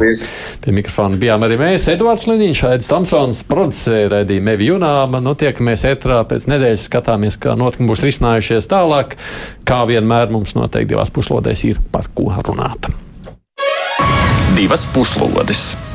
Pie 0.65 0.73
mikrofona 0.73 1.17
bijām 1.17 1.43
arī 1.43 1.57
mēs, 1.57 1.89
Edvards 1.89 2.27
Liniņš, 2.27 2.65
Aidis 2.65 2.87
Tamsons, 2.87 3.43
producēja 3.49 4.09
raidījumu 4.09 4.51
Evi 4.51 4.71
Junāma. 4.71 5.21
Nu, 5.21 5.35
tiekamies 5.35 5.85
etrā 5.85 6.25
pēc 6.29 6.47
nedēļas, 6.47 6.89
skatāmies, 6.91 7.41
kā 7.41 7.57
notikumi 7.57 7.89
būs 7.89 8.05
risinājušies 8.05 8.69
tālāk. 8.69 9.17
Kā 9.65 9.87
vienmēr 9.87 10.31
mums 10.31 10.55
noteikti 10.55 10.95
divās 10.95 11.11
puslodēs 11.11 11.65
ir 11.65 11.81
par 11.93 12.05
ko 12.15 12.33
runāt. 12.45 12.93
Divas 14.57 14.85
puslodes! 14.93 15.88